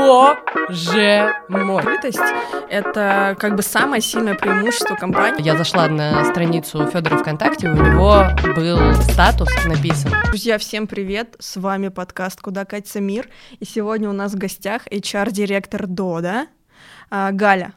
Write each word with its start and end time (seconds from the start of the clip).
Боже 0.00 1.34
мой. 1.48 1.82
Открытость— 1.82 2.18
это 2.70 3.36
как 3.38 3.54
бы 3.54 3.62
самое 3.62 4.00
сильное 4.00 4.34
преимущество 4.34 4.94
компании. 4.94 5.42
Я 5.42 5.58
зашла 5.58 5.88
на 5.88 6.24
страницу 6.24 6.86
Федора 6.86 7.18
ВКонтакте, 7.18 7.68
у 7.68 7.74
него 7.74 8.24
был 8.56 8.94
статус 9.02 9.50
написан. 9.66 10.12
Друзья, 10.24 10.56
всем 10.56 10.86
привет! 10.86 11.36
С 11.38 11.56
вами 11.58 11.88
подкаст 11.88 12.40
«Куда 12.40 12.64
катится 12.64 13.00
мир?» 13.00 13.28
И 13.58 13.66
сегодня 13.66 14.08
у 14.08 14.14
нас 14.14 14.32
в 14.32 14.38
гостях 14.38 14.86
HR-директор 14.86 15.86
Дода 15.86 16.46
а, 17.10 17.30
Галя. 17.32 17.74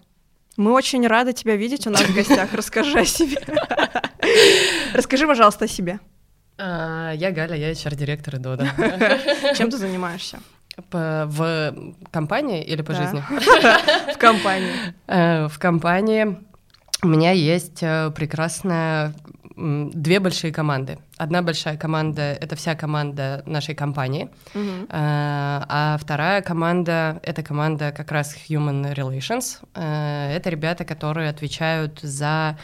Мы 0.55 0.71
очень 0.71 1.05
рады 1.05 1.33
тебя 1.33 1.57
видеть 1.57 1.87
у 1.87 1.89
нас 1.89 2.03
в 2.03 2.15
гостях. 2.15 2.53
Расскажи 2.53 2.99
о 2.99 3.05
себе. 3.05 3.41
Расскажи, 4.93 5.27
пожалуйста, 5.27 5.65
о 5.65 5.67
себе. 5.67 5.99
А, 6.57 7.11
я 7.11 7.31
Галя, 7.31 7.55
я 7.57 7.71
HR-директор 7.71 8.37
Дода. 8.37 8.69
Чем 9.57 9.69
ты 9.69 9.77
занимаешься? 9.77 10.39
По- 10.89 11.25
в 11.27 11.73
компании 12.11 12.63
или 12.63 12.81
по 12.81 12.93
Да. 12.93 13.01
жизни? 13.03 13.23
В 14.13 14.17
компании. 14.17 14.73
Э, 15.07 15.47
В 15.47 15.59
компании 15.59 16.37
у 17.03 17.07
меня 17.07 17.31
есть 17.31 17.83
э, 17.83 18.11
прекрасная 18.15 19.13
две 19.55 20.19
большие 20.19 20.51
команды. 20.51 20.97
Одна 21.17 21.43
большая 21.43 21.77
команда— 21.77 22.21
это 22.41 22.55
вся 22.55 22.73
команда 22.73 23.43
нашей 23.45 23.75
компании. 23.75 24.29
Э, 24.55 24.87
а 24.89 25.97
вторая 26.01 26.41
команда— 26.41 27.19
это 27.23 27.43
команда 27.43 27.91
как 27.91 28.11
раз 28.11 28.35
Human 28.49 28.95
Relations. 28.95 29.59
Это 29.75 30.49
ребята, 30.49 30.85
которые 30.85 31.29
отвечают 31.29 31.99
за 32.01 32.57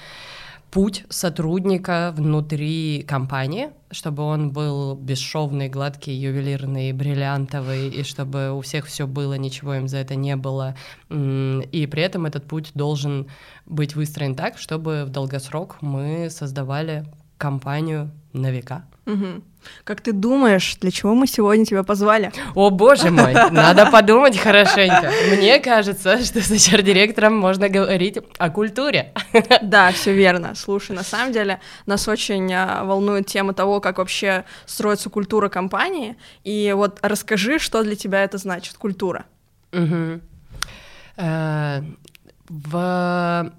путь 0.72 1.06
сотрудника 1.10 2.14
внутри 2.16 3.04
компании, 3.08 3.70
чтобы 3.92 4.24
он 4.24 4.52
был 4.52 4.96
бесшовный, 4.96 5.70
гладкий, 5.70 6.14
ювелирный, 6.14 6.92
бриллиантовый, 6.94 7.90
и 7.90 8.04
чтобы 8.04 8.52
у 8.52 8.62
всех 8.62 8.86
все 8.86 9.08
было, 9.08 9.34
ничего 9.34 9.76
им 9.76 9.88
за 9.88 9.98
это 9.98 10.16
не 10.16 10.36
было. 10.36 10.76
И 11.10 11.88
при 11.92 12.04
этом 12.04 12.26
этот 12.26 12.46
путь 12.46 12.72
должен 12.76 13.28
быть 13.66 13.96
выстроен 13.96 14.36
так, 14.36 14.58
чтобы 14.58 15.06
в 15.06 15.10
долгосрок 15.10 15.82
мы 15.82 16.30
создавали 16.30 17.06
компанию 17.38 18.12
на 18.34 18.52
века. 18.52 18.86
Мгм. 19.06 19.44
Как 19.84 20.02
ты 20.02 20.14
думаешь, 20.14 20.78
для 20.82 20.92
чего 20.92 21.16
мы 21.16 21.28
сегодня 21.28 21.66
тебя 21.66 21.84
позвали? 21.84 22.32
О 22.56 22.70
боже 22.70 23.12
мой, 23.12 23.34
надо 23.34 23.92
подумать 23.92 24.38
хорошенько. 24.38 25.12
Мне 25.32 25.60
кажется, 25.60 26.24
что 26.24 26.42
с 26.42 26.52
HR-директором 26.52 27.38
можно 27.38 27.70
говорить 27.70 28.18
о 28.38 28.50
культуре. 28.50 29.14
Да, 29.62 29.92
все 29.92 30.14
верно. 30.14 30.56
Слушай, 30.56 30.96
на 30.96 31.04
самом 31.04 31.34
деле 31.34 31.60
нас 31.86 32.08
очень 32.08 32.52
а, 32.54 32.84
волнует 32.84 33.28
тема 33.28 33.54
того, 33.54 33.82
как 33.82 33.98
вообще 33.98 34.46
строится 34.66 35.10
культура 35.10 35.50
компании. 35.50 36.16
И 36.44 36.74
вот 36.76 37.00
расскажи, 37.02 37.60
что 37.60 37.84
для 37.84 37.96
тебя 37.96 38.24
это 38.24 38.38
значит, 38.38 38.78
культура. 38.78 39.26
Э, 39.72 40.20
В... 42.48 43.52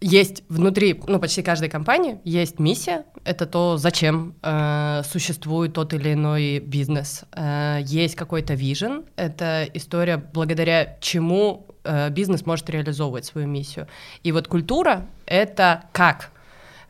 Есть 0.00 0.44
внутри, 0.50 1.00
ну, 1.06 1.18
почти 1.18 1.42
каждой 1.42 1.70
компании 1.70 2.20
есть 2.22 2.58
миссия. 2.58 3.06
Это 3.24 3.46
то, 3.46 3.78
зачем 3.78 4.34
э, 4.42 5.02
существует 5.04 5.72
тот 5.72 5.94
или 5.94 6.12
иной 6.12 6.58
бизнес. 6.58 7.24
Э, 7.32 7.78
есть 7.82 8.14
какой-то 8.14 8.52
вижен. 8.52 9.06
Это 9.16 9.66
история, 9.72 10.18
благодаря 10.18 10.98
чему 11.00 11.66
э, 11.82 12.10
бизнес 12.10 12.44
может 12.44 12.68
реализовывать 12.68 13.24
свою 13.24 13.46
миссию. 13.46 13.88
И 14.22 14.32
вот 14.32 14.48
культура— 14.48 15.06
это 15.26 15.84
как. 15.92 16.30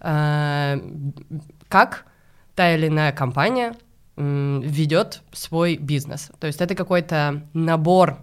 Э, 0.01 0.77
как 1.69 2.07
та 2.57 2.75
или 2.75 2.89
иная 2.89 3.13
компания 3.13 3.77
м, 4.17 4.63
ведет 4.63 5.23
свой 5.31 5.77
бизнес. 5.77 6.33
То 6.41 6.49
есть 6.49 6.61
это 6.61 6.75
какой-то 6.75 7.43
набор 7.53 8.19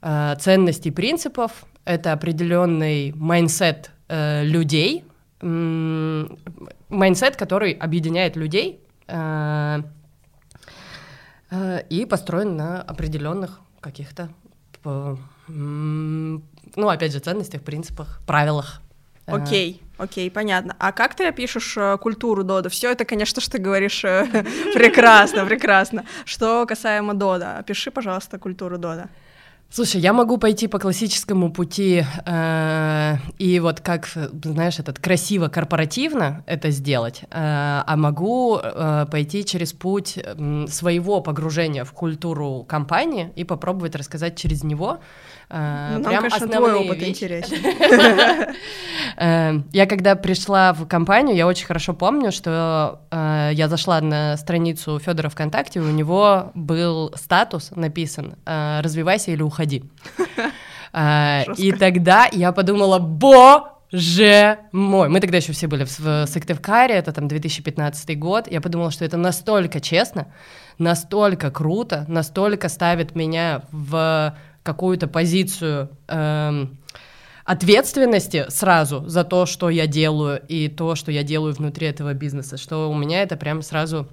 э, 0.00 0.36
ценностей, 0.40 0.90
принципов, 0.90 1.66
это 1.84 2.12
определенный 2.12 3.12
mindset 3.14 3.90
э, 4.08 4.44
людей, 4.44 5.04
mindset, 5.40 7.36
который 7.36 7.72
объединяет 7.72 8.36
людей 8.36 8.80
э, 9.06 9.82
э, 11.50 11.82
и 11.90 12.06
построен 12.06 12.56
на 12.56 12.80
определенных 12.82 13.60
каких-то, 13.80 14.30
ну, 14.84 16.40
опять 16.76 17.12
же, 17.12 17.18
ценностях, 17.18 17.62
принципах, 17.62 18.20
правилах. 18.26 18.80
Окей, 19.26 19.82
окей, 19.98 20.30
понятно. 20.30 20.76
А 20.78 20.92
как 20.92 21.14
ты 21.16 21.26
опишешь 21.26 21.76
культуру 22.00 22.44
Дода? 22.44 22.68
Все 22.68 22.92
это, 22.92 23.04
конечно, 23.04 23.40
что 23.40 23.52
ты 23.52 23.58
говоришь 23.58 24.00
прекрасно, 24.74 25.44
прекрасно. 25.44 26.04
Что 26.24 26.64
касаемо 26.66 27.14
Дода, 27.14 27.58
опиши, 27.58 27.90
пожалуйста, 27.90 28.38
культуру 28.38 28.78
Дода. 28.78 29.08
Слушай, 29.68 30.00
я 30.00 30.12
могу 30.12 30.38
пойти 30.38 30.68
по 30.68 30.78
классическому 30.78 31.52
пути 31.52 32.04
э, 32.24 33.16
и 33.38 33.58
вот 33.60 33.80
как, 33.80 34.08
э, 34.14 34.28
знаешь, 34.44 34.78
этот 34.78 35.00
красиво 35.00 35.48
корпоративно 35.48 36.44
это 36.46 36.70
сделать, 36.70 37.22
э, 37.22 37.26
а 37.32 37.96
могу 37.96 38.58
э, 38.62 39.06
пойти 39.10 39.44
через 39.44 39.72
путь 39.72 40.18
м, 40.18 40.68
своего 40.68 41.20
погружения 41.20 41.84
в 41.84 41.92
культуру 41.92 42.64
компании 42.66 43.32
и 43.34 43.42
попробовать 43.44 43.96
рассказать 43.96 44.36
через 44.36 44.62
него. 44.62 45.00
Э, 45.48 45.90
Нам, 45.92 46.02
прям 46.02 46.22
конечно, 46.22 46.44
основные 46.46 46.58
твой 46.74 46.86
опыт 46.88 46.98
вещи. 46.98 47.10
интересен. 47.10 47.56
Э, 49.18 49.60
Я 49.72 49.86
когда 49.86 50.14
пришла 50.14 50.72
в 50.74 50.86
компанию, 50.86 51.36
я 51.36 51.46
очень 51.46 51.66
хорошо 51.66 51.94
помню, 51.94 52.32
что 52.32 53.00
э, 53.10 53.50
я 53.54 53.68
зашла 53.68 54.00
на 54.00 54.36
страницу 54.36 54.98
Федора 54.98 55.28
ВКонтакте, 55.30 55.80
у 55.80 55.84
него 55.90 56.50
был 56.54 57.12
статус 57.16 57.70
написан 57.74 58.36
«Развивайся 58.44 59.30
или 59.30 59.42
уходи». 59.42 59.84
И 61.56 61.72
тогда 61.78 62.26
я 62.32 62.52
подумала, 62.52 62.98
боже 62.98 64.58
мой. 64.72 65.08
Мы 65.08 65.20
тогда 65.20 65.36
еще 65.36 65.52
все 65.52 65.66
были 65.66 65.84
в, 65.84 65.98
в 65.98 66.26
Сыктывкаре, 66.26 66.94
это 66.94 67.12
там 67.12 67.28
2015 67.28 68.18
год. 68.18 68.50
Я 68.50 68.60
подумала, 68.60 68.90
что 68.90 69.04
это 69.04 69.16
настолько 69.16 69.80
честно, 69.80 70.26
настолько 70.78 71.50
круто, 71.50 72.04
настолько 72.08 72.68
ставит 72.68 73.14
меня 73.14 73.62
в 73.70 74.34
какую-то 74.66 75.06
позицию 75.06 75.88
эм, 76.08 76.76
ответственности 77.44 78.44
сразу 78.48 79.08
за 79.08 79.24
то, 79.24 79.46
что 79.46 79.70
я 79.70 79.86
делаю, 79.86 80.42
и 80.48 80.68
то, 80.68 80.96
что 80.96 81.12
я 81.12 81.22
делаю 81.22 81.54
внутри 81.54 81.86
этого 81.86 82.12
бизнеса, 82.12 82.58
что 82.58 82.90
у 82.90 82.94
меня 82.94 83.22
это 83.22 83.36
прям 83.36 83.62
сразу 83.62 84.08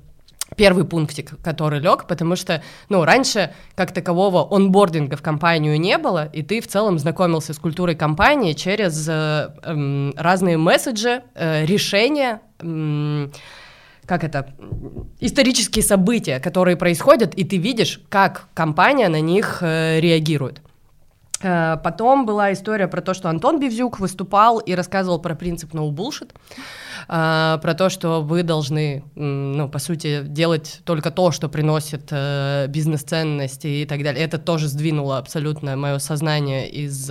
первый 0.56 0.86
пунктик, 0.86 1.42
который 1.42 1.80
лег, 1.80 2.06
потому 2.08 2.36
что, 2.36 2.62
ну, 2.90 3.04
раньше 3.04 3.54
как 3.76 3.92
такового 3.92 4.56
онбординга 4.56 5.18
в 5.18 5.22
компанию 5.22 5.80
не 5.80 5.98
было, 5.98 6.26
и 6.26 6.44
ты 6.44 6.62
в 6.62 6.68
целом 6.68 7.00
знакомился 7.00 7.54
с 7.54 7.60
культурой 7.60 7.96
компании 7.96 8.54
через 8.54 9.08
э, 9.10 9.50
эм, 9.64 10.14
разные 10.16 10.58
месседжи, 10.58 11.24
э, 11.34 11.66
решения, 11.66 12.42
м, 12.60 13.32
как 14.06 14.24
это, 14.24 14.54
исторические 15.20 15.84
события, 15.84 16.40
которые 16.40 16.76
происходят, 16.76 17.34
и 17.36 17.44
ты 17.44 17.58
видишь, 17.58 18.02
как 18.10 18.48
компания 18.54 19.10
на 19.10 19.22
них 19.22 19.60
э, 19.62 20.00
реагирует. 20.00 20.62
Э, 21.42 21.78
Потом 21.84 22.26
была 22.26 22.52
история 22.52 22.88
про 22.88 23.02
то, 23.02 23.14
что 23.14 23.30
Антон 23.30 23.60
Бивзюк 23.60 24.00
выступал 24.00 24.60
и 24.60 24.76
рассказывал 24.76 25.20
про 25.20 25.36
принцип 25.36 25.74
no 25.74 25.90
bullshit, 25.92 26.32
э, 27.08 27.60
про 27.62 27.74
то, 27.74 27.90
что 27.90 28.22
вы 28.22 28.44
должны, 28.44 29.04
ну, 29.16 29.70
по 29.70 29.80
сути, 29.80 30.24
делать 30.24 30.82
только 30.84 31.12
то, 31.12 31.32
что 31.32 31.48
приносит 31.48 32.12
бизнес-ценности 32.70 33.68
и 33.68 33.86
так 33.86 34.04
далее. 34.04 34.24
Это 34.26 34.38
тоже 34.38 34.68
сдвинуло 34.68 35.18
абсолютно 35.18 35.78
мое 35.78 36.00
сознание 36.00 36.70
из, 36.70 37.08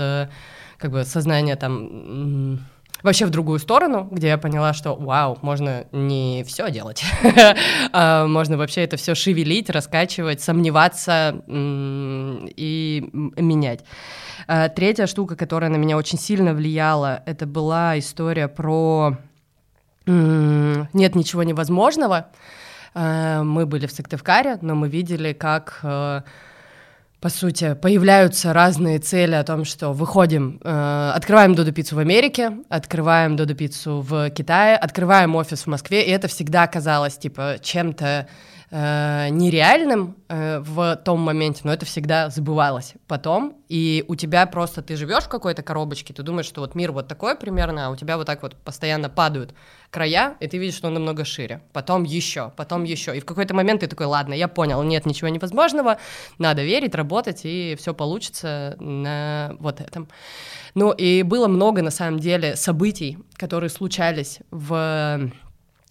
как 0.78 0.90
бы, 0.90 1.04
сознания 1.04 1.56
там... 1.56 2.60
Вообще 3.02 3.26
в 3.26 3.30
другую 3.30 3.58
сторону, 3.58 4.08
где 4.10 4.28
я 4.28 4.38
поняла, 4.38 4.72
что 4.72 4.94
вау, 4.94 5.38
можно 5.42 5.86
не 5.92 6.44
все 6.44 6.70
делать, 6.70 7.04
а 7.92 8.26
можно 8.26 8.56
вообще 8.56 8.82
это 8.82 8.96
все 8.96 9.14
шевелить, 9.14 9.70
раскачивать, 9.70 10.40
сомневаться 10.40 11.42
и 11.48 13.10
менять. 13.12 13.84
А, 14.46 14.68
Третья 14.68 15.06
штука, 15.06 15.34
которая 15.36 15.70
на 15.70 15.76
меня 15.76 15.96
очень 15.96 16.18
сильно 16.18 16.54
влияла, 16.54 17.22
это 17.26 17.46
была 17.46 17.98
история 17.98 18.48
про 18.48 19.16
нет 20.06 21.14
ничего 21.14 21.42
невозможного. 21.44 22.28
Э, 22.94 23.42
Мы 23.42 23.66
были 23.66 23.86
в 23.86 23.92
Сыктывкаре, 23.92 24.58
но 24.60 24.74
мы 24.74 24.88
видели, 24.88 25.32
как 25.32 25.78
э, 25.82 26.22
по 27.22 27.28
сути, 27.28 27.74
появляются 27.74 28.52
разные 28.52 28.98
цели 28.98 29.36
о 29.36 29.44
том, 29.44 29.64
что 29.64 29.92
выходим, 29.92 30.60
э, 30.64 31.12
открываем 31.14 31.54
Додо 31.54 31.70
Пиццу 31.70 31.94
в 31.94 32.00
Америке, 32.00 32.50
открываем 32.68 33.36
Додо 33.36 33.54
Пиццу 33.54 34.00
в 34.00 34.28
Китае, 34.30 34.76
открываем 34.76 35.36
офис 35.36 35.62
в 35.62 35.66
Москве, 35.68 36.04
и 36.04 36.10
это 36.10 36.26
всегда 36.26 36.66
казалось, 36.66 37.16
типа, 37.16 37.58
чем-то 37.62 38.26
э, 38.72 39.28
нереальным 39.30 40.16
э, 40.28 40.58
в 40.58 40.96
том 41.04 41.20
моменте, 41.20 41.60
но 41.62 41.72
это 41.72 41.86
всегда 41.86 42.28
забывалось 42.28 42.94
потом, 43.06 43.56
и 43.68 44.04
у 44.08 44.16
тебя 44.16 44.44
просто, 44.46 44.82
ты 44.82 44.96
живешь 44.96 45.22
в 45.22 45.28
какой-то 45.28 45.62
коробочке, 45.62 46.12
ты 46.12 46.24
думаешь, 46.24 46.46
что 46.46 46.60
вот 46.60 46.74
мир 46.74 46.90
вот 46.90 47.06
такой 47.06 47.36
примерно, 47.36 47.86
а 47.86 47.90
у 47.90 47.96
тебя 47.96 48.16
вот 48.16 48.26
так 48.26 48.42
вот 48.42 48.56
постоянно 48.56 49.08
падают 49.08 49.54
края, 49.92 50.36
и 50.40 50.48
ты 50.48 50.56
видишь, 50.56 50.76
что 50.76 50.88
он 50.88 50.94
намного 50.94 51.24
шире, 51.24 51.60
потом 51.72 52.04
еще, 52.04 52.50
потом 52.56 52.84
еще, 52.84 53.14
и 53.16 53.20
в 53.20 53.26
какой-то 53.26 53.54
момент 53.54 53.82
ты 53.82 53.86
такой, 53.86 54.06
ладно, 54.06 54.32
я 54.32 54.48
понял, 54.48 54.82
нет 54.82 55.04
ничего 55.04 55.28
невозможного, 55.28 55.98
надо 56.38 56.64
верить, 56.64 56.94
работать, 56.94 57.42
и 57.44 57.76
все 57.78 57.92
получится 57.92 58.74
на 58.80 59.54
вот 59.60 59.80
этом. 59.80 60.08
Ну, 60.74 60.92
и 60.92 61.22
было 61.22 61.46
много, 61.46 61.82
на 61.82 61.90
самом 61.90 62.18
деле, 62.18 62.56
событий, 62.56 63.18
которые 63.36 63.70
случались 63.70 64.40
в 64.50 65.30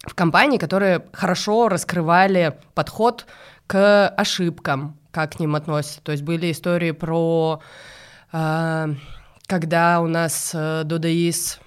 в 0.04 0.14
компании, 0.14 0.58
которые 0.58 1.04
хорошо 1.12 1.68
раскрывали 1.68 2.58
подход 2.74 3.24
к 3.68 4.08
ошибкам, 4.08 4.98
как 5.12 5.36
к 5.36 5.38
ним 5.38 5.54
относятся. 5.54 6.00
То 6.02 6.10
есть 6.10 6.24
были 6.24 6.50
истории 6.50 6.90
про, 6.90 7.60
э, 8.32 8.94
когда 9.46 10.00
у 10.00 10.08
нас 10.08 10.50
э, 10.54 10.82
Додаис 10.84 11.60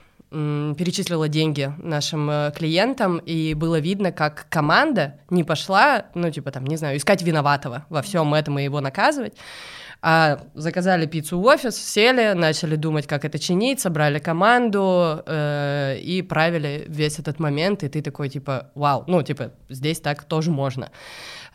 перечислила 0.78 1.30
деньги 1.30 1.74
нашим 1.78 2.30
э, 2.30 2.52
клиентам, 2.56 3.18
и 3.20 3.54
было 3.54 3.80
видно, 3.80 4.12
как 4.12 4.48
команда 4.50 5.20
не 5.30 5.44
пошла, 5.44 6.06
ну, 6.14 6.30
типа, 6.30 6.52
там, 6.52 6.66
не 6.66 6.76
знаю, 6.76 6.98
искать 6.98 7.22
виноватого 7.22 7.86
во 7.90 8.02
всем 8.02 8.34
этом 8.34 8.60
и 8.60 8.64
его 8.64 8.82
наказывать, 8.82 9.34
а 10.02 10.40
заказали 10.54 11.06
пиццу 11.06 11.40
в 11.40 11.46
офис, 11.46 11.78
сели, 11.78 12.34
начали 12.34 12.76
думать, 12.76 13.08
как 13.08 13.26
это 13.26 13.40
чинить, 13.40 13.80
собрали 13.80 14.20
команду 14.20 15.24
э, 15.26 15.98
и 16.00 16.22
правили 16.22 16.86
весь 16.88 17.18
этот 17.18 17.40
момент, 17.40 17.84
и 17.84 17.88
ты 17.88 18.02
такой, 18.02 18.30
типа, 18.30 18.72
вау, 18.76 19.06
ну, 19.08 19.24
типа, 19.24 19.52
здесь 19.70 20.02
так 20.02 20.24
тоже 20.26 20.52
можно. 20.52 20.92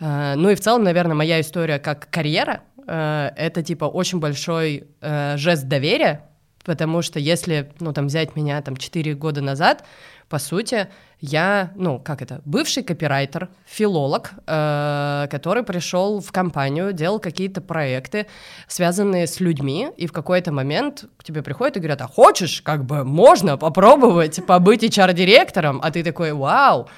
Э, 0.01 0.35
ну 0.37 0.49
и 0.49 0.55
в 0.55 0.61
целом, 0.61 0.85
наверное, 0.85 1.15
моя 1.15 1.41
история 1.41 1.79
как 1.79 2.09
карьера, 2.11 2.63
э, 2.87 3.31
это, 3.37 3.63
типа, 3.63 3.85
очень 3.85 4.21
большой 4.21 4.89
э, 5.01 5.37
жест 5.37 5.69
доверия, 5.69 6.30
потому 6.65 7.03
что 7.03 7.19
если, 7.19 7.73
ну, 7.81 7.93
там, 7.93 8.07
взять 8.07 8.37
меня, 8.37 8.61
там, 8.63 8.77
4 8.77 9.15
года 9.15 9.41
назад, 9.41 9.85
по 10.29 10.39
сути, 10.39 10.89
я, 11.21 11.73
ну, 11.75 11.99
как 11.99 12.23
это, 12.23 12.41
бывший 12.45 12.83
копирайтер, 12.83 13.49
филолог, 13.67 14.31
э, 14.47 15.27
который 15.31 15.65
пришел 15.65 16.21
в 16.21 16.33
компанию, 16.33 16.93
делал 16.93 17.19
какие-то 17.19 17.61
проекты, 17.61 18.27
связанные 18.69 19.27
с 19.27 19.41
людьми, 19.41 19.89
и 19.97 20.07
в 20.07 20.13
какой-то 20.13 20.53
момент 20.53 21.07
к 21.17 21.25
тебе 21.25 21.43
приходят 21.43 21.77
и 21.77 21.81
говорят, 21.81 22.01
а 22.03 22.07
хочешь, 22.07 22.63
как 22.63 22.85
бы, 22.85 23.05
можно 23.05 23.59
попробовать 23.59 24.45
побыть 24.47 24.85
HR-директором, 24.85 25.81
а 25.83 25.91
ты 25.91 26.05
такой, 26.05 26.33
вау, 26.33 26.89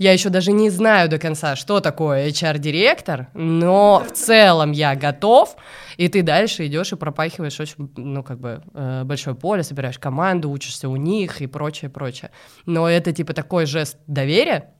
я 0.00 0.14
еще 0.14 0.30
даже 0.30 0.52
не 0.52 0.70
знаю 0.70 1.10
до 1.10 1.18
конца, 1.18 1.56
что 1.56 1.80
такое 1.80 2.28
HR-директор, 2.28 3.28
но 3.34 4.02
в 4.08 4.12
целом 4.12 4.72
я 4.72 4.94
готов, 4.96 5.54
и 5.98 6.08
ты 6.08 6.22
дальше 6.22 6.66
идешь 6.66 6.92
и 6.92 6.96
пропахиваешь 6.96 7.60
очень, 7.60 7.92
ну, 7.98 8.22
как 8.22 8.40
бы, 8.40 8.62
э, 8.72 9.02
большое 9.04 9.36
поле, 9.36 9.62
собираешь 9.62 9.98
команду, 9.98 10.50
учишься 10.50 10.88
у 10.88 10.96
них 10.96 11.42
и 11.42 11.46
прочее, 11.46 11.90
прочее. 11.90 12.30
Но 12.64 12.88
это, 12.88 13.12
типа, 13.12 13.34
такой 13.34 13.66
жест 13.66 13.98
доверия, 14.06 14.72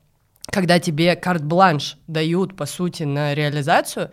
когда 0.51 0.79
тебе 0.79 1.15
карт-бланш 1.17 1.99
дают, 2.07 2.57
по 2.57 2.65
сути, 2.65 3.03
на 3.03 3.35
реализацию, 3.35 4.13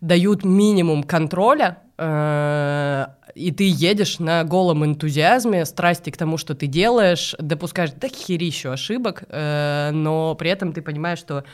дают 0.00 0.46
минимум 0.46 1.02
контроля, 1.02 1.82
э, 1.98 3.06
и 3.38 3.52
ты 3.52 3.68
едешь 3.68 4.18
на 4.18 4.44
голом 4.44 4.84
энтузиазме, 4.84 5.64
страсти 5.64 6.10
к 6.10 6.16
тому, 6.16 6.36
что 6.36 6.54
ты 6.54 6.66
делаешь, 6.66 7.34
допускаешь 7.38 7.92
до 7.92 8.08
херищу 8.08 8.70
ошибок, 8.70 9.24
э, 9.28 9.90
но 9.92 10.34
при 10.34 10.50
этом 10.50 10.72
ты 10.72 10.82
понимаешь, 10.82 11.18
что 11.18 11.44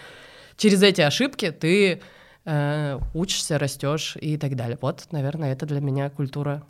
через 0.57 0.83
эти 0.83 1.03
ошибки 1.03 1.51
ты 1.51 2.01
э, 2.45 2.99
учишься, 3.15 3.59
растешь 3.59 4.17
и 4.21 4.37
так 4.39 4.57
далее. 4.57 4.79
Вот, 4.81 5.07
наверное, 5.11 5.53
это 5.53 5.67
для 5.67 5.81
меня 5.81 6.11
культура. 6.11 6.63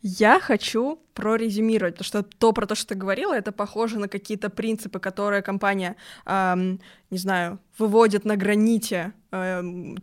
Я 0.00 0.38
хочу 0.38 1.00
прорезюмировать, 1.14 1.94
потому 1.94 2.06
что 2.06 2.22
то, 2.22 2.52
про 2.52 2.66
то, 2.66 2.76
что 2.76 2.88
ты 2.88 2.94
говорила, 2.94 3.34
это 3.34 3.50
похоже 3.50 3.98
на 3.98 4.08
какие-то 4.08 4.48
принципы, 4.48 5.00
которые 5.00 5.42
компания, 5.42 5.96
эм, 6.24 6.80
не 7.10 7.18
знаю, 7.18 7.58
выводит 7.78 8.24
на 8.24 8.36
граните 8.36 9.12
э, 9.30 9.62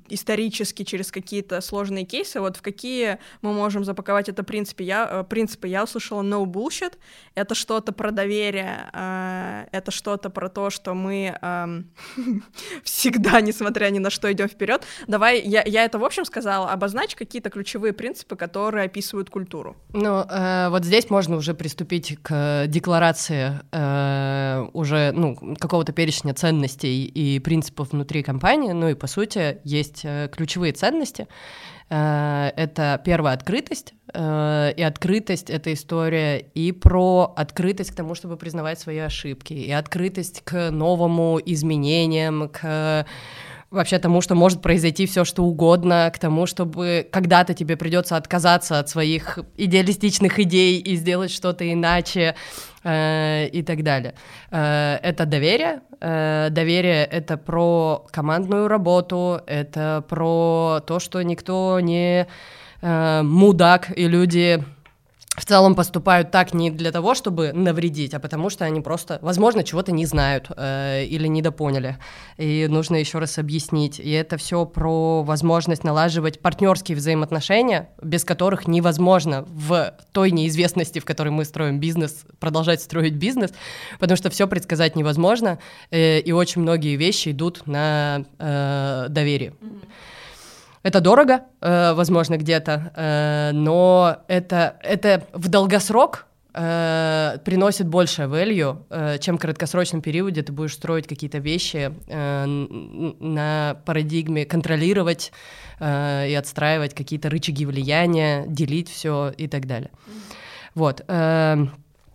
исторически 0.10 0.84
через 0.84 1.12
какие-то 1.12 1.62
сложные 1.62 2.06
кейсы, 2.06 2.40
вот 2.40 2.58
в 2.58 2.62
какие 2.62 3.20
мы 3.42 3.54
можем 3.54 3.84
запаковать 3.84 4.30
это 4.30 4.44
принципы. 4.44 4.84
Я, 4.84 5.08
э, 5.12 5.24
принципы 5.24 5.68
я 5.68 5.84
услышала 5.84 6.22
no 6.22 6.46
bullshit, 6.46 6.94
это 7.36 7.54
что-то 7.54 7.92
про 7.92 8.12
доверие, 8.12 8.90
э, 8.94 9.66
это 9.72 9.92
что-то 9.92 10.30
про 10.30 10.50
то, 10.50 10.70
что 10.70 10.94
мы 10.94 11.38
э, 11.40 11.68
всегда, 12.84 13.42
несмотря 13.42 13.90
ни 13.90 14.00
на 14.00 14.10
что, 14.10 14.32
идем 14.32 14.48
вперед. 14.48 14.84
Давай, 15.08 15.42
я, 15.42 15.64
я 15.66 15.84
это 15.84 16.00
в 16.00 16.06
общем 16.06 16.26
сказала, 16.26 16.72
обозначь 16.72 17.16
какие-то 17.16 17.50
ключевые 17.50 17.94
принципы, 17.94 18.36
которые 18.36 18.86
описывают 18.86 19.30
культуру. 19.30 19.76
Ну, 19.94 20.22
э, 20.22 20.70
вот 20.70 20.86
здесь 20.86 21.10
можно 21.10 21.36
уже 21.36 21.54
приступить 21.54 22.18
к 22.22 22.68
декларации 22.68 23.60
э, 23.72 24.66
уже, 24.74 25.12
ну, 25.12 25.56
какого-то 25.60 25.92
перечня 25.92 26.34
ценностей 26.34 26.95
и 27.04 27.40
принципов 27.40 27.92
внутри 27.92 28.24
компании, 28.24 28.72
ну 28.72 28.90
и 28.90 28.94
по 28.94 29.08
сути 29.08 29.60
есть 29.64 30.02
э, 30.04 30.30
ключевые 30.32 30.74
ценности. 30.74 31.28
Э, 31.90 32.52
это 32.56 33.02
первая 33.04 33.34
открытость, 33.36 33.94
э, 34.14 34.74
и 34.76 34.82
открытость— 34.82 35.50
это 35.52 35.74
история 35.74 36.38
и 36.38 36.72
про 36.72 37.34
открытость 37.36 37.92
к 37.92 37.96
тому, 37.96 38.16
чтобы 38.16 38.38
признавать 38.38 38.80
свои 38.80 38.98
ошибки, 38.98 39.54
и 39.54 39.72
открытость 39.72 40.42
к 40.42 40.72
новому 40.72 41.40
изменениям, 41.46 42.50
к 42.50 43.06
вообще 43.72 44.00
тому, 44.00 44.22
что 44.22 44.36
может 44.36 44.62
произойти 44.62 45.06
все 45.06 45.26
что 45.26 45.44
угодно, 45.44 46.12
к 46.14 46.20
тому, 46.20 46.46
чтобы 46.46 47.08
когда-то 47.12 47.54
тебе 47.54 47.76
придется 47.78 48.16
отказаться 48.18 48.80
от 48.80 48.90
своих 48.90 49.40
идеалистичных 49.58 50.40
идей 50.40 50.80
и 50.80 50.96
сделать 50.96 51.32
что-то 51.32 51.72
иначе 51.72 52.36
э, 52.84 53.48
и 53.48 53.64
так 53.64 53.84
далее. 53.84 54.16
Э, 54.52 54.98
это 55.02 55.26
доверие. 55.26 55.82
Э, 56.00 56.50
доверие— 56.52 57.06
это 57.12 57.38
про 57.38 58.06
командную 58.12 58.68
работу, 58.68 59.42
это 59.48 60.04
про 60.08 60.82
то, 60.86 61.00
что 61.00 61.22
никто 61.22 61.80
не 61.80 62.28
э, 62.82 63.22
мудак, 63.24 63.92
и 63.98 64.08
люди 64.08 64.64
в 65.36 65.44
целом 65.44 65.76
поступают 65.76 66.32
так 66.32 66.54
не 66.54 66.72
для 66.72 66.92
того, 66.92 67.14
чтобы 67.14 67.52
навредить, 67.52 68.14
а 68.14 68.20
потому 68.20 68.50
что 68.50 68.66
они 68.66 68.82
просто, 68.82 69.20
возможно, 69.22 69.64
чего-то 69.64 69.92
не 69.92 70.06
знают 70.06 70.48
э, 70.56 71.06
или 71.06 71.28
недопоняли, 71.28 71.98
и 72.38 72.68
нужно 72.70 72.96
еще 72.96 73.20
раз 73.20 73.38
объяснить. 73.38 74.00
И 74.00 74.10
это 74.12 74.38
все 74.38 74.66
про 74.66 75.24
возможность 75.24 75.84
налаживать 75.84 76.40
партнерские 76.40 76.98
взаимоотношения, 76.98 77.90
без 78.02 78.24
которых 78.24 78.68
невозможно 78.68 79.46
в 79.48 79.94
той 80.14 80.32
неизвестности, 80.32 81.00
в 81.00 81.06
которой 81.06 81.30
мы 81.30 81.44
строим 81.44 81.80
бизнес, 81.80 82.26
продолжать 82.40 82.82
строить 82.82 83.16
бизнес, 83.16 83.52
потому 84.00 84.16
что 84.16 84.30
все 84.30 84.48
предсказать 84.48 84.96
невозможно, 84.96 85.60
э, 85.92 86.20
и 86.20 86.32
очень 86.32 86.62
многие 86.62 86.96
вещи 86.96 87.30
идут 87.30 87.68
на 87.68 88.26
э, 88.40 89.08
доверие. 89.10 89.54
Mm-hmm. 89.62 89.88
Это 90.86 91.02
дорого, 91.02 91.40
э, 91.62 91.94
возможно, 91.94 92.38
где-то, 92.38 92.92
э, 92.96 93.52
но 93.54 94.18
это, 94.28 94.76
это 94.84 95.26
в 95.34 95.48
долгосрок 95.48 96.28
э, 96.54 97.40
приносит 97.44 97.88
больше 97.88 98.22
value, 98.22 98.84
э, 98.92 99.18
чем 99.18 99.38
в 99.38 99.42
краткосрочном 99.42 100.04
периоде 100.04 100.44
ты 100.44 100.54
будешь 100.54 100.76
строить 100.76 101.08
какие-то 101.08 101.40
вещи 101.40 101.92
э, 102.08 102.46
на 102.46 103.78
парадигме 103.84 104.46
контролировать 104.46 105.32
э, 105.80 106.30
и 106.30 106.36
отстраивать 106.36 106.94
какие-то 106.94 107.32
рычаги 107.32 107.66
влияния, 107.66 108.46
делить 108.46 108.92
все 108.92 109.34
и 109.36 109.48
так 109.48 109.66
далее. 109.66 109.90
Вот. 110.76 111.04
Э, 111.08 111.66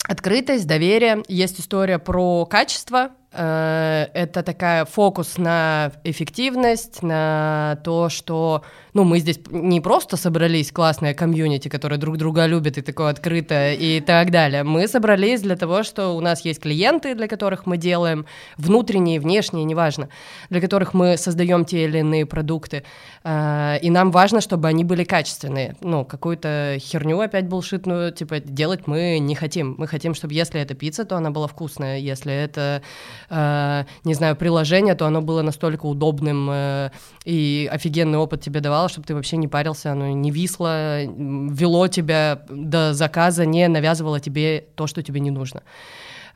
открытость, 0.04 0.68
доверие. 0.68 1.24
Есть 1.26 1.58
история 1.58 1.98
про 1.98 2.46
качество, 2.46 3.10
это 3.32 4.42
такая 4.44 4.84
фокус 4.84 5.38
на 5.38 5.92
эффективность, 6.04 7.02
на 7.02 7.78
то, 7.84 8.08
что, 8.08 8.62
ну, 8.94 9.04
мы 9.04 9.18
здесь 9.18 9.40
не 9.50 9.80
просто 9.80 10.16
собрались 10.16 10.73
классная 10.73 11.14
комьюнити, 11.14 11.68
которая 11.68 11.99
друг 11.99 12.16
друга 12.16 12.47
любит 12.47 12.78
и 12.78 12.82
такое 12.82 13.11
открыто 13.11 13.73
и 13.73 14.00
так 14.00 14.30
далее. 14.30 14.64
Мы 14.64 14.88
собрались 14.88 15.42
для 15.42 15.56
того, 15.56 15.82
что 15.82 16.16
у 16.16 16.20
нас 16.20 16.44
есть 16.44 16.61
клиенты, 16.61 17.14
для 17.14 17.28
которых 17.28 17.66
мы 17.66 17.76
делаем 17.76 18.26
внутренние, 18.56 19.20
внешние, 19.20 19.64
неважно, 19.64 20.09
для 20.50 20.61
которых 20.61 20.94
мы 20.94 21.16
создаем 21.16 21.64
те 21.64 21.85
или 21.85 21.99
иные 21.99 22.26
продукты. 22.26 22.85
Э, 23.25 23.78
и 23.80 23.90
нам 23.90 24.11
важно, 24.11 24.40
чтобы 24.40 24.68
они 24.68 24.85
были 24.85 25.04
качественные. 25.04 25.76
Ну, 25.80 26.04
какую-то 26.04 26.76
херню 26.78 27.20
опять 27.20 27.47
булшитную, 27.47 28.12
типа, 28.12 28.40
делать 28.40 28.87
мы 28.87 29.18
не 29.18 29.35
хотим. 29.35 29.75
Мы 29.78 29.87
хотим, 29.87 30.14
чтобы 30.14 30.35
если 30.35 30.61
это 30.61 30.75
пицца, 30.75 31.04
то 31.04 31.16
она 31.16 31.30
была 31.30 31.47
вкусная, 31.47 31.99
если 31.99 32.32
это 32.32 32.82
э, 33.28 33.85
не 34.04 34.14
знаю, 34.14 34.37
приложение, 34.37 34.94
то 34.94 35.06
оно 35.06 35.20
было 35.23 35.42
настолько 35.42 35.87
удобным 35.87 36.49
э, 36.50 36.90
и 37.25 37.68
офигенный 37.70 38.18
опыт 38.18 38.40
тебе 38.40 38.61
давало, 38.80 38.88
чтобы 38.88 39.06
ты 39.06 39.14
вообще 39.14 39.37
не 39.37 39.49
парился, 39.49 39.92
оно 39.92 40.08
не 40.08 40.30
висло, 40.30 41.04
вело 41.04 41.88
тебя 41.88 42.42
до 42.49 42.94
заказа, 42.94 43.44
не 43.44 43.68
навязывало 43.68 44.20
тебе 44.20 44.64
то, 44.75 44.87
что 44.87 45.02
тебе 45.02 45.20
не 45.20 45.30
нужно. 45.30 45.62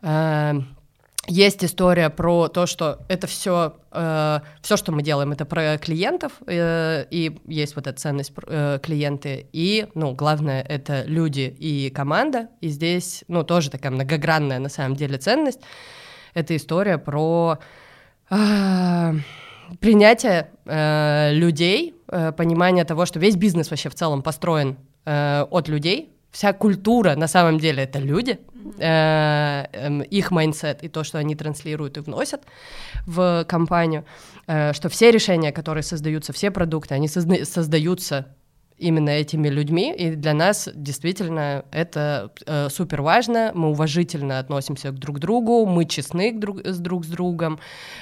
Э, 0.03 0.61
есть 1.27 1.65
история 1.65 2.11
про 2.11 2.49
то, 2.49 2.67
что 2.67 2.99
это 3.09 3.27
все, 3.27 3.77
э, 3.93 4.41
все, 4.61 4.77
что 4.77 4.93
мы 4.93 5.03
делаем, 5.03 5.33
это 5.33 5.47
про 5.47 5.79
клиентов, 5.79 6.33
э, 6.47 7.07
и 7.11 7.41
есть 7.47 7.77
вот 7.77 7.87
эта 7.87 7.99
ценность 7.99 8.33
э, 8.47 8.79
клиенты, 8.83 9.47
и, 9.53 9.87
ну, 9.95 10.13
главное, 10.15 10.63
это 10.63 11.05
люди 11.07 11.55
и 11.59 11.89
команда, 11.89 12.49
и 12.61 12.69
здесь, 12.69 13.25
ну, 13.29 13.43
тоже 13.43 13.71
такая 13.71 13.91
многогранная 13.91 14.59
на 14.59 14.69
самом 14.69 14.97
деле 14.97 15.17
ценность. 15.17 15.61
Это 16.35 16.55
история 16.55 16.99
про 16.99 17.59
э, 18.29 19.13
принятие 19.81 20.51
э, 20.65 21.31
людей, 21.33 21.95
э, 22.09 22.33
понимание 22.33 22.85
того, 22.85 23.07
что 23.07 23.19
весь 23.19 23.37
бизнес 23.37 23.71
вообще 23.71 23.89
в 23.89 23.95
целом 23.95 24.23
построен 24.23 24.77
э, 25.05 25.47
от 25.51 25.69
людей, 25.69 26.11
вся 26.31 26.53
культура 26.53 27.15
на 27.15 27.29
самом 27.29 27.59
деле 27.59 27.85
это 27.85 27.99
люди, 27.99 28.39
э, 28.79 29.67
э, 29.73 30.05
их 30.11 30.31
mindset 30.31 30.83
и 30.83 30.89
то, 30.89 31.05
что 31.05 31.19
они 31.19 31.35
транслируют 31.35 31.97
и 31.97 32.01
вносят 32.01 32.43
в 33.07 33.45
компанию, 33.49 34.05
э, 34.47 34.73
что 34.73 34.89
все 34.89 35.11
решения, 35.11 35.53
которые 35.53 35.83
создаются, 35.83 36.33
все 36.33 36.51
продукты, 36.51 36.95
они 36.95 37.07
созда- 37.07 37.45
создаются 37.45 38.27
именно 38.79 39.11
этими 39.11 39.49
людьми, 39.49 39.95
и 39.97 40.11
для 40.11 40.35
нас 40.35 40.69
действительно 40.75 41.65
это 41.71 42.33
э, 42.47 42.69
супер 42.69 43.03
важно, 43.03 43.53
мы 43.55 43.69
уважительно 43.69 44.39
относимся 44.39 44.91
к 44.91 44.99
друг 44.99 45.21
другу, 45.21 45.65
мы 45.65 45.85
честны 45.85 46.33
друг, 46.33 46.61
с 46.65 46.79
друг 46.79 47.05
с 47.05 47.09
другом, 47.09 47.61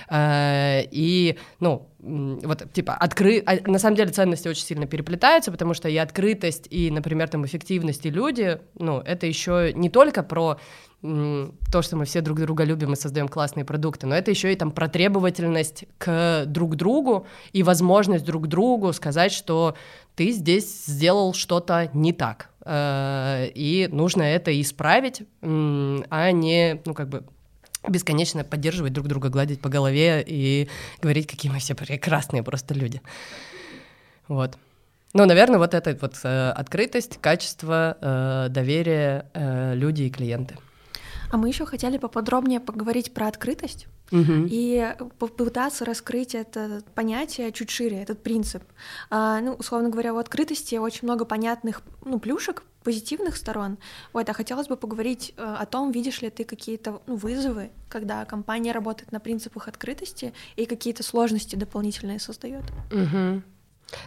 э, 0.08 0.82
и, 0.90 1.38
ну, 1.60 1.88
вот, 1.98 2.72
типа, 2.72 2.94
откры... 2.94 3.42
А, 3.46 3.56
на 3.68 3.78
самом 3.78 3.96
деле 3.96 4.10
ценности 4.10 4.48
очень 4.48 4.64
сильно 4.64 4.86
переплетаются, 4.86 5.52
потому 5.52 5.74
что 5.74 5.88
и 5.88 5.96
открытость, 5.96 6.66
и, 6.70 6.90
например, 6.90 7.28
там, 7.28 7.44
эффективность, 7.44 8.06
и 8.06 8.10
люди, 8.10 8.58
ну, 8.78 9.00
это 9.00 9.26
еще 9.26 9.72
не 9.74 9.90
только 9.90 10.22
про 10.22 10.58
то, 11.02 11.82
что 11.82 11.96
мы 11.96 12.04
все 12.04 12.20
друг 12.20 12.38
друга 12.38 12.62
любим 12.62 12.92
и 12.92 12.96
создаем 12.96 13.28
классные 13.28 13.64
продукты, 13.64 14.06
но 14.06 14.14
это 14.14 14.30
еще 14.30 14.52
и 14.52 14.56
там 14.56 14.70
про 14.70 14.88
требовательность 14.88 15.84
к 15.98 16.44
друг 16.46 16.76
другу 16.76 17.26
и 17.52 17.64
возможность 17.64 18.24
друг 18.24 18.46
другу 18.46 18.92
сказать, 18.92 19.32
что 19.32 19.74
ты 20.14 20.30
здесь 20.30 20.86
сделал 20.86 21.34
что-то 21.34 21.90
не 21.92 22.12
так, 22.12 22.50
э, 22.64 23.48
и 23.52 23.88
нужно 23.90 24.22
это 24.22 24.58
исправить, 24.60 25.22
а 25.42 26.30
не, 26.30 26.80
ну, 26.84 26.94
как 26.94 27.08
бы 27.08 27.24
бесконечно 27.88 28.44
поддерживать 28.44 28.92
друг 28.92 29.08
друга, 29.08 29.28
гладить 29.28 29.60
по 29.60 29.68
голове 29.68 30.22
и 30.24 30.68
говорить, 31.00 31.26
какие 31.26 31.50
мы 31.50 31.58
все 31.58 31.74
прекрасные 31.74 32.44
просто 32.44 32.74
люди. 32.74 33.02
Вот. 34.28 34.56
Ну, 35.14 35.26
наверное, 35.26 35.58
вот 35.58 35.74
эта 35.74 35.98
вот 36.00 36.14
э, 36.22 36.50
открытость, 36.50 37.18
качество, 37.20 37.96
э, 38.00 38.46
доверие, 38.50 39.26
э, 39.34 39.74
люди 39.74 40.04
и 40.04 40.10
клиенты. 40.10 40.56
А 41.32 41.38
мы 41.38 41.48
еще 41.48 41.64
хотели 41.64 41.96
поподробнее 41.96 42.60
поговорить 42.60 43.14
про 43.14 43.26
открытость 43.26 43.86
угу. 44.10 44.46
и 44.50 44.94
попытаться 45.18 45.86
раскрыть 45.86 46.34
это 46.34 46.82
понятие 46.94 47.52
чуть 47.52 47.70
шире, 47.70 48.02
этот 48.02 48.22
принцип. 48.22 48.62
А, 49.08 49.40
ну, 49.40 49.54
условно 49.54 49.88
говоря, 49.88 50.12
у 50.12 50.18
открытости 50.18 50.74
очень 50.74 51.00
много 51.04 51.24
понятных 51.24 51.80
ну, 52.04 52.20
плюшек, 52.20 52.64
позитивных 52.84 53.38
сторон. 53.38 53.78
Вот, 54.12 54.28
а 54.28 54.34
хотелось 54.34 54.68
бы 54.68 54.76
поговорить 54.76 55.32
э, 55.38 55.42
о 55.42 55.64
том, 55.64 55.90
видишь 55.90 56.20
ли 56.20 56.28
ты 56.28 56.44
какие-то 56.44 57.00
ну, 57.06 57.16
вызовы, 57.16 57.70
когда 57.88 58.26
компания 58.26 58.72
работает 58.72 59.10
на 59.10 59.18
принципах 59.18 59.68
открытости 59.68 60.34
и 60.56 60.66
какие-то 60.66 61.02
сложности 61.02 61.56
дополнительные 61.56 62.20
создает. 62.20 62.64
Угу. 62.90 63.42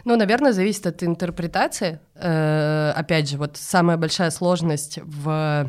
Ну, 0.04 0.16
наверное, 0.16 0.52
зависит 0.52 0.86
от 0.86 1.02
интерпретации. 1.02 1.98
Э, 2.14 2.92
опять 2.94 3.28
же, 3.28 3.36
вот 3.36 3.56
самая 3.56 3.96
большая 3.96 4.30
сложность 4.30 5.00
в 5.02 5.68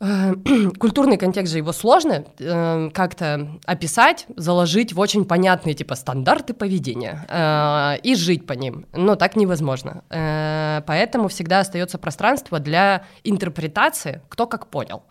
культурный 0.78 1.18
контекст 1.18 1.52
же 1.52 1.58
его 1.58 1.72
сложно 1.72 2.24
э, 2.38 2.90
как-то 2.94 3.60
описать, 3.66 4.26
заложить 4.34 4.94
в 4.94 5.00
очень 5.00 5.26
понятные 5.26 5.74
типа 5.74 5.94
стандарты 5.94 6.54
поведения 6.54 7.26
э, 7.28 7.98
и 8.02 8.14
жить 8.14 8.46
по 8.46 8.54
ним. 8.54 8.86
Но 8.94 9.14
так 9.16 9.36
невозможно. 9.36 10.02
Э, 10.08 10.80
поэтому 10.86 11.28
всегда 11.28 11.60
остается 11.60 11.98
пространство 11.98 12.60
для 12.60 13.04
интерпретации, 13.24 14.22
кто 14.30 14.46
как 14.46 14.68
понял. 14.68 15.02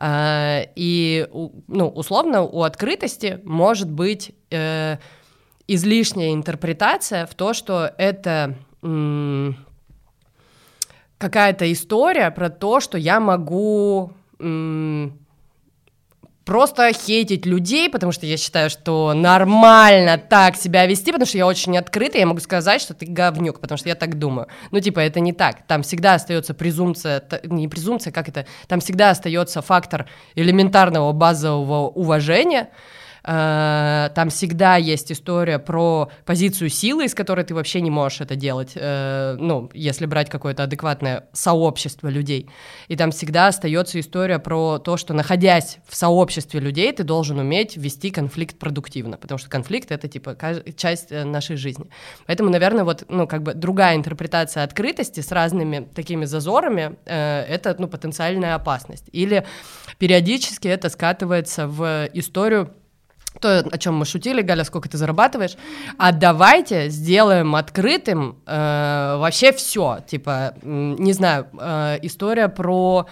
Э, 0.00 0.64
и 0.74 1.28
ну, 1.68 1.88
условно 1.88 2.42
у 2.42 2.64
открытости 2.64 3.38
может 3.44 3.88
быть 3.88 4.34
э, 4.50 4.96
излишняя 5.68 6.34
интерпретация 6.34 7.26
в 7.26 7.34
то, 7.34 7.54
что 7.54 7.94
это 7.98 8.56
какая-то 11.18 11.72
история 11.72 12.30
про 12.32 12.50
то, 12.50 12.80
что 12.80 12.98
я 12.98 13.18
могу 13.20 14.12
просто 16.44 16.92
хейтить 16.92 17.46
людей, 17.46 17.88
потому 17.88 18.12
что 18.12 18.26
я 18.26 18.36
считаю, 18.36 18.70
что 18.70 19.14
нормально 19.14 20.18
так 20.18 20.56
себя 20.56 20.86
вести, 20.86 21.10
потому 21.10 21.26
что 21.26 21.38
я 21.38 21.46
очень 21.46 21.76
открытая, 21.76 22.20
я 22.20 22.26
могу 22.26 22.40
сказать, 22.40 22.80
что 22.80 22.94
ты 22.94 23.06
говнюк, 23.06 23.60
потому 23.60 23.78
что 23.78 23.88
я 23.88 23.94
так 23.94 24.18
думаю. 24.18 24.48
Ну, 24.70 24.80
типа, 24.80 25.00
это 25.00 25.20
не 25.20 25.32
так. 25.32 25.66
Там 25.66 25.82
всегда 25.82 26.14
остается 26.14 26.54
презумпция, 26.54 27.22
не 27.44 27.68
презумпция, 27.68 28.12
как 28.12 28.28
это, 28.28 28.46
там 28.68 28.80
всегда 28.80 29.10
остается 29.10 29.62
фактор 29.62 30.06
элементарного 30.34 31.12
базового 31.12 31.88
уважения, 31.88 32.68
Э, 33.26 34.10
там 34.14 34.28
всегда 34.28 34.76
есть 34.76 35.10
история 35.10 35.58
про 35.58 36.10
позицию 36.26 36.68
силы, 36.68 37.06
из 37.06 37.14
которой 37.14 37.44
ты 37.44 37.54
вообще 37.54 37.80
не 37.80 37.90
можешь 37.90 38.20
это 38.20 38.36
делать, 38.36 38.72
э, 38.74 39.36
ну, 39.38 39.70
если 39.72 40.04
брать 40.06 40.28
какое-то 40.28 40.64
адекватное 40.64 41.24
сообщество 41.32 42.08
людей. 42.08 42.50
И 42.88 42.96
там 42.96 43.12
всегда 43.12 43.48
остается 43.48 43.98
история 43.98 44.38
про 44.38 44.78
то, 44.78 44.98
что 44.98 45.14
находясь 45.14 45.78
в 45.88 45.96
сообществе 45.96 46.60
людей, 46.60 46.92
ты 46.92 47.02
должен 47.02 47.38
уметь 47.38 47.76
вести 47.78 48.10
конфликт 48.10 48.58
продуктивно, 48.58 49.16
потому 49.16 49.38
что 49.38 49.48
конфликт— 49.48 49.90
это, 49.90 50.06
типа, 50.06 50.36
часть 50.76 51.10
э, 51.10 51.24
нашей 51.24 51.56
жизни. 51.56 51.86
Поэтому, 52.26 52.50
наверное, 52.50 52.84
вот, 52.84 53.04
ну, 53.08 53.26
как 53.26 53.42
бы 53.42 53.54
другая 53.54 53.96
интерпретация 53.96 54.64
открытости 54.64 55.20
с 55.20 55.32
разными 55.32 55.88
такими 55.94 56.26
зазорами 56.26 56.96
это, 57.06 57.76
ну, 57.78 57.88
потенциальная 57.88 58.54
опасность. 58.54 59.04
Или 59.12 59.46
периодически 59.98 60.68
это 60.68 60.88
скатывается 60.90 61.66
в 61.66 62.08
историю 62.12 62.74
то, 63.40 63.58
о 63.70 63.78
чем 63.78 63.94
мы 63.94 64.04
шутили, 64.04 64.42
Галя, 64.42 64.64
сколько 64.64 64.88
ты 64.88 64.96
зарабатываешь, 64.96 65.56
а 65.98 66.12
давайте 66.12 66.88
сделаем 66.88 67.54
открытым 67.56 68.36
э, 68.46 69.16
вообще 69.18 69.52
все, 69.52 70.00
типа, 70.06 70.54
не 70.62 71.12
знаю, 71.12 71.46
э, 71.58 71.98
история 72.02 72.48
про 72.48 73.06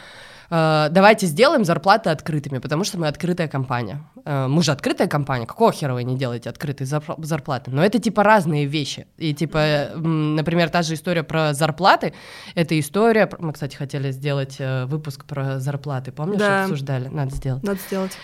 э, 0.50 0.88
давайте 0.90 1.26
сделаем 1.26 1.64
зарплаты 1.64 2.10
открытыми, 2.10 2.58
потому 2.58 2.84
что 2.84 2.98
мы 2.98 3.08
открытая 3.08 3.48
компания. 3.48 4.00
Э, 4.24 4.46
мы 4.46 4.62
же 4.62 4.72
открытая 4.72 5.08
компания, 5.08 5.46
какого 5.46 5.72
хера 5.72 5.94
вы 5.94 6.04
не 6.04 6.16
делаете 6.16 6.50
открытые 6.50 6.86
зарплаты? 6.86 7.70
Но 7.70 7.84
это 7.84 7.98
типа 7.98 8.22
разные 8.22 8.66
вещи. 8.66 9.06
И 9.18 9.34
типа, 9.34 9.90
например, 9.96 10.70
та 10.70 10.82
же 10.82 10.94
история 10.94 11.24
про 11.24 11.52
зарплаты, 11.52 12.14
это 12.54 12.78
история, 12.78 13.28
мы, 13.38 13.52
кстати, 13.52 13.76
хотели 13.76 14.12
сделать 14.12 14.56
э, 14.58 14.84
выпуск 14.86 15.24
про 15.24 15.58
зарплаты, 15.58 16.12
помнишь, 16.12 16.38
да. 16.38 16.62
обсуждали? 16.62 17.08
Надо 17.08 17.34
сделать. 17.34 17.62
Надо 17.62 17.80
сделать. 17.86 18.16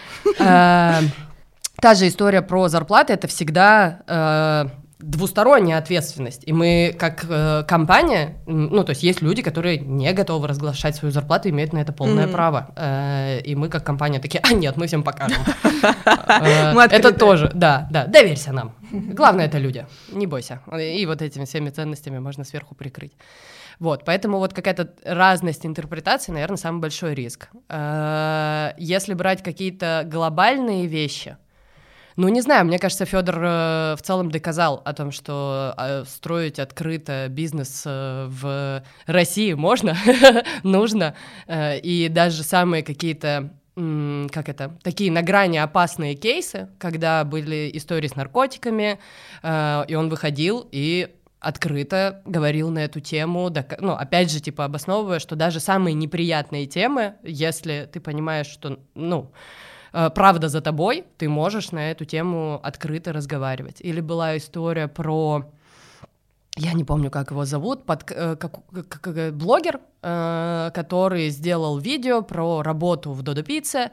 Та 1.81 1.95
же 1.95 2.09
история 2.09 2.43
про 2.43 2.69
зарплаты, 2.69 3.13
это 3.13 3.29
всегда 3.29 4.01
э, 4.09 4.65
двусторонняя 4.99 5.79
ответственность. 5.79 6.43
И 6.45 6.53
мы, 6.53 6.97
как 6.99 7.25
э, 7.29 7.63
компания, 7.69 8.43
ну, 8.47 8.83
то 8.83 8.91
есть 8.91 9.05
есть 9.05 9.23
люди, 9.23 9.43
которые 9.43 9.79
не 9.79 10.13
готовы 10.13 10.49
разглашать 10.49 10.97
свою 10.97 11.13
зарплату, 11.13 11.49
имеют 11.51 11.73
на 11.73 11.79
это 11.79 11.93
полное 11.93 12.27
mm-hmm. 12.27 12.33
право. 12.33 12.73
Э, 12.75 13.41
и 13.41 13.55
мы, 13.55 13.69
как 13.69 13.85
компания, 13.85 14.19
такие, 14.19 14.41
а 14.43 14.53
нет, 14.53 14.77
мы 14.77 14.87
всем 14.87 15.03
покажем. 15.03 15.43
Э, 16.29 16.75
это 16.91 17.13
тоже, 17.13 17.51
да, 17.55 17.87
да, 17.91 18.07
доверься 18.07 18.53
нам. 18.53 18.73
Главное, 18.91 19.47
это 19.47 19.59
люди, 19.59 19.87
не 20.13 20.27
бойся. 20.27 20.61
И 20.79 21.07
вот 21.07 21.23
этими 21.23 21.45
всеми 21.45 21.71
ценностями 21.71 22.19
можно 22.19 22.45
сверху 22.45 22.75
прикрыть. 22.75 23.13
Вот, 23.79 24.05
поэтому 24.05 24.39
вот 24.39 24.53
какая-то 24.53 24.91
разность 25.05 25.65
интерпретации, 25.65 26.33
наверное, 26.33 26.57
самый 26.57 26.81
большой 26.81 27.15
риск. 27.15 27.49
Э, 27.69 28.73
если 28.79 29.15
брать 29.15 29.43
какие-то 29.43 30.03
глобальные 30.05 30.87
вещи, 30.87 31.37
ну, 32.19 32.27
не 32.29 32.41
знаю, 32.41 32.67
мне 32.67 32.81
кажется, 32.81 33.05
Федор 33.05 33.37
э, 33.39 33.95
в 33.97 34.03
целом 34.03 34.33
доказал 34.33 34.83
о 34.85 34.93
том, 34.93 35.13
что 35.13 35.73
э, 35.79 36.03
строить 36.05 36.59
открыто 36.59 37.29
бизнес 37.31 37.85
э, 37.87 38.27
в 38.29 38.83
России 39.07 39.53
можно, 39.53 39.97
нужно, 40.65 41.15
э, 41.47 41.79
и 41.79 42.09
даже 42.09 42.43
самые 42.43 42.83
какие-то 42.83 43.53
как 43.77 44.49
это, 44.49 44.77
такие 44.83 45.13
на 45.13 45.23
грани 45.23 45.59
опасные 45.59 46.17
кейсы, 46.17 46.69
когда 46.79 47.23
были 47.23 47.71
истории 47.75 48.09
с 48.09 48.17
наркотиками, 48.17 48.99
э, 49.45 49.85
и 49.87 49.95
он 49.95 50.09
выходил 50.09 50.69
и 50.73 51.15
открыто 51.39 52.21
говорил 52.25 52.71
на 52.71 52.81
эту 52.81 52.99
тему, 52.99 53.49
ну, 53.79 53.93
опять 53.93 54.33
же, 54.33 54.41
типа, 54.41 54.65
обосновывая, 54.65 55.21
что 55.21 55.37
даже 55.37 55.61
самые 55.61 55.95
неприятные 55.95 56.67
темы, 56.67 57.15
если 57.23 57.89
ты 57.93 58.01
понимаешь, 58.01 58.49
что, 58.49 58.81
ну, 58.97 59.31
Э, 59.93 60.11
правда 60.11 60.49
за 60.49 60.61
тобой, 60.61 61.05
ты 61.17 61.29
можешь 61.29 61.73
на 61.73 61.91
эту 61.91 62.05
тему 62.05 62.61
открыто 62.63 63.13
разговаривать. 63.13 63.81
Или 63.81 64.01
была 64.01 64.37
история 64.37 64.89
про 64.89 65.45
я 66.57 66.73
не 66.73 66.83
помню, 66.83 67.09
как 67.09 67.31
его 67.31 67.45
зовут, 67.45 67.85
под, 67.85 68.03
как, 68.03 68.39
как, 68.39 69.01
как, 69.01 69.35
блогер, 69.35 69.81
который 70.01 71.29
сделал 71.31 71.79
видео 71.79 72.23
про 72.23 72.63
работу 72.63 73.13
в 73.13 73.23
Додо 73.23 73.43
Пицце, 73.43 73.91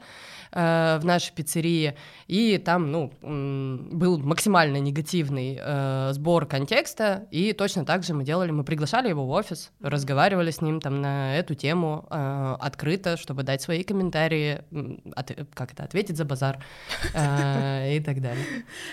э, 0.52 0.98
в 1.00 1.04
нашей 1.04 1.32
пиццерии, 1.32 1.96
и 2.26 2.58
там, 2.58 2.90
ну, 2.90 3.12
был 3.22 4.18
максимально 4.18 4.78
негативный 4.78 5.58
э, 5.60 6.10
сбор 6.12 6.46
контекста, 6.46 7.26
и 7.30 7.52
точно 7.52 7.84
так 7.84 8.04
же 8.04 8.14
мы 8.14 8.24
делали, 8.24 8.50
мы 8.50 8.64
приглашали 8.64 9.08
его 9.08 9.26
в 9.26 9.30
офис, 9.30 9.70
разговаривали 9.80 10.50
с 10.50 10.60
ним 10.60 10.80
там 10.80 11.00
на 11.00 11.36
эту 11.36 11.54
тему 11.54 12.06
э, 12.10 12.56
открыто, 12.60 13.16
чтобы 13.16 13.42
дать 13.42 13.62
свои 13.62 13.82
комментарии, 13.84 14.62
от, 15.14 15.32
как 15.54 15.72
это, 15.72 15.84
ответить 15.84 16.16
за 16.16 16.24
базар 16.24 16.58
э, 17.14 17.96
и 17.96 18.00
так 18.00 18.20
далее. 18.20 18.44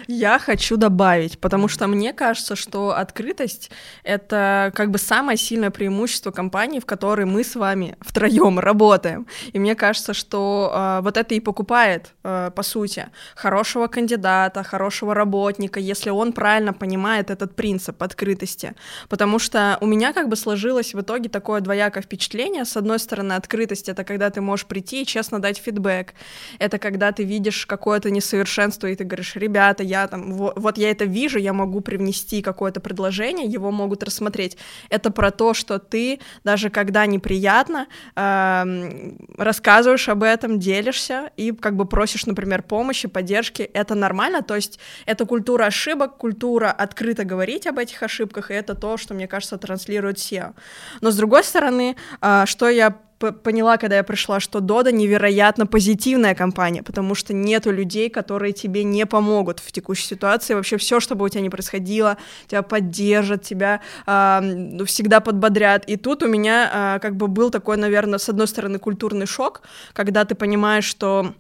Я 0.08 0.40
хочу 0.40 0.78
добавить, 0.78 1.40
потому 1.40 1.68
что 1.68 1.88
мне 1.88 2.14
кажется, 2.14 2.56
что 2.56 2.96
открытость— 2.96 3.72
это 4.04 4.72
как 4.76 4.92
бы 4.92 4.98
самое 4.98 5.38
сильное 5.38 5.72
преимущество 5.72 6.32
компании, 6.32 6.80
в 6.80 6.86
которой 6.86 7.03
мы 7.04 7.44
с 7.44 7.56
вами 7.56 7.96
втроем 8.02 8.60
работаем. 8.60 9.28
И 9.52 9.60
мне 9.60 9.76
кажется, 9.76 10.14
что 10.14 10.72
э, 10.74 11.02
вот 11.04 11.18
это 11.18 11.36
и 11.36 11.40
покупает, 11.40 12.14
э, 12.24 12.52
по 12.56 12.64
сути, 12.64 13.10
хорошего 13.36 13.88
кандидата, 13.88 14.64
хорошего 14.64 15.14
работника, 15.14 15.80
если 15.80 16.12
он 16.12 16.32
правильно 16.32 16.74
понимает 16.74 17.30
этот 17.30 17.56
принцип 17.56 18.02
открытости. 18.02 18.74
Потому 19.10 19.40
что 19.40 19.78
у 19.82 19.86
меня 19.86 20.14
как 20.14 20.30
бы 20.30 20.36
сложилось 20.36 20.94
в 20.94 21.02
итоге 21.02 21.30
такое 21.30 21.62
двоякое 21.62 22.04
впечатление. 22.04 22.64
С 22.64 22.78
одной 22.78 23.00
стороны, 23.00 23.34
открытость— 23.34 23.90
это 23.90 24.04
когда 24.04 24.30
ты 24.30 24.42
можешь 24.42 24.66
прийти 24.66 25.02
и 25.02 25.06
честно 25.06 25.40
дать 25.40 25.58
фидбэк. 25.58 26.14
Это 26.60 26.78
когда 26.78 27.12
ты 27.12 27.24
видишь 27.24 27.66
какое-то 27.66 28.12
несовершенство, 28.12 28.88
и 28.88 28.96
ты 28.96 29.04
говоришь, 29.04 29.36
ребята, 29.36 29.84
я 29.84 30.08
там, 30.08 30.34
вот, 30.34 30.54
вот 30.58 30.78
я 30.78 30.90
это 30.90 31.06
вижу, 31.06 31.38
я 31.40 31.52
могу 31.54 31.82
привнести 31.82 32.42
какое-то 32.42 32.80
предложение, 32.80 33.46
его 33.46 33.72
могут 33.72 34.04
рассмотреть. 34.04 34.58
Это 34.90 35.12
про 35.12 35.32
то, 35.32 35.54
что 35.54 35.80
ты, 35.80 36.20
даже 36.44 36.70
когда 36.70 36.93
неприятно, 37.06 37.88
э, 38.16 39.12
рассказываешь 39.38 40.10
об 40.10 40.24
этом, 40.24 40.60
делишься, 40.60 41.32
и 41.38 41.52
как 41.52 41.76
бы 41.76 41.86
просишь, 41.86 42.26
например, 42.26 42.64
помощи, 42.64 43.08
поддержки, 43.08 43.62
это 43.62 43.96
нормально, 43.96 44.42
то 44.42 44.56
есть 44.56 44.80
это 45.06 45.26
культура 45.26 45.66
ошибок, 45.66 46.18
культура 46.18 46.72
открыто 46.72 47.24
говорить 47.24 47.68
об 47.68 47.80
этих 47.80 48.04
ошибках, 48.04 48.52
и 48.52 48.54
это 48.54 48.76
то, 48.76 48.98
что, 48.98 49.14
мне 49.14 49.28
кажется, 49.28 49.58
транслирует 49.58 50.18
SEO. 50.18 50.54
Но 51.02 51.12
с 51.12 51.16
другой 51.16 51.44
стороны, 51.44 51.96
а, 52.22 52.46
что 52.46 52.70
я 52.70 52.98
поняла, 53.20 53.78
когда 53.78 53.98
я 53.98 54.04
пришла, 54.04 54.40
что 54.40 54.60
Дода 54.60 54.92
невероятно 54.92 55.66
позитивная 55.66 56.36
компания, 56.36 56.84
потому 56.84 57.16
что 57.16 57.34
нету 57.34 57.72
людей, 57.72 58.10
которые 58.10 58.54
тебе 58.54 58.84
не 58.84 59.06
помогут 59.06 59.60
в 59.60 59.72
текущей 59.72 60.06
ситуации. 60.06 60.54
Вообще 60.54 60.78
все, 60.78 61.00
что 61.00 61.16
бы 61.16 61.26
у 61.26 61.30
тебя 61.30 61.42
ни 61.42 61.50
происходило, 61.50 62.18
тебя 62.48 62.62
поддержат, 62.62 63.44
тебя 63.44 63.82
э, 64.06 64.86
всегда 64.86 65.20
подбодрят. 65.20 65.86
И 65.86 65.98
тут 65.98 66.24
у 66.24 66.28
меня 66.28 66.96
э, 66.96 67.00
как 67.00 67.16
бы 67.16 67.28
был 67.28 67.50
такой, 67.50 67.78
наверное, 67.78 68.20
с 68.20 68.30
одной 68.30 68.48
стороны 68.48 68.80
культурный 68.80 69.26
шок, 69.26 69.62
когда 69.94 70.26
ты 70.26 70.36
понимаешь, 70.36 70.86
что 70.86 71.34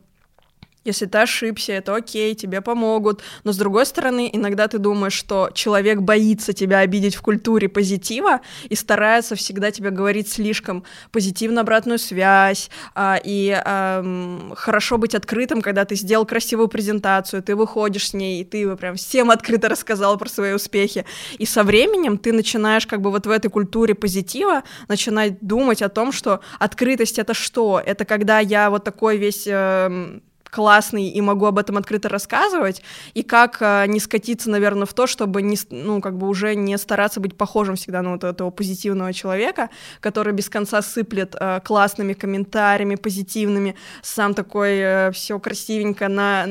если 0.85 1.05
ты 1.05 1.19
ошибся, 1.19 1.73
это 1.73 1.95
окей, 1.95 2.35
тебе 2.35 2.61
помогут. 2.61 3.21
Но 3.43 3.53
с 3.53 3.57
другой 3.57 3.85
стороны, 3.85 4.29
иногда 4.31 4.67
ты 4.67 4.79
думаешь, 4.79 5.13
что 5.13 5.49
человек 5.53 6.01
боится 6.01 6.53
тебя 6.53 6.79
обидеть 6.79 7.15
в 7.15 7.21
культуре 7.21 7.69
позитива 7.69 8.41
и 8.67 8.75
старается 8.75 9.35
всегда 9.35 9.71
тебе 9.71 9.91
говорить 9.91 10.27
слишком 10.27 10.83
позитивно 11.11 11.61
обратную 11.61 11.99
связь. 11.99 12.69
А, 12.95 13.19
и 13.23 13.55
а, 13.63 14.53
хорошо 14.55 14.97
быть 14.97 15.15
открытым, 15.15 15.61
когда 15.61 15.85
ты 15.85 15.95
сделал 15.95 16.25
красивую 16.25 16.67
презентацию, 16.67 17.41
ты 17.41 17.55
выходишь 17.55 18.09
с 18.09 18.13
ней, 18.13 18.41
и 18.41 18.43
ты 18.43 18.75
прям 18.75 18.95
всем 18.95 19.31
открыто 19.31 19.69
рассказал 19.69 20.17
про 20.17 20.27
свои 20.27 20.53
успехи. 20.53 21.05
И 21.37 21.45
со 21.45 21.63
временем 21.63 22.17
ты 22.17 22.33
начинаешь 22.33 22.87
как 22.87 23.01
бы 23.01 23.09
вот 23.09 23.25
в 23.25 23.29
этой 23.29 23.49
культуре 23.49 23.95
позитива 23.95 24.63
начинать 24.87 25.39
думать 25.39 25.81
о 25.81 25.89
том, 25.89 26.11
что 26.11 26.41
открытость 26.59 27.19
это 27.19 27.33
что? 27.33 27.81
Это 27.83 28.03
когда 28.03 28.39
я 28.39 28.69
вот 28.69 28.83
такой 28.83 29.17
весь... 29.17 29.47
Э, 29.47 30.19
классный 30.53 31.09
и 31.09 31.21
могу 31.21 31.45
об 31.45 31.57
этом 31.57 31.77
открыто 31.77 32.09
рассказывать, 32.09 32.81
и 33.13 33.23
как 33.23 33.57
э, 33.61 33.85
не 33.87 33.99
скатиться, 33.99 34.49
наверное, 34.49 34.85
в 34.85 34.93
то, 34.93 35.07
чтобы 35.07 35.41
не, 35.41 35.57
ну, 35.69 36.01
как 36.01 36.17
бы 36.17 36.27
уже 36.27 36.55
не 36.55 36.77
стараться 36.77 37.19
быть 37.19 37.35
похожим 37.35 37.75
всегда 37.75 38.01
на 38.01 38.11
вот 38.11 38.23
этого 38.23 38.51
позитивного 38.51 39.13
человека, 39.13 39.69
который 39.99 40.33
без 40.33 40.49
конца 40.49 40.81
сыплет 40.81 41.35
э, 41.39 41.59
классными 41.63 42.13
комментариями, 42.13 42.95
позитивными, 42.95 43.75
сам 44.01 44.33
такой 44.33 44.77
э, 44.77 45.11
все 45.11 45.39
красивенько 45.39 46.07
на, 46.07 46.47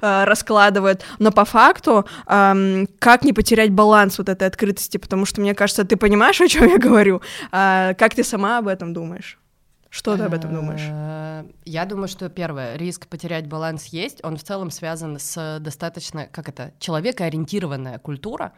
раскладывает, 0.00 1.04
но 1.18 1.30
по 1.30 1.44
факту 1.44 2.06
как 2.26 3.24
не 3.24 3.32
потерять 3.32 3.70
баланс 3.70 4.18
вот 4.18 4.28
этой 4.28 4.48
открытости, 4.48 4.96
потому 4.96 5.26
что 5.26 5.40
мне 5.40 5.54
кажется, 5.54 5.84
ты 5.84 5.96
понимаешь, 5.96 6.40
о 6.40 6.48
чем 6.48 6.68
я 6.68 6.78
говорю, 6.78 7.20
э, 7.52 7.94
как 7.98 8.14
ты 8.14 8.24
сама 8.24 8.58
об 8.58 8.68
этом 8.68 8.92
думаешь? 8.92 9.38
Что 9.90 10.16
ты 10.16 10.24
об 10.24 10.34
этом 10.34 10.54
думаешь? 10.54 10.86
Э, 10.88 11.44
я 11.64 11.84
думаю, 11.84 12.08
что 12.08 12.28
первое, 12.28 12.76
риск 12.76 13.06
потерять 13.06 13.46
баланс 13.46 13.86
есть. 13.86 14.24
Он 14.24 14.36
в 14.36 14.42
целом 14.42 14.70
связан 14.70 15.18
с 15.18 15.58
достаточно, 15.60 16.26
как 16.26 16.48
это, 16.48 16.72
человекоориентированная 16.78 17.98
культура. 17.98 18.52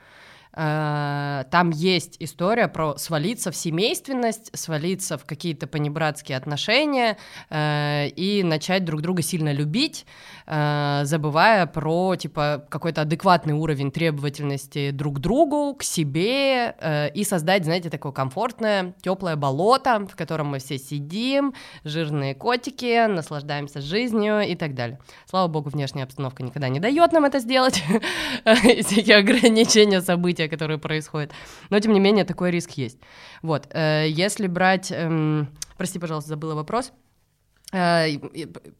Э, 0.58 1.44
там 1.52 1.70
есть 1.70 2.16
история 2.18 2.66
про 2.66 2.96
свалиться 2.96 3.52
в 3.52 3.56
семейственность, 3.56 4.50
свалиться 4.58 5.16
в 5.16 5.24
какие-то 5.24 5.68
понебратские 5.68 6.36
отношения 6.36 7.16
э, 7.48 8.08
и 8.08 8.42
начать 8.42 8.84
друг 8.84 9.00
друга 9.00 9.22
сильно 9.22 9.52
любить, 9.52 10.04
э, 10.46 11.02
забывая 11.04 11.66
про 11.66 12.16
типа 12.16 12.66
какой-то 12.68 13.02
адекватный 13.02 13.54
уровень 13.54 13.92
требовательности 13.92 14.90
друг 14.90 15.16
к 15.16 15.18
другу, 15.20 15.74
к 15.74 15.84
себе 15.84 16.74
и 17.14 17.24
создать, 17.24 17.64
знаете, 17.64 17.90
такое 17.90 18.12
комфортное, 18.12 18.94
теплое 19.00 19.36
болото, 19.36 20.06
в 20.10 20.16
котором 20.16 20.48
мы 20.48 20.58
все 20.58 20.78
сидим, 20.78 21.54
жирные 21.84 22.34
котики, 22.34 23.06
наслаждаемся 23.06 23.80
жизнью 23.80 24.40
и 24.40 24.56
так 24.56 24.74
далее. 24.74 24.98
Слава 25.26 25.46
богу, 25.46 25.70
внешняя 25.70 26.04
обстановка 26.04 26.42
никогда 26.42 26.68
не 26.68 26.80
дает 26.80 27.12
нам 27.12 27.24
это 27.24 27.38
сделать, 27.38 27.82
всякие 28.44 29.18
ограничения 29.18 30.00
события 30.00 30.47
которые 30.48 30.78
происходят. 30.78 31.32
Но, 31.70 31.78
тем 31.80 31.92
не 31.92 32.00
менее, 32.00 32.24
такой 32.24 32.50
риск 32.50 32.72
есть. 32.72 32.98
Вот, 33.42 33.68
э, 33.70 34.06
если 34.08 34.46
брать... 34.46 34.90
Эм, 34.90 35.48
прости, 35.76 35.98
пожалуйста, 35.98 36.30
забыла 36.30 36.54
вопрос. 36.54 36.92
Э, 37.72 38.06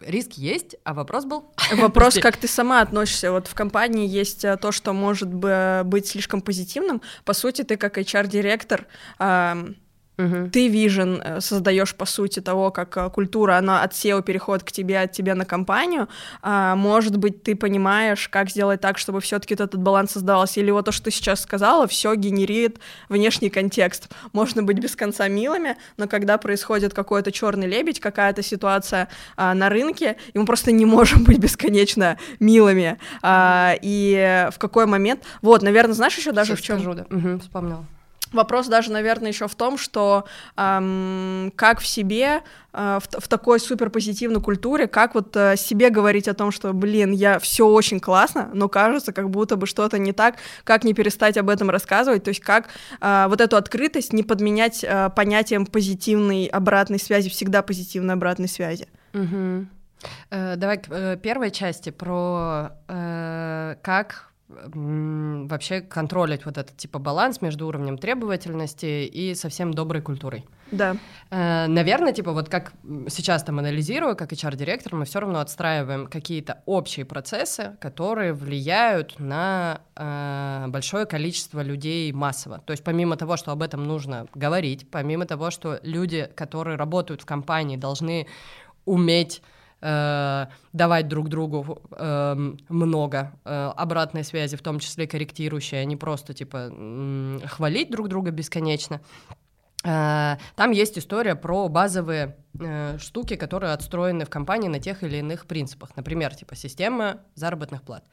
риск 0.00 0.32
есть, 0.32 0.76
а 0.84 0.94
вопрос 0.94 1.26
был? 1.26 1.52
Вопрос, 1.76 2.18
как 2.18 2.38
ты 2.38 2.48
сама 2.48 2.80
относишься. 2.80 3.30
Вот 3.32 3.46
в 3.46 3.54
компании 3.54 4.08
есть 4.08 4.44
э, 4.44 4.56
то, 4.56 4.72
что 4.72 4.94
может 4.94 5.28
быть 5.32 6.06
слишком 6.06 6.40
позитивным. 6.40 7.02
По 7.24 7.34
сути, 7.34 7.62
ты 7.62 7.76
как 7.76 7.98
HR-директор 7.98 8.86
Угу. 10.18 10.50
Ты 10.52 10.66
вижен 10.66 11.22
э, 11.24 11.40
создаешь 11.40 11.94
по 11.94 12.04
сути 12.04 12.40
того, 12.40 12.72
как 12.72 12.96
э, 12.96 13.08
культура, 13.10 13.56
она 13.56 13.82
от 13.82 13.92
SEO 13.92 14.20
переходит 14.22 14.64
к 14.64 14.72
тебе, 14.72 15.00
от 15.00 15.12
тебя 15.12 15.36
на 15.36 15.44
компанию. 15.44 16.08
А, 16.42 16.74
может 16.74 17.16
быть, 17.16 17.44
ты 17.44 17.54
понимаешь, 17.54 18.28
как 18.28 18.50
сделать 18.50 18.80
так, 18.80 18.98
чтобы 18.98 19.20
все-таки 19.20 19.54
этот 19.54 19.76
баланс 19.76 20.12
создавался. 20.12 20.58
Или 20.58 20.72
вот 20.72 20.86
то, 20.86 20.92
что 20.92 21.04
ты 21.04 21.10
сейчас 21.12 21.40
сказала, 21.40 21.86
все 21.86 22.16
генерит 22.16 22.80
внешний 23.08 23.48
контекст. 23.48 24.08
Можно 24.32 24.64
быть 24.64 24.80
без 24.80 24.96
конца 24.96 25.28
милыми, 25.28 25.76
но 25.96 26.08
когда 26.08 26.36
происходит 26.36 26.94
какой-то 26.94 27.30
черный 27.30 27.68
лебедь, 27.68 28.00
какая-то 28.00 28.42
ситуация 28.42 29.08
а, 29.36 29.54
на 29.54 29.68
рынке, 29.68 30.16
и 30.32 30.38
мы 30.38 30.46
просто 30.46 30.72
не 30.72 30.84
можем 30.84 31.22
быть 31.22 31.38
бесконечно 31.38 32.18
милыми. 32.40 32.98
А, 33.22 33.74
и 33.80 34.48
в 34.50 34.58
какой 34.58 34.86
момент. 34.86 35.22
Вот, 35.42 35.62
наверное, 35.62 35.94
знаешь 35.94 36.18
еще 36.18 36.32
даже 36.32 36.56
Сейчас 36.56 36.58
в 36.58 36.62
чем. 36.64 36.80
Скажу, 36.80 36.94
да. 36.94 37.16
угу, 37.16 37.38
вспомнила. 37.38 37.86
Вопрос 38.32 38.66
даже, 38.66 38.92
наверное, 38.92 39.28
еще 39.28 39.48
в 39.48 39.54
том, 39.54 39.78
что 39.78 40.24
эм, 40.56 41.52
как 41.56 41.80
в 41.80 41.86
себе, 41.86 42.42
э, 42.72 42.98
в, 43.00 43.20
в 43.20 43.28
такой 43.28 43.58
суперпозитивной 43.58 44.40
культуре, 44.40 44.86
как 44.86 45.14
вот 45.14 45.34
э, 45.36 45.56
себе 45.56 45.90
говорить 45.90 46.28
о 46.28 46.34
том, 46.34 46.50
что, 46.50 46.72
блин, 46.72 47.12
я 47.12 47.38
все 47.38 47.66
очень 47.66 48.00
классно, 48.00 48.50
но 48.52 48.68
кажется, 48.68 49.12
как 49.12 49.30
будто 49.30 49.56
бы 49.56 49.66
что-то 49.66 49.98
не 49.98 50.12
так, 50.12 50.36
как 50.64 50.84
не 50.84 50.94
перестать 50.94 51.36
об 51.38 51.48
этом 51.48 51.70
рассказывать, 51.70 52.24
то 52.24 52.28
есть 52.28 52.40
как 52.40 52.68
э, 53.00 53.26
вот 53.28 53.40
эту 53.40 53.56
открытость 53.56 54.12
не 54.12 54.22
подменять 54.22 54.84
э, 54.84 55.10
понятием 55.16 55.64
позитивной 55.66 56.46
обратной 56.46 56.98
связи, 56.98 57.30
всегда 57.30 57.62
позитивной 57.62 58.14
обратной 58.14 58.48
связи. 58.48 58.88
Угу. 59.14 59.66
Э, 60.30 60.56
давай 60.56 60.78
к 60.78 60.88
э, 60.90 61.16
первой 61.16 61.50
части 61.50 61.90
про 61.90 62.70
э, 62.88 63.76
как 63.82 64.27
вообще 64.48 65.82
контролить 65.82 66.46
вот 66.46 66.56
этот 66.56 66.76
типа 66.76 66.98
баланс 66.98 67.42
между 67.42 67.66
уровнем 67.66 67.98
требовательности 67.98 69.04
и 69.04 69.34
совсем 69.34 69.74
доброй 69.74 70.00
культурой. 70.00 70.46
Да. 70.70 70.96
Э, 71.30 71.66
наверное, 71.66 72.12
типа 72.12 72.32
вот 72.32 72.48
как 72.48 72.72
сейчас 73.08 73.42
там 73.42 73.58
анализирую, 73.58 74.16
как 74.16 74.32
HR-директор, 74.32 74.94
мы 74.94 75.04
все 75.04 75.20
равно 75.20 75.40
отстраиваем 75.40 76.06
какие-то 76.06 76.62
общие 76.64 77.04
процессы, 77.04 77.76
которые 77.80 78.32
влияют 78.32 79.18
на 79.18 79.82
э, 79.96 80.66
большое 80.68 81.04
количество 81.04 81.62
людей 81.62 82.10
массово. 82.12 82.60
То 82.64 82.72
есть 82.72 82.84
помимо 82.84 83.16
того, 83.16 83.36
что 83.36 83.52
об 83.52 83.62
этом 83.62 83.84
нужно 83.84 84.26
говорить, 84.34 84.90
помимо 84.90 85.26
того, 85.26 85.50
что 85.50 85.78
люди, 85.82 86.30
которые 86.34 86.76
работают 86.76 87.20
в 87.22 87.26
компании, 87.26 87.76
должны 87.76 88.26
уметь 88.86 89.42
э, 89.80 90.46
давать 90.72 91.08
друг 91.08 91.28
другу 91.28 91.82
э, 91.90 92.34
много 92.68 93.32
э, 93.44 93.72
обратной 93.76 94.24
связи, 94.24 94.56
в 94.56 94.62
том 94.62 94.78
числе 94.78 95.06
корректирующей, 95.06 95.80
а 95.80 95.84
не 95.84 95.96
просто 95.96 96.34
типа 96.34 96.70
хвалить 97.46 97.90
друг 97.90 98.08
друга 98.08 98.30
бесконечно. 98.30 99.00
Э, 99.84 100.36
там 100.56 100.70
есть 100.72 100.98
история 100.98 101.34
про 101.34 101.68
базовые 101.68 102.36
э, 102.58 102.98
штуки, 102.98 103.36
которые 103.36 103.72
отстроены 103.72 104.24
в 104.24 104.30
компании 104.30 104.68
на 104.68 104.80
тех 104.80 105.02
или 105.02 105.18
иных 105.18 105.46
принципах. 105.46 105.96
Например, 105.96 106.34
типа 106.34 106.56
система 106.56 107.18
заработных 107.34 107.82
плат. 107.82 108.04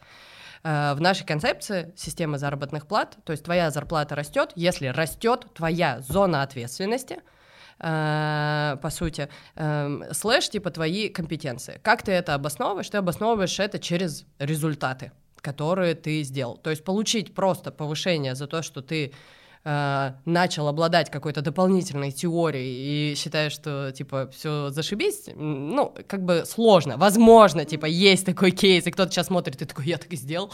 В 0.63 0.97
нашей 0.99 1.27
концепции 1.27 1.93
система 1.95 2.39
заработных 2.39 2.87
плат, 2.87 3.17
то 3.23 3.33
есть 3.33 3.43
твоя 3.43 3.69
зарплата 3.69 4.15
растет, 4.15 4.51
если 4.55 4.87
растет 4.87 5.45
твоя 5.53 6.01
зона 6.01 6.41
ответственности, 6.41 7.19
э, 7.79 8.77
по 8.81 8.89
сути, 8.89 9.29
э, 9.55 9.99
слэш 10.11 10.49
типа 10.49 10.71
твои 10.71 11.09
компетенции. 11.09 11.79
Как 11.83 12.03
ты 12.03 12.11
это 12.11 12.33
обосновываешь? 12.33 12.89
Ты 12.89 12.97
обосновываешь 12.97 13.59
это 13.59 13.79
через 13.79 14.25
результаты, 14.39 15.11
которые 15.37 15.95
ты 15.95 16.23
сделал. 16.23 16.57
То 16.57 16.69
есть 16.69 16.83
получить 16.83 17.33
просто 17.33 17.71
повышение 17.71 18.35
за 18.35 18.47
то, 18.47 18.61
что 18.61 18.81
ты 18.81 19.13
э, 19.65 20.11
начал 20.25 20.67
обладать 20.67 21.09
какой-то 21.09 21.41
дополнительной 21.41 22.11
теорией 22.11 23.11
и 23.11 23.15
считаешь, 23.15 23.51
что, 23.51 23.91
типа, 23.91 24.29
все 24.31 24.69
зашибись, 24.69 25.29
ну, 25.35 25.93
как 26.07 26.23
бы 26.23 26.43
сложно. 26.45 26.97
Возможно, 26.97 27.65
типа, 27.65 27.85
есть 27.85 28.25
такой 28.25 28.51
кейс, 28.51 28.87
и 28.87 28.91
кто-то 28.91 29.11
сейчас 29.11 29.27
смотрит 29.27 29.61
и 29.61 29.65
такой, 29.65 29.85
я 29.85 29.97
так 29.97 30.13
и 30.13 30.15
сделал, 30.15 30.51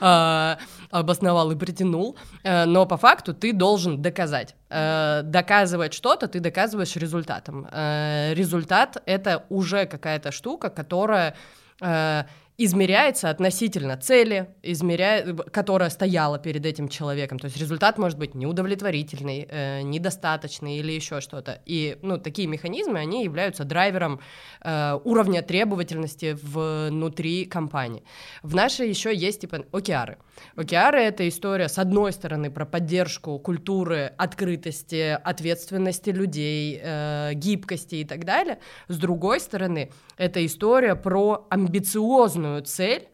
э, 0.00 0.56
обосновал 0.90 1.50
и 1.50 1.56
притянул, 1.56 2.16
э, 2.44 2.64
но 2.64 2.86
по 2.86 2.96
факту 2.96 3.34
ты 3.34 3.52
должен 3.52 4.00
доказать. 4.00 4.54
Э, 4.70 5.20
доказывать 5.22 5.92
что-то 5.92 6.28
ты 6.28 6.40
доказываешь 6.40 6.96
результатом. 6.96 7.68
Э, 7.70 8.32
результат— 8.34 9.02
это 9.06 9.44
уже 9.50 9.86
какая-то 9.86 10.32
штука, 10.32 10.70
которая 10.70 11.34
э, 11.80 12.24
измеряется 12.58 13.30
относительно 13.30 13.96
цели, 13.96 14.48
измеря... 14.62 15.34
которая 15.50 15.88
стояла 15.88 16.38
перед 16.38 16.66
этим 16.66 16.88
человеком. 16.88 17.38
То 17.38 17.46
есть 17.46 17.56
результат 17.56 17.98
может 17.98 18.18
быть 18.18 18.34
неудовлетворительный, 18.34 19.48
э, 19.48 19.82
недостаточный 19.82 20.76
или 20.76 20.92
еще 20.92 21.20
что-то. 21.20 21.60
И 21.64 21.98
ну, 22.02 22.18
такие 22.18 22.46
механизмы, 22.48 22.98
они 22.98 23.24
являются 23.24 23.64
драйвером 23.64 24.20
э, 24.60 24.98
уровня 25.02 25.42
требовательности 25.42 26.36
внутри 26.42 27.46
компании. 27.46 28.04
В 28.42 28.54
нашей 28.54 28.88
еще 28.88 29.14
есть 29.14 29.40
типа 29.40 29.64
океары. 29.72 30.18
Океары— 30.54 31.00
это 31.00 31.26
история, 31.28 31.68
с 31.68 31.78
одной 31.78 32.12
стороны, 32.12 32.50
про 32.50 32.66
поддержку 32.66 33.38
культуры, 33.38 34.12
открытости, 34.18 35.18
ответственности 35.24 36.10
людей, 36.10 36.80
э, 36.82 37.32
гибкости 37.34 37.96
и 37.96 38.04
так 38.04 38.24
далее. 38.24 38.58
С 38.88 38.98
другой 38.98 39.40
стороны, 39.40 39.90
это 40.18 40.44
история 40.44 40.94
про 40.96 41.46
амбициозную 41.48 42.41
цель, 42.64 43.08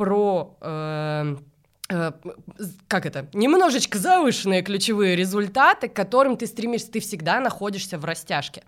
про... 0.00 0.56
Э, 0.62 1.36
э, 1.90 2.12
как 2.88 3.04
это, 3.04 3.26
немножечко 3.34 3.98
завышенные 3.98 4.62
ключевые 4.62 5.14
результаты, 5.14 5.88
к 5.88 5.94
которым 5.94 6.38
ты 6.38 6.46
стремишься, 6.46 6.90
ты 6.90 7.00
всегда 7.00 7.38
находишься 7.40 7.98
в 7.98 8.04
растяжке, 8.06 8.62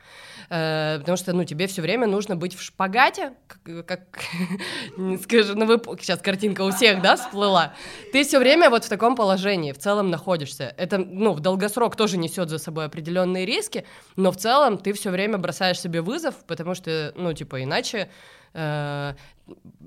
э, 0.50 0.98
потому 0.98 1.16
что, 1.16 1.32
ну, 1.32 1.44
тебе 1.44 1.68
все 1.68 1.80
время 1.80 2.06
нужно 2.06 2.36
быть 2.36 2.54
в 2.54 2.62
шпагате, 2.62 3.32
как, 3.46 3.86
как 3.86 4.00
скажу, 5.22 5.54
ну, 5.54 5.64
вы, 5.64 5.80
сейчас 6.00 6.20
картинка 6.20 6.62
у 6.62 6.70
всех, 6.70 7.00
да, 7.00 7.16
всплыла, 7.16 7.72
ты 8.12 8.24
все 8.24 8.38
время 8.38 8.68
вот 8.68 8.84
в 8.84 8.88
таком 8.90 9.16
положении 9.16 9.72
в 9.72 9.78
целом 9.78 10.10
находишься, 10.10 10.74
это, 10.76 10.98
ну, 10.98 11.32
в 11.32 11.40
долгосрок 11.40 11.96
тоже 11.96 12.18
несет 12.18 12.50
за 12.50 12.58
собой 12.58 12.84
определенные 12.84 13.46
риски, 13.46 13.86
но 14.16 14.32
в 14.32 14.36
целом 14.36 14.76
ты 14.76 14.92
все 14.92 15.08
время 15.08 15.38
бросаешь 15.38 15.80
себе 15.80 16.02
вызов, 16.02 16.34
потому 16.46 16.74
что, 16.74 17.14
ну, 17.16 17.32
типа, 17.32 17.62
иначе 17.62 18.10
э, 18.54 19.14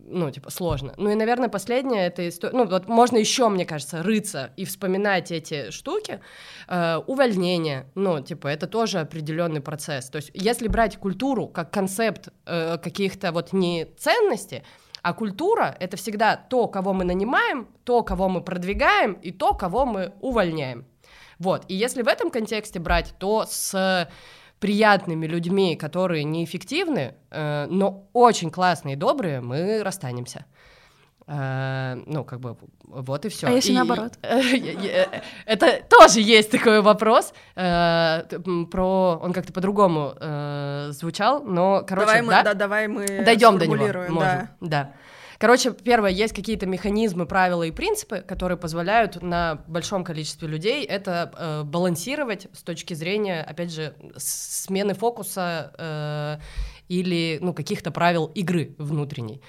ну, 0.08 0.30
типа, 0.32 0.50
сложно. 0.52 0.94
Ну 0.98 1.10
и, 1.10 1.16
наверное, 1.16 1.50
последнее 1.50 2.08
это 2.08 2.28
история. 2.28 2.56
Ну, 2.56 2.66
вот 2.66 2.88
можно 2.88 3.18
еще, 3.18 3.50
мне 3.50 3.66
кажется, 3.66 4.04
рыться 4.04 4.52
и 4.58 4.66
вспоминать 4.66 5.32
эти 5.32 5.72
штуки. 5.72 6.20
Э, 6.68 6.98
увольнение, 7.08 7.88
ну, 7.96 8.22
типа, 8.22 8.48
это 8.48 8.68
тоже 8.68 9.00
определенный 9.00 9.62
процесс. 9.62 10.10
То 10.10 10.18
есть, 10.18 10.32
если 10.34 10.68
брать 10.68 10.98
культуру 10.98 11.48
как 11.48 11.72
концепт 11.72 12.30
э, 12.46 12.78
каких-то 12.78 13.32
вот 13.32 13.54
не 13.54 13.86
ценностей, 13.98 14.64
а 15.02 15.14
культура— 15.14 15.76
это 15.80 15.98
всегда 15.98 16.36
то, 16.36 16.68
кого 16.68 16.92
мы 16.94 17.04
нанимаем, 17.04 17.68
то, 17.84 18.02
кого 18.02 18.28
мы 18.28 18.42
продвигаем, 18.42 19.14
и 19.14 19.32
то, 19.32 19.54
кого 19.54 19.86
мы 19.86 20.14
увольняем. 20.20 20.86
Вот, 21.38 21.66
и 21.68 21.76
если 21.76 22.02
в 22.02 22.08
этом 22.08 22.32
контексте 22.32 22.80
брать, 22.80 23.14
то 23.20 23.46
с 23.48 24.10
приятными 24.60 25.28
людьми, 25.28 25.76
которые 25.76 26.24
неэффективны, 26.24 27.16
э, 27.32 27.68
но 27.70 28.08
очень 28.14 28.50
классные 28.50 28.94
и 28.94 28.98
добрые, 28.98 29.42
мы 29.42 29.84
расстанемся. 29.84 30.46
Э, 31.28 31.96
ну, 32.06 32.24
как 32.24 32.40
бы, 32.40 32.56
вот 32.84 33.26
и 33.26 33.30
все. 33.30 33.48
А 33.48 33.52
если 33.52 33.72
и, 33.72 33.76
наоборот? 33.76 34.14
Это 35.46 35.82
тоже 35.90 36.22
есть 36.22 36.52
такой 36.52 36.82
вопрос. 36.82 37.34
Э, 37.56 38.24
про 38.72 39.20
он 39.22 39.34
как-то 39.34 39.52
по-другому 39.52 40.14
э, 40.20 40.90
звучал, 40.92 41.44
но, 41.44 41.84
короче, 41.88 42.06
давай 42.06 42.22
мы, 42.22 42.30
да? 42.30 42.44
да, 42.44 42.54
давай 42.54 42.88
мы 42.88 43.08
дойдем 43.08 43.58
до 43.58 43.66
него. 43.66 43.86
Можем, 44.10 44.50
да. 44.62 44.92
Короче, 45.38 45.72
первое, 45.74 46.12
есть 46.12 46.34
какие-то 46.34 46.66
механизмы, 46.66 47.26
правила 47.26 47.64
и 47.64 47.72
принципы, 47.72 48.20
которые 48.20 48.58
позволяют 48.58 49.22
на 49.22 49.64
большом 49.68 50.04
количестве 50.04 50.48
людей 50.48 50.86
это 50.86 51.32
э, 51.38 51.64
балансировать 51.64 52.48
с 52.54 52.64
точки 52.64 52.94
зрения, 52.94 53.42
опять 53.42 53.72
же, 53.72 53.96
смены 54.18 54.94
фокуса 54.94 55.74
э, 55.78 56.38
или 56.88 57.40
ну, 57.42 57.54
каких-то 57.54 57.92
правил 57.92 58.28
игры 58.28 58.76
внутренней. 58.78 59.42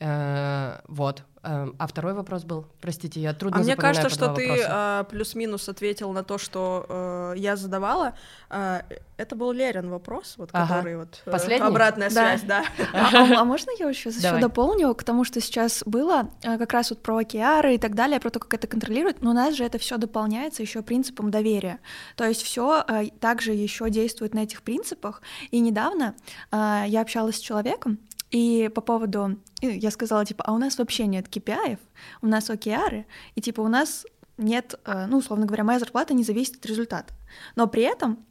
Э, 0.00 0.80
вот. 0.88 1.24
Эм, 1.42 1.74
а 1.78 1.86
второй 1.86 2.12
вопрос 2.12 2.44
был, 2.44 2.66
простите, 2.82 3.18
я 3.18 3.32
трудно 3.32 3.60
А 3.60 3.62
мне 3.62 3.74
кажется, 3.74 4.10
что 4.10 4.34
ты 4.34 4.62
э, 4.62 5.04
плюс-минус 5.08 5.70
ответил 5.70 6.12
на 6.12 6.22
то, 6.22 6.36
что 6.36 6.84
э, 6.86 7.34
я 7.38 7.56
задавала. 7.56 8.12
Э, 8.50 8.82
это 9.16 9.36
был 9.36 9.50
Лерин 9.50 9.88
вопрос, 9.88 10.34
вот 10.36 10.50
ага. 10.52 10.68
который 10.68 10.98
вот 10.98 11.22
э, 11.24 11.30
Последний? 11.30 11.66
обратная 11.66 12.10
да. 12.10 12.36
связь, 12.36 12.42
да. 12.42 12.64
А, 12.92 13.08
а, 13.14 13.40
а 13.40 13.44
можно 13.44 13.70
я 13.78 13.88
еще, 13.88 14.10
еще 14.10 14.38
дополню 14.38 14.94
к 14.94 15.02
тому, 15.02 15.24
что 15.24 15.40
сейчас 15.40 15.82
было, 15.86 16.28
э, 16.42 16.58
как 16.58 16.74
раз 16.74 16.90
вот 16.90 17.02
про 17.02 17.16
океары 17.16 17.76
и 17.76 17.78
так 17.78 17.94
далее, 17.94 18.20
про 18.20 18.28
то, 18.28 18.38
как 18.38 18.52
это 18.52 18.66
контролирует, 18.66 19.22
но 19.22 19.30
у 19.30 19.34
нас 19.34 19.54
же 19.54 19.64
это 19.64 19.78
все 19.78 19.96
дополняется 19.96 20.60
еще 20.60 20.82
принципом 20.82 21.30
доверия. 21.30 21.80
То 22.16 22.24
есть 22.24 22.42
все 22.42 22.84
также 23.18 23.52
еще 23.52 23.88
действует 23.88 24.34
на 24.34 24.40
этих 24.40 24.60
принципах. 24.60 25.22
И 25.50 25.60
недавно 25.60 26.14
я 26.52 27.00
общалась 27.00 27.36
с 27.36 27.40
человеком, 27.40 27.98
и 28.30 28.70
по 28.74 28.80
поводу, 28.80 29.38
я 29.60 29.90
сказала, 29.90 30.24
типа, 30.24 30.44
а 30.46 30.52
у 30.52 30.58
нас 30.58 30.78
вообще 30.78 31.06
нет 31.06 31.26
KPI, 31.28 31.78
у 32.22 32.26
нас 32.26 32.50
океары, 32.50 33.06
и 33.34 33.40
типа 33.40 33.60
у 33.60 33.68
нас 33.68 34.06
нет, 34.38 34.74
э, 34.84 35.06
ну, 35.06 35.18
условно 35.18 35.46
говоря, 35.46 35.64
моя 35.64 35.78
зарплата 35.78 36.14
не 36.14 36.24
зависит 36.24 36.56
от 36.56 36.66
результата. 36.66 37.12
Но 37.56 37.66
при 37.66 37.82
этом, 37.82 38.24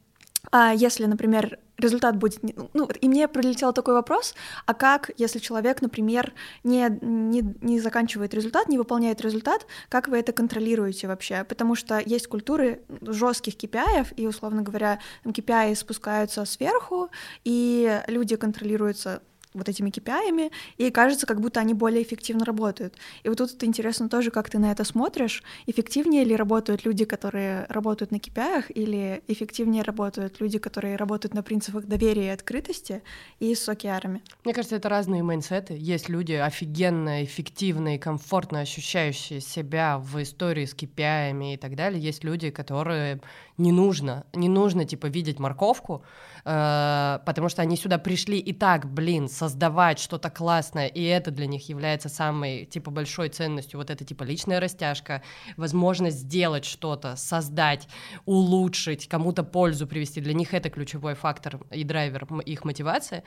а 0.50 0.72
если, 0.72 1.04
например, 1.06 1.58
результат 1.76 2.16
будет... 2.16 2.40
Ну, 2.74 2.86
и 2.86 3.08
мне 3.08 3.28
прилетел 3.28 3.72
такой 3.72 3.94
вопрос, 3.94 4.34
а 4.66 4.74
как, 4.74 5.10
если 5.16 5.38
человек, 5.38 5.82
например, 5.82 6.32
не, 6.64 6.88
не, 7.00 7.42
не 7.60 7.80
заканчивает 7.80 8.34
результат, 8.34 8.68
не 8.68 8.78
выполняет 8.78 9.20
результат, 9.20 9.66
как 9.88 10.08
вы 10.08 10.18
это 10.18 10.32
контролируете 10.32 11.06
вообще? 11.08 11.44
Потому 11.44 11.74
что 11.74 11.98
есть 11.98 12.26
культуры 12.26 12.82
жестких 13.02 13.54
KPI, 13.54 14.14
и, 14.16 14.26
условно 14.26 14.62
говоря, 14.62 14.98
KPI 15.24 15.74
спускаются 15.76 16.44
сверху, 16.44 17.10
и 17.44 18.02
люди 18.08 18.36
контролируются 18.36 19.22
вот 19.54 19.68
этими 19.68 19.90
KPI, 19.90 20.52
и 20.76 20.90
кажется, 20.90 21.26
как 21.26 21.40
будто 21.40 21.60
они 21.60 21.74
более 21.74 22.02
эффективно 22.02 22.44
работают. 22.44 22.94
И 23.22 23.28
вот 23.28 23.38
тут 23.38 23.62
интересно 23.64 24.08
тоже, 24.08 24.30
как 24.30 24.48
ты 24.48 24.58
на 24.58 24.70
это 24.70 24.84
смотришь. 24.84 25.42
Эффективнее 25.66 26.24
ли 26.24 26.36
работают 26.36 26.84
люди, 26.84 27.04
которые 27.04 27.66
работают 27.68 28.10
на 28.12 28.16
KPI, 28.16 28.72
или 28.72 29.22
эффективнее 29.26 29.82
работают 29.82 30.40
люди, 30.40 30.58
которые 30.58 30.96
работают 30.96 31.34
на 31.34 31.42
принципах 31.42 31.86
доверия 31.86 32.26
и 32.26 32.28
открытости 32.28 33.02
и 33.38 33.54
с 33.54 33.68
OKR? 33.68 34.20
Мне 34.44 34.54
кажется, 34.54 34.76
это 34.76 34.88
разные 34.88 35.22
майнсеты. 35.22 35.74
Есть 35.76 36.08
люди 36.08 36.32
офигенно 36.32 37.24
эффективные, 37.24 37.98
комфортно 37.98 38.60
ощущающие 38.60 39.40
себя 39.40 39.98
в 39.98 40.22
истории 40.22 40.64
с 40.64 40.74
KPI 40.74 41.54
и 41.54 41.56
так 41.56 41.74
далее. 41.74 42.00
Есть 42.00 42.24
люди, 42.24 42.50
которые 42.50 43.20
не 43.60 43.72
нужно, 43.72 44.24
не 44.32 44.48
нужно, 44.48 44.84
типа, 44.84 45.06
видеть 45.06 45.38
морковку, 45.38 46.02
э, 46.44 47.18
потому 47.24 47.48
что 47.48 47.62
они 47.62 47.76
сюда 47.76 47.98
пришли 47.98 48.38
и 48.38 48.52
так, 48.52 48.86
блин, 48.86 49.28
создавать 49.28 49.98
что-то 49.98 50.30
классное, 50.30 50.86
и 50.86 51.02
это 51.02 51.30
для 51.30 51.46
них 51.46 51.68
является 51.68 52.08
самой, 52.08 52.64
типа, 52.64 52.90
большой 52.90 53.28
ценностью, 53.28 53.78
вот 53.78 53.90
это, 53.90 54.04
типа, 54.04 54.24
личная 54.24 54.60
растяжка, 54.60 55.22
возможность 55.56 56.18
сделать 56.18 56.64
что-то, 56.64 57.16
создать, 57.16 57.86
улучшить, 58.24 59.08
кому-то 59.08 59.44
пользу 59.44 59.86
привести, 59.86 60.20
для 60.20 60.32
них 60.32 60.54
это 60.54 60.70
ключевой 60.70 61.14
фактор 61.14 61.60
и 61.70 61.84
драйвер 61.84 62.26
их 62.46 62.64
мотивации, 62.64 63.22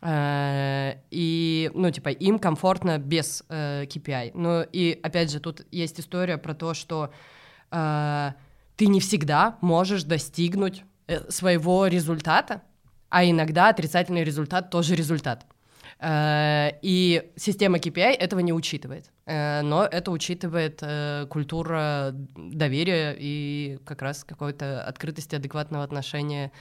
э, 0.00 0.94
и, 1.10 1.70
ну, 1.74 1.90
типа, 1.90 2.08
им 2.08 2.38
комфортно 2.38 2.98
без 2.98 3.44
э, 3.50 3.84
KPI. 3.84 4.30
Ну, 4.34 4.62
и, 4.62 4.98
опять 5.02 5.30
же, 5.30 5.40
тут 5.40 5.66
есть 5.70 6.00
история 6.00 6.38
про 6.38 6.54
то, 6.54 6.72
что 6.72 7.10
э, 7.70 8.32
ты 8.76 8.86
не 8.86 9.00
всегда 9.00 9.58
можешь 9.60 10.04
достигнуть 10.04 10.84
э, 11.06 11.30
своего 11.30 11.86
результата, 11.86 12.62
а 13.08 13.24
иногда 13.24 13.68
отрицательный 13.68 14.24
результат 14.24 14.70
тоже 14.70 14.94
результат. 14.94 15.46
Э, 16.00 16.70
и 16.82 17.30
система 17.36 17.78
KPI 17.78 18.12
этого 18.12 18.40
не 18.40 18.52
учитывает. 18.52 19.10
Э, 19.26 19.62
но 19.62 19.84
это 19.84 20.10
учитывает 20.10 20.80
э, 20.82 21.26
культура 21.30 22.10
доверия 22.12 23.16
и 23.18 23.78
как 23.84 24.02
раз 24.02 24.24
какой-то 24.24 24.84
открытости, 24.84 25.34
адекватного 25.34 25.84
отношения 25.84 26.52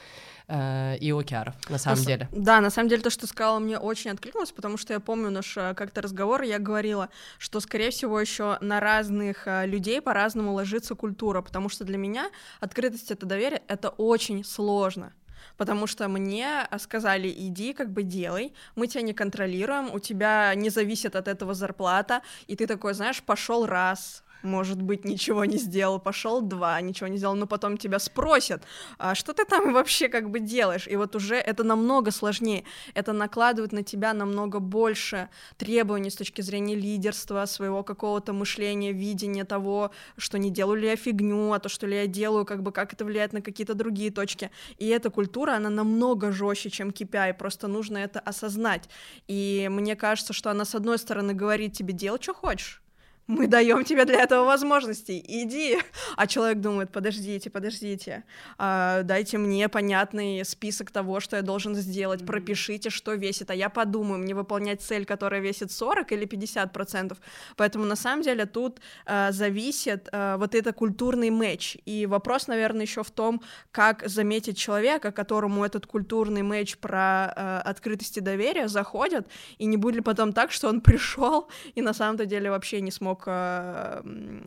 и 0.49 1.15
океаров, 1.17 1.55
на 1.69 1.77
самом 1.77 1.99
на, 1.99 2.05
деле. 2.05 2.29
Да, 2.33 2.59
на 2.59 2.69
самом 2.69 2.89
деле 2.89 3.01
то, 3.01 3.09
что 3.09 3.27
сказала, 3.27 3.59
мне 3.59 3.79
очень 3.79 4.11
откликнулось, 4.11 4.51
потому 4.51 4.75
что 4.75 4.91
я 4.91 4.99
помню 4.99 5.29
наш 5.29 5.53
как-то 5.53 6.01
разговор, 6.01 6.41
я 6.41 6.59
говорила, 6.59 7.07
что, 7.37 7.61
скорее 7.61 7.91
всего, 7.91 8.19
еще 8.19 8.57
на 8.59 8.81
разных 8.81 9.47
людей 9.63 10.01
по-разному 10.01 10.51
ложится 10.51 10.95
культура, 10.95 11.41
потому 11.41 11.69
что 11.69 11.85
для 11.85 11.97
меня 11.97 12.29
открытость 12.59 13.09
это 13.09 13.25
доверие 13.25 13.61
это 13.69 13.87
очень 13.87 14.43
сложно 14.43 15.13
потому 15.57 15.87
что 15.87 16.07
мне 16.07 16.67
сказали, 16.79 17.33
иди, 17.35 17.73
как 17.73 17.91
бы 17.91 18.03
делай, 18.03 18.53
мы 18.75 18.87
тебя 18.87 19.01
не 19.01 19.13
контролируем, 19.13 19.93
у 19.93 19.99
тебя 19.99 20.53
не 20.55 20.69
зависит 20.69 21.15
от 21.15 21.27
этого 21.27 21.53
зарплата, 21.53 22.21
и 22.47 22.55
ты 22.55 22.67
такой, 22.67 22.93
знаешь, 22.93 23.21
пошел 23.21 23.65
раз, 23.65 24.22
может 24.43 24.81
быть, 24.81 25.05
ничего 25.05 25.45
не 25.45 25.57
сделал, 25.57 25.99
пошел 25.99 26.41
два, 26.41 26.79
ничего 26.81 27.07
не 27.07 27.17
сделал, 27.17 27.35
но 27.35 27.47
потом 27.47 27.77
тебя 27.77 27.99
спросят, 27.99 28.63
а 28.97 29.15
что 29.15 29.33
ты 29.33 29.45
там 29.45 29.73
вообще 29.73 30.09
как 30.09 30.29
бы 30.29 30.39
делаешь? 30.39 30.87
И 30.87 30.95
вот 30.95 31.15
уже 31.15 31.35
это 31.35 31.63
намного 31.63 32.11
сложнее, 32.11 32.65
это 32.93 33.13
накладывает 33.13 33.71
на 33.71 33.83
тебя 33.83 34.13
намного 34.13 34.59
больше 34.59 35.29
требований 35.57 36.09
с 36.09 36.15
точки 36.15 36.41
зрения 36.41 36.75
лидерства, 36.75 37.45
своего 37.45 37.83
какого-то 37.83 38.33
мышления, 38.33 38.91
видения 38.91 39.45
того, 39.45 39.91
что 40.17 40.37
не 40.37 40.51
делаю 40.51 40.81
ли 40.81 40.87
я 40.87 40.95
фигню, 40.95 41.53
а 41.53 41.59
то, 41.59 41.69
что 41.69 41.87
ли 41.87 41.95
я 41.95 42.07
делаю, 42.07 42.45
как 42.45 42.61
бы 42.61 42.71
как 42.71 42.93
это 42.93 43.05
влияет 43.05 43.33
на 43.33 43.41
какие-то 43.41 43.73
другие 43.73 44.11
точки. 44.11 44.51
И 44.77 44.87
эта 44.87 45.09
культура, 45.09 45.53
она 45.53 45.69
намного 45.69 46.31
жестче, 46.31 46.69
чем 46.69 46.89
KPI, 46.89 47.33
просто 47.35 47.67
нужно 47.67 47.97
это 47.97 48.19
осознать. 48.19 48.89
И 49.27 49.67
мне 49.71 49.95
кажется, 49.95 50.33
что 50.33 50.51
она, 50.51 50.65
с 50.65 50.75
одной 50.75 50.97
стороны, 50.97 51.33
говорит 51.33 51.73
тебе, 51.73 51.93
делай, 51.93 52.19
что 52.21 52.33
хочешь, 52.33 52.82
мы 53.27 53.47
даем 53.47 53.85
тебе 53.85 54.05
для 54.05 54.21
этого 54.21 54.45
возможности, 54.45 55.23
иди. 55.25 55.77
А 56.17 56.27
человек 56.27 56.59
думает, 56.59 56.91
подождите, 56.91 57.49
подождите, 57.49 58.23
а, 58.57 59.03
дайте 59.03 59.37
мне 59.37 59.69
понятный 59.69 60.43
список 60.43 60.91
того, 60.91 61.19
что 61.19 61.37
я 61.37 61.41
должен 61.41 61.75
сделать, 61.75 62.21
mm-hmm. 62.21 62.25
пропишите, 62.25 62.89
что 62.89 63.13
весит, 63.13 63.49
а 63.49 63.55
я 63.55 63.69
подумаю, 63.69 64.19
мне 64.19 64.35
выполнять 64.35 64.81
цель, 64.81 65.05
которая 65.05 65.41
весит 65.41 65.71
40 65.71 66.11
или 66.11 66.25
50 66.25 66.73
процентов. 66.73 67.19
Поэтому 67.55 67.85
на 67.85 67.95
самом 67.95 68.23
деле 68.23 68.45
тут 68.45 68.79
а, 69.05 69.31
зависит 69.31 70.09
а, 70.11 70.37
вот 70.37 70.53
это 70.53 70.73
культурный 70.73 71.29
матч. 71.29 71.77
И 71.85 72.05
вопрос, 72.05 72.47
наверное, 72.47 72.81
еще 72.81 73.03
в 73.03 73.11
том, 73.11 73.41
как 73.71 74.07
заметить 74.07 74.57
человека, 74.57 75.11
которому 75.11 75.63
этот 75.63 75.87
культурный 75.87 76.41
матч 76.41 76.77
про 76.77 76.99
а, 76.99 77.61
открытость 77.65 78.17
и 78.17 78.21
доверие 78.21 78.67
заходит, 78.67 79.27
и 79.57 79.65
не 79.65 79.77
будет 79.77 79.95
ли 79.95 80.01
потом 80.01 80.33
так, 80.33 80.51
что 80.51 80.67
он 80.67 80.81
пришел 80.81 81.47
и 81.73 81.81
на 81.81 81.93
самом-то 81.93 82.25
деле 82.25 82.51
вообще 82.51 82.81
не 82.81 82.91
смог 82.91 83.12
мог 83.13 83.23
э, 83.27 84.01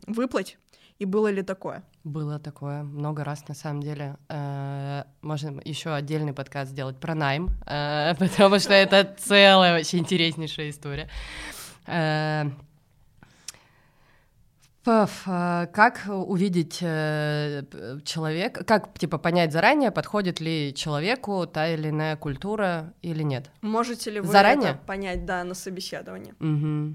выплыть? 0.07 0.59
И 0.98 1.05
было 1.05 1.31
ли 1.31 1.42
такое? 1.42 1.83
Было 2.05 2.38
такое 2.38 2.83
много 2.83 3.22
раз 3.22 3.46
на 3.48 3.55
самом 3.55 3.83
деле. 3.83 4.16
Э, 4.29 5.05
можно 5.22 5.61
еще 5.64 5.94
отдельный 5.94 6.33
подкаст 6.33 6.70
сделать 6.70 6.96
про 6.96 7.14
найм, 7.14 7.50
э, 7.66 8.14
потому 8.18 8.59
что 8.59 8.72
это 8.72 9.14
целая 9.18 9.79
очень 9.79 10.00
интереснейшая 10.00 10.70
история. 10.70 11.09
Как 14.85 16.02
увидеть 16.09 16.79
человека, 16.79 18.64
как 18.64 18.98
типа 18.98 19.18
понять 19.18 19.52
заранее, 19.52 19.90
подходит 19.90 20.40
ли 20.40 20.72
человеку 20.74 21.46
та 21.46 21.68
или 21.68 21.90
иная 21.90 22.16
культура 22.16 22.94
или 23.02 23.24
нет? 23.24 23.50
Можете 23.62 24.12
ли 24.12 24.20
вы 24.20 24.29
заранее? 24.29 24.79
понять, 24.87 25.24
да, 25.24 25.42
на 25.42 25.55
собеседовании? 25.55 26.35
Угу. 26.40 26.94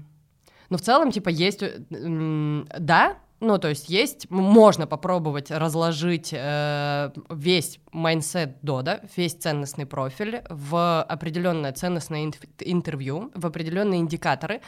Но 0.72 0.78
в 0.78 0.80
целом, 0.80 1.10
типа, 1.10 1.28
есть... 1.28 1.62
Да, 1.90 3.18
ну, 3.42 3.58
то 3.58 3.68
есть 3.68 3.88
есть, 3.88 4.30
можно 4.30 4.86
попробовать 4.86 5.50
разложить 5.50 6.30
э, 6.32 7.10
весь 7.28 7.80
mindset 7.90 8.58
Додо, 8.62 9.00
весь 9.16 9.34
ценностный 9.34 9.84
профиль 9.84 10.42
в 10.48 11.02
определенное 11.02 11.72
ценностное 11.72 12.30
интервью, 12.60 13.32
в 13.34 13.44
определенные 13.44 13.98
индикаторы, 13.98 14.60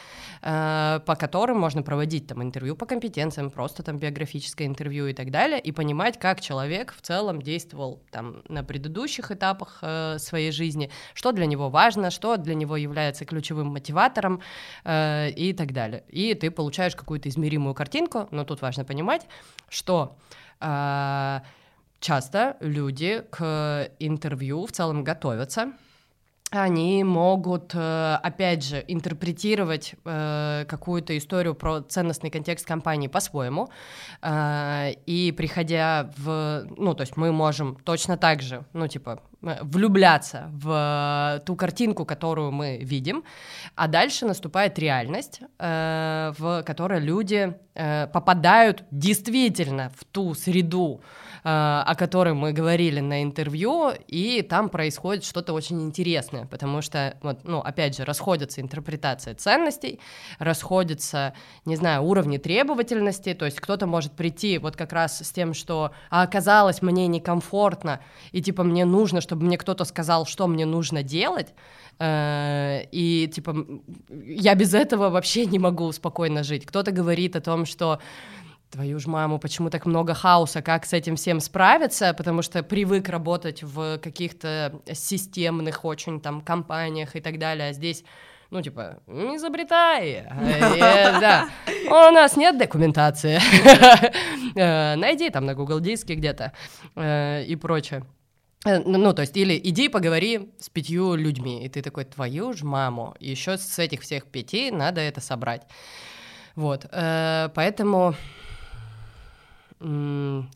э, 0.43 1.01
по 1.07 1.15
которым 1.15 1.61
можно 1.61 1.85
проводить 1.85 2.27
там 2.27 2.43
интервью 2.43 2.75
по 2.75 2.85
компетенциям, 2.85 3.51
просто 3.51 3.85
там 3.85 3.99
биографическое 3.99 4.67
интервью 4.67 5.07
и 5.07 5.13
так 5.13 5.31
далее, 5.31 5.61
и 5.61 5.71
понимать, 5.71 6.19
как 6.19 6.41
человек 6.41 6.95
в 6.97 7.01
целом 7.01 7.41
действовал 7.41 8.03
там 8.11 8.43
на 8.49 8.65
предыдущих 8.65 9.31
этапах 9.31 9.79
э, 9.83 10.17
своей 10.19 10.51
жизни, 10.51 10.91
что 11.15 11.31
для 11.31 11.47
него 11.47 11.71
важно, 11.71 12.11
что 12.11 12.37
для 12.37 12.57
него 12.57 12.77
является 12.77 13.25
ключевым 13.25 13.69
мотиватором 13.69 14.41
э, 14.85 15.31
и 15.31 15.53
так 15.53 15.73
далее. 15.73 16.03
И 16.09 16.35
ты 16.35 16.51
получаешь 16.51 16.97
какую-то 16.97 17.29
измеримую 17.29 17.75
картинку, 17.75 18.27
но 18.33 18.43
тут 18.43 18.63
важно 18.64 18.85
понимать, 18.85 19.27
что 19.68 20.16
э, 20.61 21.40
часто 22.00 22.57
люди 22.61 23.22
к 23.31 23.90
интервью 23.98 24.66
в 24.66 24.72
целом 24.72 25.05
готовятся, 25.05 25.72
они 26.55 27.05
могут, 27.05 27.73
э, 27.75 28.19
опять 28.23 28.64
же, 28.64 28.85
интерпретировать 28.88 29.95
э, 30.05 30.64
какую-то 30.69 31.17
историю 31.17 31.55
про 31.55 31.81
ценностный 31.81 32.31
контекст 32.31 32.67
компании 32.67 33.09
по-своему, 33.09 33.69
э, 34.23 34.93
и 35.07 35.33
приходя 35.33 36.11
в, 36.17 36.67
ну, 36.77 36.95
то 36.95 37.03
есть 37.03 37.17
мы 37.17 37.33
можем 37.33 37.77
точно 37.85 38.17
так 38.17 38.43
же, 38.43 38.64
ну, 38.73 38.88
типа, 38.88 39.21
влюбляться 39.40 40.51
в 40.53 41.43
ту 41.45 41.55
картинку, 41.55 42.07
которую 42.07 42.51
мы 42.51 42.79
видим, 42.79 43.25
а 43.75 43.88
дальше 43.88 44.25
наступает 44.25 44.79
реальность, 44.79 45.40
в 45.59 46.62
которой 46.64 47.01
люди 47.01 47.55
попадают 47.75 48.85
действительно 48.90 49.90
в 49.95 50.05
ту 50.05 50.33
среду, 50.35 51.03
о 51.46 51.94
которой 51.94 52.33
мы 52.33 52.52
говорили 52.52 53.00
на 53.00 53.22
интервью, 53.22 53.90
и 54.09 54.40
там 54.40 54.70
происходит 54.70 55.24
что-то 55.24 55.52
очень 55.52 55.83
интересное, 55.83 56.46
потому 56.46 56.80
что, 56.80 57.18
вот, 57.20 57.40
ну, 57.44 57.59
опять 57.59 57.94
же, 57.94 58.07
расходятся 58.07 58.62
интерпретация 58.62 59.35
ценностей, 59.35 60.00
расходятся, 60.38 61.35
не 61.66 61.76
знаю, 61.76 62.02
уровни 62.02 62.38
требовательности, 62.38 63.35
то 63.35 63.44
есть 63.44 63.61
кто-то 63.61 63.87
может 63.87 64.12
прийти 64.12 64.57
вот 64.57 64.74
как 64.74 64.94
раз 64.94 65.20
с 65.20 65.33
тем, 65.33 65.52
что 65.52 65.92
а 66.09 66.22
оказалось 66.22 66.80
мне 66.80 67.07
некомфортно, 67.09 68.00
и 68.33 68.40
типа 68.40 68.62
мне 68.62 68.87
нужно, 68.87 69.20
чтобы 69.20 69.44
мне 69.44 69.59
кто-то 69.59 69.85
сказал, 69.85 70.24
что 70.24 70.46
мне 70.46 70.64
нужно 70.64 71.02
делать, 71.02 71.52
э, 71.98 72.85
и 72.90 73.28
типа 73.28 73.54
я 74.09 74.54
без 74.54 74.72
этого 74.72 75.11
вообще 75.11 75.44
не 75.44 75.59
могу 75.59 75.92
спокойно 75.92 76.42
жить. 76.42 76.64
Кто-то 76.64 76.90
говорит 76.90 77.37
о 77.37 77.42
том, 77.42 77.66
что 77.66 78.00
твою 78.75 78.99
ж 78.99 79.07
маму, 79.07 79.39
почему 79.39 79.71
так 79.71 79.87
много 79.87 80.15
хаоса, 80.15 80.61
как 80.61 80.85
с 80.85 80.93
этим 80.93 81.15
всем 81.15 81.41
справиться, 81.41 82.13
потому 82.13 82.43
что 82.43 82.63
привык 82.63 83.09
работать 83.09 83.63
в 83.63 83.99
каких-то 83.99 84.73
системных 84.93 85.85
очень 85.85 86.21
там 86.21 86.41
компаниях 86.41 87.15
и 87.17 87.21
так 87.21 87.39
далее, 87.39 87.71
а 87.71 87.73
здесь 87.73 88.05
ну, 88.51 88.63
типа, 88.63 88.99
не 89.07 89.37
изобретай, 89.37 90.27
э, 90.41 91.21
да, 91.21 91.49
у 91.87 92.13
нас 92.13 92.37
нет 92.37 92.59
документации, 92.59 93.41
э, 94.57 94.97
найди 94.97 95.31
там 95.31 95.47
на 95.47 95.55
Google 95.55 95.81
диске 95.81 96.15
где-то 96.15 96.53
э, 96.97 97.45
и 97.45 97.57
прочее. 97.57 98.05
Ну, 98.65 99.13
то 99.13 99.23
есть, 99.23 99.37
или 99.37 99.61
иди 99.63 99.89
поговори 99.89 100.51
с 100.59 100.71
пятью 100.71 101.17
людьми, 101.17 101.65
и 101.65 101.69
ты 101.69 101.83
такой, 101.83 102.05
твою 102.05 102.53
ж 102.55 102.63
маму, 102.63 103.15
еще 103.21 103.59
с 103.59 103.79
этих 103.79 104.01
всех 104.01 104.25
пяти 104.25 104.71
надо 104.71 105.01
это 105.01 105.21
собрать. 105.21 105.63
Вот, 106.57 106.87
поэтому 106.91 108.15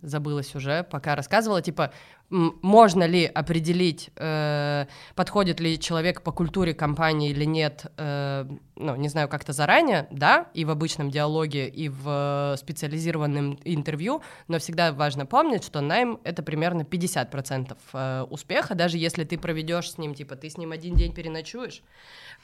забылась 0.03 0.55
уже, 0.55 0.85
пока 0.85 1.14
рассказывала, 1.14 1.61
типа, 1.61 1.93
можно 2.31 3.05
ли 3.05 3.25
определить, 3.25 4.11
э, 4.17 4.87
подходит 5.14 5.61
ли 5.61 5.79
человек 5.79 6.23
по 6.23 6.31
культуре 6.31 6.75
компании 6.75 7.31
или 7.31 7.45
нет, 7.45 7.87
э, 7.97 8.47
ну, 8.77 8.97
не 8.97 9.09
знаю, 9.09 9.29
как-то 9.29 9.53
заранее, 9.53 10.07
да, 10.11 10.49
и 10.53 10.64
в 10.64 10.71
обычном 10.71 11.11
диалоге, 11.11 11.69
и 11.69 11.88
в 11.88 12.57
специализированном 12.59 13.59
интервью, 13.64 14.23
но 14.47 14.59
всегда 14.59 14.93
важно 14.93 15.25
помнить, 15.25 15.64
что 15.64 15.81
найм— 15.81 16.21
это 16.25 16.43
примерно 16.43 16.83
50% 16.83 17.77
э, 17.93 18.27
успеха, 18.29 18.75
даже 18.75 18.99
если 18.99 19.25
ты 19.25 19.38
проведешь 19.38 19.93
с 19.93 19.99
ним, 19.99 20.14
типа, 20.14 20.37
ты 20.37 20.51
с 20.51 20.59
ним 20.59 20.73
один 20.73 20.95
день 20.95 21.14
переночуешь, 21.14 21.83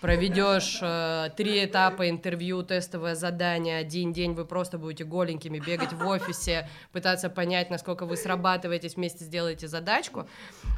проведешь 0.00 0.78
э, 0.82 1.30
три 1.36 1.64
этапа 1.64 2.10
интервью, 2.10 2.62
тестовое 2.62 3.14
задание, 3.14 3.78
один 3.78 4.12
день 4.12 4.34
вы 4.34 4.44
просто 4.44 4.78
будете 4.78 5.04
голенькими 5.04 5.58
бегать 5.58 5.92
в 5.92 6.06
офисе, 6.06 6.68
пытаться 6.92 7.30
понять, 7.30 7.70
насколько 7.70 8.04
вы 8.04 8.16
срабатываетесь, 8.16 8.96
вместе 8.96 9.24
сделаете 9.24 9.68
задачку. 9.68 10.28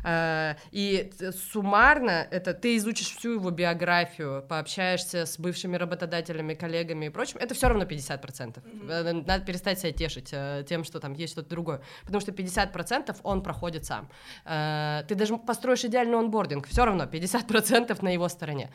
Э, 0.04 0.54
и 0.70 1.10
суммарно 1.52 2.26
это 2.30 2.54
ты 2.54 2.76
изучишь 2.76 3.16
всю 3.16 3.32
его 3.32 3.50
биографию, 3.50 4.44
пообщаешься 4.48 5.26
с 5.26 5.38
бывшими 5.38 5.76
работодателями, 5.76 6.54
коллегами 6.54 7.06
и 7.06 7.08
прочим, 7.08 7.38
это 7.38 7.54
все 7.54 7.68
равно 7.68 7.84
50%. 7.84 8.62
Mm-hmm. 8.62 9.24
Надо 9.26 9.44
перестать 9.44 9.80
себя 9.80 9.92
тешить 9.92 10.28
э, 10.32 10.64
тем, 10.68 10.84
что 10.84 11.00
там 11.00 11.14
есть 11.14 11.32
что-то 11.32 11.48
другое. 11.48 11.80
Потому 12.02 12.20
что 12.20 12.30
50% 12.30 13.16
он 13.22 13.42
проходит 13.42 13.84
сам. 13.84 14.08
Ты 14.44 15.14
даже 15.14 15.36
построишь 15.38 15.84
идеальный 15.84 16.18
онбординг, 16.18 16.66
все 16.68 16.84
равно 16.84 17.04
50% 17.04 18.02
на 18.02 18.08
его 18.08 18.28
стороне. 18.28 18.70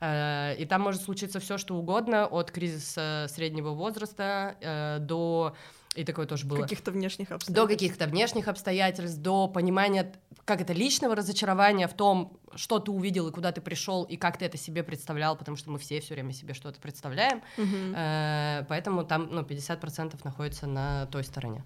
Э, 0.00 0.54
и 0.56 0.64
там 0.66 0.82
может 0.82 1.02
случиться 1.02 1.40
все, 1.40 1.58
что 1.58 1.76
угодно, 1.76 2.26
от 2.26 2.50
кризиса 2.50 3.26
среднего 3.28 3.70
возраста 3.70 4.56
э, 4.60 4.98
до 5.00 5.54
и 5.94 6.04
такое 6.04 6.26
тоже 6.26 6.44
было. 6.44 6.60
Каких-то 6.60 6.90
внешних 6.90 7.32
обстоятельств. 7.32 7.54
До 7.54 7.66
каких-то 7.66 8.06
внешних 8.06 8.48
обстоятельств, 8.48 9.18
до 9.18 9.48
понимания, 9.48 10.12
как 10.44 10.60
это 10.60 10.74
личного 10.74 11.16
разочарования 11.16 11.88
в 11.88 11.94
том, 11.94 12.38
что 12.54 12.78
ты 12.78 12.90
увидел 12.90 13.28
и 13.28 13.32
куда 13.32 13.50
ты 13.50 13.62
пришел, 13.62 14.04
и 14.04 14.18
как 14.18 14.36
ты 14.36 14.44
это 14.44 14.58
себе 14.58 14.82
представлял, 14.82 15.36
потому 15.36 15.56
что 15.56 15.70
мы 15.70 15.78
все 15.78 16.02
все 16.02 16.12
время 16.12 16.34
себе 16.34 16.52
что-то 16.52 16.78
представляем. 16.80 17.38
Угу. 17.56 18.66
Поэтому 18.68 19.04
там 19.04 19.28
ну, 19.30 19.40
50% 19.40 20.20
находится 20.22 20.66
на 20.66 21.06
той 21.06 21.24
стороне. 21.24 21.64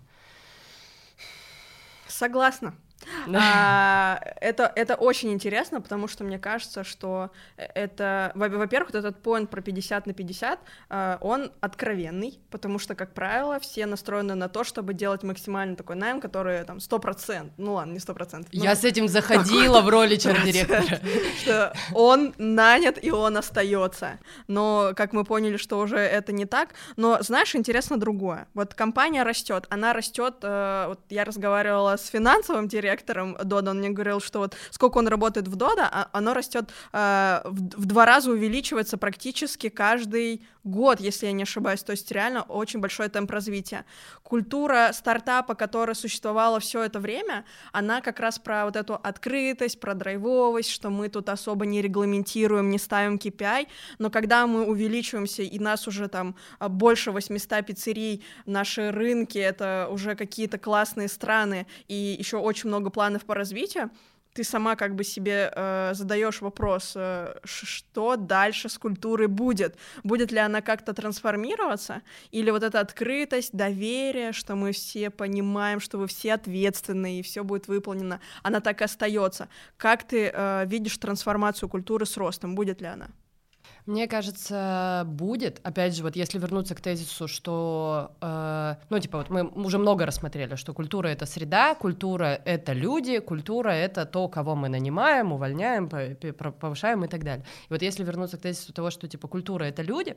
Согласна. 2.06 2.74
А, 3.34 4.20
это, 4.40 4.70
это 4.74 4.94
очень 4.94 5.32
интересно, 5.32 5.80
потому 5.80 6.08
что 6.08 6.24
мне 6.24 6.38
кажется, 6.38 6.84
что 6.84 7.30
это, 7.56 8.32
во-первых, 8.34 8.92
вот 8.92 8.98
этот 8.98 9.24
point 9.24 9.46
про 9.46 9.60
50 9.60 10.06
на 10.06 10.12
50, 10.12 10.58
а, 10.88 11.18
он 11.20 11.52
откровенный, 11.60 12.38
потому 12.50 12.78
что, 12.78 12.94
как 12.94 13.14
правило, 13.14 13.58
все 13.60 13.86
настроены 13.86 14.34
на 14.34 14.48
то, 14.48 14.64
чтобы 14.64 14.94
делать 14.94 15.22
максимально 15.22 15.76
такой 15.76 15.96
найм, 15.96 16.20
который 16.20 16.64
там 16.64 16.78
100%, 16.78 17.50
ну 17.56 17.74
ладно, 17.74 17.92
не 17.92 17.98
100%. 17.98 18.48
Я 18.52 18.74
с 18.74 18.84
этим 18.84 19.08
заходила 19.08 19.80
в 19.80 19.88
роли 19.88 20.16
чар-директора. 20.16 21.00
Что 21.40 21.72
он 21.94 22.34
нанят 22.38 23.02
и 23.02 23.10
он 23.10 23.36
остается. 23.36 24.18
Но, 24.46 24.92
как 24.96 25.12
мы 25.12 25.24
поняли, 25.24 25.56
что 25.56 25.78
уже 25.78 25.98
это 25.98 26.32
не 26.32 26.46
так. 26.46 26.70
Но, 26.96 27.18
знаешь, 27.22 27.54
интересно 27.54 27.98
другое. 27.98 28.48
Вот 28.54 28.74
компания 28.74 29.22
растет, 29.22 29.66
она 29.70 29.92
растет, 29.92 30.36
э, 30.42 30.86
вот 30.88 31.00
я 31.10 31.24
разговаривала 31.24 31.96
с 31.96 32.06
финансовым 32.08 32.68
директором, 32.68 32.89
директором 32.90 33.36
Дода, 33.44 33.70
он 33.70 33.78
мне 33.78 33.90
говорил, 33.90 34.20
что 34.20 34.40
вот 34.40 34.56
сколько 34.70 34.98
он 34.98 35.08
работает 35.08 35.48
в 35.48 35.56
Дода, 35.56 35.88
а 35.90 36.08
оно 36.12 36.34
растет 36.34 36.70
э, 36.92 37.40
в, 37.44 37.80
в 37.80 37.84
два 37.86 38.06
раза 38.06 38.30
увеличивается 38.30 38.98
практически 38.98 39.68
каждый 39.68 40.42
год, 40.64 41.00
если 41.00 41.26
я 41.26 41.32
не 41.32 41.42
ошибаюсь. 41.42 41.82
То 41.82 41.92
есть 41.92 42.10
реально 42.12 42.42
очень 42.42 42.80
большой 42.80 43.08
темп 43.08 43.30
развития. 43.30 43.84
Культура 44.22 44.90
стартапа, 44.92 45.54
которая 45.54 45.94
существовала 45.94 46.60
все 46.60 46.82
это 46.82 47.00
время, 47.00 47.44
она 47.72 48.00
как 48.00 48.20
раз 48.20 48.38
про 48.38 48.64
вот 48.64 48.76
эту 48.76 48.94
открытость, 48.94 49.80
про 49.80 49.94
драйвовость, 49.94 50.70
что 50.70 50.90
мы 50.90 51.08
тут 51.08 51.28
особо 51.28 51.66
не 51.66 51.82
регламентируем, 51.82 52.70
не 52.70 52.78
ставим 52.78 53.16
KPI, 53.16 53.66
но 53.98 54.10
когда 54.10 54.46
мы 54.46 54.66
увеличиваемся, 54.66 55.42
и 55.42 55.58
нас 55.58 55.88
уже 55.88 56.08
там 56.08 56.34
больше 56.60 57.10
800 57.10 57.66
пиццерий, 57.66 58.22
наши 58.46 58.90
рынки, 58.90 59.38
это 59.38 59.88
уже 59.90 60.14
какие-то 60.14 60.58
классные 60.58 61.08
страны, 61.08 61.66
и 61.88 62.16
еще 62.18 62.36
очень 62.36 62.68
много 62.68 62.79
много 62.80 62.90
планов 62.90 63.24
по 63.24 63.34
развитию, 63.34 63.90
ты 64.32 64.44
сама 64.44 64.76
как 64.76 64.94
бы 64.94 65.04
себе 65.04 65.52
э, 65.54 65.90
задаешь 65.94 66.40
вопрос, 66.40 66.92
э, 66.96 67.34
что 67.44 68.16
дальше 68.16 68.68
с 68.68 68.78
культурой 68.78 69.26
будет? 69.26 69.76
Будет 70.04 70.32
ли 70.32 70.38
она 70.38 70.60
как-то 70.60 70.92
трансформироваться? 70.92 72.02
Или 72.30 72.50
вот 72.50 72.62
эта 72.62 72.80
открытость, 72.80 73.52
доверие, 73.52 74.32
что 74.32 74.54
мы 74.54 74.70
все 74.70 75.10
понимаем, 75.10 75.80
что 75.80 75.98
вы 75.98 76.06
все 76.06 76.34
ответственны 76.34 77.18
и 77.18 77.22
все 77.22 77.42
будет 77.42 77.68
выполнено, 77.68 78.20
она 78.42 78.60
так 78.60 78.80
и 78.80 78.84
остается. 78.84 79.48
Как 79.76 80.04
ты 80.04 80.30
э, 80.32 80.64
видишь 80.66 80.98
трансформацию 80.98 81.68
культуры 81.68 82.06
с 82.06 82.16
ростом? 82.16 82.54
Будет 82.54 82.80
ли 82.80 82.86
она? 82.86 83.08
Мне 83.90 84.06
кажется, 84.06 85.02
будет. 85.04 85.60
Опять 85.64 85.96
же, 85.96 86.04
вот 86.04 86.14
если 86.14 86.38
вернуться 86.38 86.76
к 86.76 86.80
тезису, 86.80 87.26
что, 87.26 88.12
э, 88.20 88.76
ну, 88.88 89.00
типа, 89.00 89.18
вот 89.18 89.30
мы 89.30 89.48
уже 89.48 89.78
много 89.78 90.06
рассмотрели, 90.06 90.54
что 90.54 90.72
культура— 90.72 91.08
это 91.08 91.26
среда, 91.26 91.74
культура— 91.74 92.40
это 92.44 92.72
люди, 92.72 93.18
культура— 93.18 93.70
это 93.70 94.06
то, 94.06 94.28
кого 94.28 94.54
мы 94.54 94.68
нанимаем, 94.68 95.32
увольняем, 95.32 95.88
повышаем 95.88 97.04
и 97.04 97.08
так 97.08 97.24
далее. 97.24 97.44
И 97.68 97.72
вот 97.72 97.82
если 97.82 98.04
вернуться 98.04 98.36
к 98.36 98.42
тезису 98.42 98.72
того, 98.72 98.90
что, 98.90 99.08
типа, 99.08 99.26
культура— 99.26 99.64
это 99.64 99.82
люди, 99.82 100.14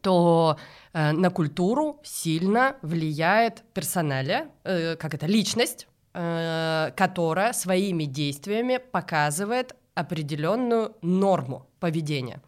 то 0.00 0.56
э, 0.94 1.12
на 1.12 1.28
культуру 1.28 2.00
сильно 2.02 2.76
влияет 2.80 3.62
персоналия, 3.74 4.48
э, 4.64 4.96
как 4.96 5.12
это, 5.12 5.26
личность, 5.26 5.86
э, 6.14 6.92
которая 6.96 7.52
своими 7.52 8.04
действиями 8.04 8.78
показывает 8.78 9.76
определенную 9.94 10.96
норму 11.02 11.66
поведения. 11.78 12.40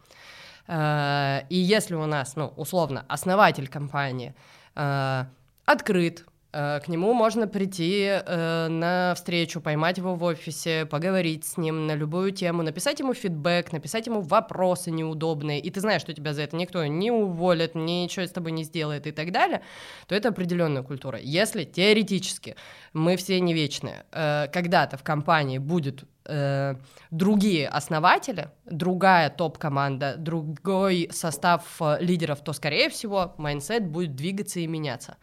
Э, 0.67 1.41
и 1.49 1.57
если 1.57 1.95
у 1.95 2.05
нас, 2.05 2.35
ну, 2.35 2.53
условно, 2.55 3.05
основатель 3.07 3.67
компании 3.67 4.33
э, 4.75 5.25
открыт, 5.65 6.25
э, 6.53 6.79
к 6.79 6.87
нему 6.87 7.13
можно 7.13 7.47
прийти 7.47 8.11
на 8.27 9.13
встречу, 9.15 9.59
поймать 9.59 9.97
его 9.97 10.15
в 10.15 10.23
офисе, 10.23 10.85
поговорить 10.85 11.45
с 11.45 11.57
ним 11.57 11.87
на 11.87 11.95
любую 11.95 12.31
тему, 12.31 12.63
написать 12.63 12.99
ему 12.99 13.13
фидбэк, 13.13 13.71
написать 13.71 14.07
ему 14.07 14.21
вопросы 14.21 14.91
неудобные, 14.91 15.59
и 15.59 15.69
ты 15.69 15.79
знаешь, 15.79 16.01
что 16.01 16.13
тебя 16.13 16.33
за 16.33 16.43
это 16.43 16.55
никто 16.55 16.85
не 16.85 17.11
уволит, 17.11 17.75
ничего 17.75 18.25
с 18.25 18.31
тобой 18.31 18.51
не 18.51 18.63
сделает 18.63 19.07
и 19.07 19.11
так 19.11 19.31
далее, 19.31 19.61
то 20.07 20.15
это 20.15 20.29
определенная 20.29 20.83
культура. 20.83 21.19
Если 21.19 21.65
теоретически 21.65 22.55
мы 22.93 23.17
все 23.17 23.39
не 23.39 23.53
вечные, 23.53 24.05
когда-то 24.11 24.97
в 24.97 25.03
компании 25.03 25.57
будет 25.57 26.05
э, 26.25 26.75
другие 27.11 27.67
основатели, 27.67 28.49
другая 28.65 29.29
топ-команда, 29.29 30.15
другой 30.17 31.09
состав 31.11 31.63
э, 31.79 31.97
лидеров, 31.99 32.41
то, 32.43 32.53
скорее 32.53 32.89
всего, 32.89 33.33
mindset 33.37 33.85
будет 33.85 34.15
двигаться 34.15 34.59
и 34.59 34.67
меняться 34.67 35.17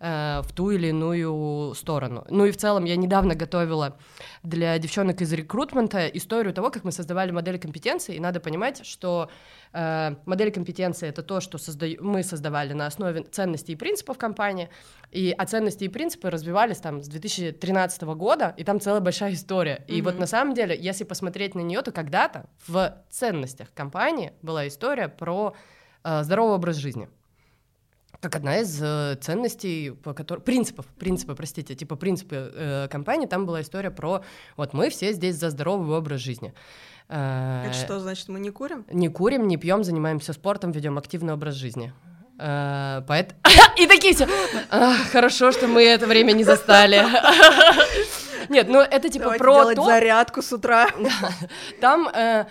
э, 0.00 0.42
в 0.42 0.52
ту 0.52 0.70
или 0.70 0.88
иную 0.88 1.74
сторону. 1.74 2.24
Ну 2.28 2.44
и 2.44 2.50
в 2.50 2.56
целом 2.56 2.84
я 2.84 2.96
недавно 2.96 3.34
готовила 3.34 3.96
для 4.42 4.78
девчонок 4.78 5.20
из 5.20 5.32
рекрутмента 5.32 6.06
историю 6.08 6.52
того, 6.54 6.70
как 6.70 6.84
мы 6.84 6.92
создавали 6.92 7.30
модель 7.30 7.58
компетенции, 7.58 8.16
и 8.16 8.20
надо 8.20 8.40
понимать, 8.40 8.84
что 8.84 9.30
э, 9.72 10.14
модель 10.26 10.52
компетенции— 10.52 11.08
это 11.08 11.22
то, 11.22 11.40
что 11.40 11.58
созда... 11.58 11.86
мы 12.00 12.22
создавали 12.22 12.72
на 12.72 12.86
основе 12.86 13.22
ценностей 13.22 13.72
и 13.72 13.76
принципов 13.76 14.18
компании, 14.18 14.68
и, 15.12 15.34
а 15.36 15.46
ценности 15.46 15.84
и 15.84 15.88
принципы 15.88 16.30
развивались 16.30 16.78
там 16.78 17.02
с 17.02 17.08
2013 17.08 18.02
года, 18.02 18.54
и 18.56 18.64
там 18.64 18.80
целая 18.80 19.00
большая 19.00 19.32
история. 19.32 19.84
И 19.88 20.00
mm-hmm. 20.00 20.04
вот 20.04 20.18
на 20.18 20.26
самом 20.26 20.54
деле, 20.54 20.76
если 20.78 21.04
посмотреть 21.04 21.54
на 21.54 21.60
нее, 21.60 21.82
то 21.82 21.92
когда-то 21.92 22.46
в 22.66 22.94
ценностях 23.10 23.72
компании 23.74 24.32
была 24.42 24.66
история 24.68 25.08
про 25.08 25.54
э, 26.04 26.22
здоровый 26.22 26.56
образ 26.56 26.76
жизни 26.76 27.08
как 28.20 28.36
одна 28.36 28.58
из 28.58 28.80
э, 28.82 29.16
ценностей, 29.20 29.90
по 29.90 30.14
которой 30.14 30.40
принципов, 30.40 30.86
принципы, 30.98 31.34
простите, 31.34 31.74
типа 31.74 31.96
принципы 31.96 32.52
э, 32.54 32.88
компании, 32.90 33.26
там 33.26 33.46
была 33.46 33.60
история 33.60 33.90
про 33.90 34.22
вот 34.56 34.72
мы 34.72 34.90
все 34.90 35.12
здесь 35.12 35.36
за 35.36 35.50
здоровый 35.50 35.96
образ 35.96 36.20
жизни. 36.20 36.54
Э, 37.08 37.64
Это 37.66 37.74
что 37.74 38.00
значит, 38.00 38.28
мы 38.28 38.40
не 38.40 38.50
курим? 38.50 38.84
Не 38.90 39.08
курим, 39.08 39.46
не 39.46 39.56
пьем, 39.56 39.84
занимаемся 39.84 40.32
спортом, 40.32 40.72
ведем 40.72 40.98
активный 40.98 41.34
образ 41.34 41.54
жизни. 41.54 41.92
Uh, 42.38 43.02
поэт... 43.06 43.34
И 43.78 43.86
такие 43.86 44.14
все. 44.14 44.28
Хорошо, 45.10 45.52
что 45.52 45.68
мы 45.68 45.82
это 45.82 46.06
время 46.06 46.32
не 46.32 46.44
застали. 46.44 47.02
Нет, 48.48 48.68
ну 48.68 48.80
это 48.80 49.08
типа 49.08 49.24
Давайте 49.24 49.44
про 49.44 49.54
делать 49.54 49.76
то... 49.76 49.84
зарядку 49.84 50.42
с 50.42 50.52
утра. 50.52 50.88
Там 51.80 52.08
э, 52.08 52.44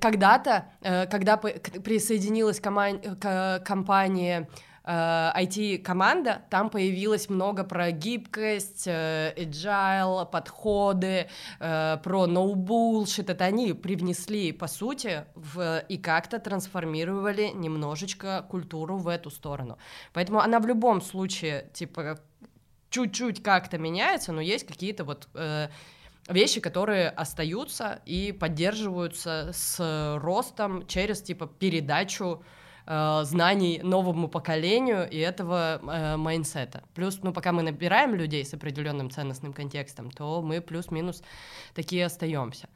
когда-то, 0.00 0.66
э, 0.82 1.06
когда 1.06 1.36
присоединилась 1.36 2.60
коман... 2.60 3.00
к 3.00 3.62
компании 3.64 4.46
IT-команда, 4.90 6.30
э, 6.30 6.50
там 6.50 6.68
появилось 6.70 7.28
много 7.28 7.64
про 7.64 7.92
гибкость, 7.92 8.86
э, 8.86 9.32
agile, 9.36 10.28
подходы, 10.30 11.28
э, 11.60 11.98
про 12.02 12.26
no 12.26 12.54
bullshit. 12.54 13.30
Это 13.30 13.44
они 13.44 13.72
привнесли, 13.72 14.52
по 14.52 14.66
сути, 14.66 15.24
в, 15.34 15.84
и 15.88 15.96
как-то 15.98 16.38
трансформировали 16.38 17.50
немножечко 17.54 18.44
культуру 18.50 18.96
в 18.96 19.08
эту 19.08 19.30
сторону. 19.30 19.78
Поэтому 20.12 20.40
она 20.40 20.58
в 20.58 20.66
любом 20.66 21.00
случае, 21.00 21.70
типа, 21.72 22.18
чуть-чуть 22.90 23.42
как-то 23.42 23.78
меняется, 23.78 24.32
но 24.32 24.40
есть 24.40 24.66
какие-то 24.66 25.04
вот 25.04 25.28
вещи, 26.28 26.60
которые 26.60 27.08
остаются 27.08 28.00
и 28.06 28.32
поддерживаются 28.32 29.50
с 29.52 30.18
ростом 30.20 30.86
через, 30.86 31.22
типа, 31.22 31.46
передачу 31.46 32.42
э, 32.42 32.59
знаний 33.24 33.80
новому 33.84 34.28
поколению 34.28 35.08
и 35.08 35.18
этого 35.18 35.80
э. 35.82 36.82
Плюс, 36.94 37.20
ну, 37.22 37.32
пока 37.32 37.52
мы 37.52 37.62
набираем 37.62 38.14
людей 38.16 38.44
с 38.44 38.52
определенным 38.52 39.10
ценностным 39.10 39.52
контекстом, 39.52 40.10
то 40.10 40.42
мы 40.42 40.60
плюс-минус 40.60 41.22
такие 41.74 42.06
остаемся. 42.06 42.68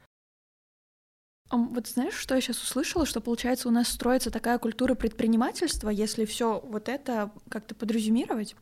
Вот 1.51 1.87
знаешь, 1.87 2.15
что 2.15 2.33
я 2.35 2.41
сейчас 2.41 2.63
услышала, 2.63 3.05
что 3.05 3.21
получается 3.21 3.67
у 3.67 3.71
нас 3.71 3.89
строится 3.89 4.31
такая 4.31 4.57
культура 4.57 4.95
предпринимательства, 4.95 5.89
если 5.89 6.25
все 6.25 6.59
вот 6.59 6.89
это 6.89 7.29
как-то 7.49 7.75
подрезюмировать. 7.75 8.55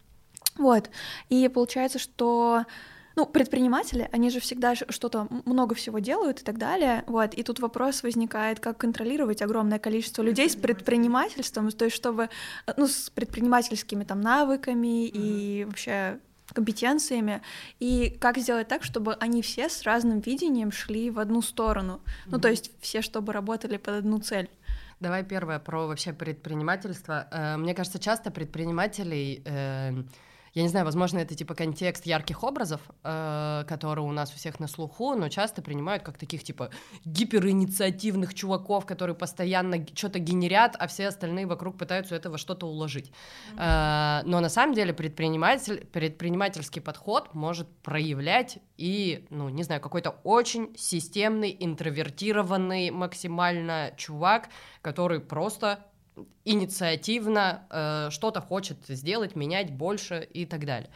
Вот. 0.57 0.89
И 1.29 1.47
получается, 1.47 1.99
что 1.99 2.65
ну, 3.15 3.25
предприниматели, 3.25 4.09
они 4.11 4.29
же 4.29 4.39
всегда 4.39 4.75
что-то 4.75 5.27
много 5.45 5.75
всего 5.75 5.99
делают 5.99 6.41
и 6.41 6.43
так 6.43 6.57
далее, 6.57 7.03
вот, 7.07 7.33
и 7.33 7.43
тут 7.43 7.59
вопрос 7.59 8.03
возникает, 8.03 8.59
как 8.59 8.77
контролировать 8.77 9.41
огромное 9.41 9.79
количество 9.79 10.21
людей 10.21 10.49
с 10.49 10.55
предпринимательством, 10.55 11.71
то 11.71 11.85
есть 11.85 11.95
чтобы, 11.95 12.29
ну, 12.77 12.87
с 12.87 13.09
предпринимательскими 13.09 14.03
там 14.03 14.21
навыками 14.21 15.05
mm-hmm. 15.05 15.11
и 15.13 15.65
вообще 15.65 16.19
компетенциями, 16.53 17.41
и 17.79 18.15
как 18.19 18.37
сделать 18.37 18.67
так, 18.67 18.83
чтобы 18.83 19.13
они 19.15 19.41
все 19.41 19.69
с 19.69 19.83
разным 19.83 20.19
видением 20.19 20.71
шли 20.71 21.09
в 21.09 21.19
одну 21.19 21.41
сторону, 21.41 22.01
mm-hmm. 22.03 22.29
ну, 22.31 22.39
то 22.39 22.49
есть 22.49 22.71
все, 22.81 23.01
чтобы 23.01 23.33
работали 23.33 23.77
под 23.77 23.95
одну 23.95 24.19
цель. 24.19 24.49
Давай 24.99 25.23
первое 25.23 25.59
про 25.59 25.87
вообще 25.87 26.13
предпринимательство. 26.13 27.27
Э, 27.31 27.57
мне 27.57 27.73
кажется, 27.73 27.99
часто 27.99 28.31
предпринимателей 28.31 29.41
э, 29.43 30.03
я 30.53 30.61
не 30.61 30.69
знаю, 30.69 30.85
возможно, 30.85 31.17
это 31.17 31.33
типа 31.33 31.55
контекст 31.55 32.05
ярких 32.05 32.43
образов, 32.43 32.81
э, 33.03 33.63
которые 33.67 34.05
у 34.05 34.11
нас 34.11 34.31
у 34.31 34.35
всех 34.35 34.59
на 34.59 34.67
слуху, 34.67 35.15
но 35.15 35.27
часто 35.29 35.63
принимают 35.63 36.03
как 36.03 36.17
таких 36.19 36.43
типа 36.43 36.69
гиперинициативных 37.05 38.35
чуваков, 38.35 38.85
которые 38.85 39.15
постоянно 39.15 39.85
что-то 39.95 40.19
генерят, 40.19 40.75
а 40.77 40.87
все 40.87 41.07
остальные 41.07 41.47
вокруг 41.47 41.77
пытаются 41.77 42.15
этого 42.15 42.37
что-то 42.37 42.67
уложить. 42.67 43.11
Mm-hmm. 43.55 44.21
Э, 44.21 44.23
но 44.25 44.39
на 44.41 44.49
самом 44.49 44.75
деле 44.75 44.93
предприниматель, 44.93 45.87
предпринимательский 45.91 46.81
подход 46.81 47.33
может 47.33 47.67
проявлять 47.81 48.59
и, 48.77 49.25
ну, 49.31 49.49
не 49.49 49.63
знаю, 49.63 49.81
какой-то 49.81 50.11
очень 50.23 50.75
системный, 50.77 51.55
интровертированный 51.59 52.91
максимально 52.91 53.91
чувак, 53.97 54.49
который 54.81 55.19
просто 55.19 55.79
инициативно 56.45 57.65
э, 57.69 58.09
что-то 58.11 58.41
хочет 58.41 58.77
сделать, 58.87 59.35
менять 59.35 59.71
больше 59.71 60.27
и 60.33 60.45
так 60.45 60.65
далее. 60.65 60.89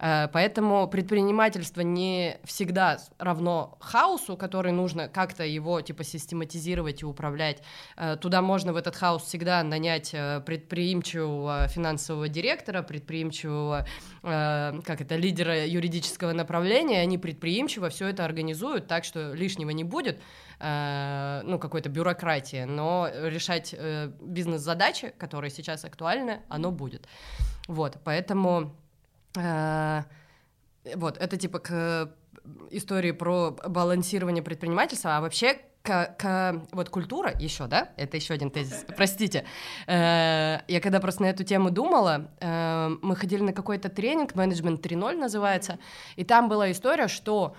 Э, 0.00 0.28
поэтому 0.32 0.88
предпринимательство 0.88 1.82
не 1.82 2.38
всегда 2.44 2.98
равно 3.18 3.76
хаосу, 3.80 4.36
который 4.36 4.72
нужно 4.72 5.08
как-то 5.08 5.44
его 5.44 5.80
типа 5.80 6.04
систематизировать 6.04 7.02
и 7.02 7.06
управлять. 7.06 7.62
Э, 7.96 8.16
туда 8.16 8.40
можно 8.40 8.72
в 8.72 8.76
этот 8.76 8.96
хаос 8.96 9.24
всегда 9.24 9.62
нанять 9.62 10.10
э, 10.14 10.40
предприимчивого 10.40 11.68
финансового 11.68 12.28
директора, 12.28 12.82
предприимчивого, 12.82 13.86
как 14.22 15.00
это, 15.00 15.16
лидера 15.16 15.66
юридического 15.66 16.32
направления. 16.32 17.00
Они 17.00 17.18
предприимчиво 17.18 17.90
все 17.90 18.08
это 18.08 18.24
организуют 18.24 18.86
так, 18.86 19.04
что 19.04 19.32
лишнего 19.32 19.70
не 19.70 19.84
будет, 19.84 20.20
ну, 20.60 21.58
какой-то 21.58 21.88
бюрократии, 21.88 22.64
но 22.64 23.08
решать 23.12 23.74
бизнес-задачи, 24.20 25.12
которые 25.18 25.50
сейчас 25.50 25.84
актуальны, 25.84 26.40
оно 26.48 26.70
будет. 26.70 27.08
Вот, 27.66 27.98
поэтому 28.04 28.74
вот, 29.34 31.18
это 31.18 31.36
типа 31.36 31.58
к 31.58 32.10
истории 32.70 33.12
про 33.12 33.50
балансирование 33.50 34.42
предпринимательства, 34.42 35.16
а 35.16 35.20
вообще 35.20 35.58
к, 35.82 36.14
к 36.18 36.62
вот 36.72 36.90
культура 36.90 37.34
еще, 37.38 37.66
да, 37.66 37.90
это 37.96 38.16
еще 38.16 38.34
один 38.34 38.50
тезис, 38.50 38.84
простите. 38.96 39.44
Э, 39.86 40.58
я 40.68 40.80
когда 40.80 41.00
просто 41.00 41.22
на 41.22 41.26
эту 41.26 41.44
тему 41.44 41.70
думала, 41.70 42.30
э, 42.40 42.96
мы 43.02 43.16
ходили 43.16 43.42
на 43.42 43.52
какой-то 43.52 43.88
тренинг, 43.88 44.34
менеджмент 44.34 44.84
3.0 44.84 45.16
называется, 45.16 45.78
и 46.16 46.24
там 46.24 46.48
была 46.48 46.70
история, 46.70 47.08
что 47.08 47.56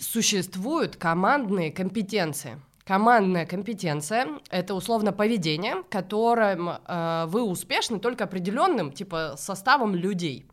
существуют 0.00 0.96
командные 0.96 1.72
компетенции. 1.72 2.60
Командная 2.84 3.46
компетенция— 3.46 4.26
это 4.50 4.74
условно 4.74 5.12
поведение, 5.12 5.82
которым 5.88 6.68
э, 6.68 7.24
вы 7.28 7.42
успешны 7.42 8.00
только 8.00 8.24
определенным 8.24 8.92
типа 8.92 9.34
составом 9.36 9.94
людей. 9.94 10.48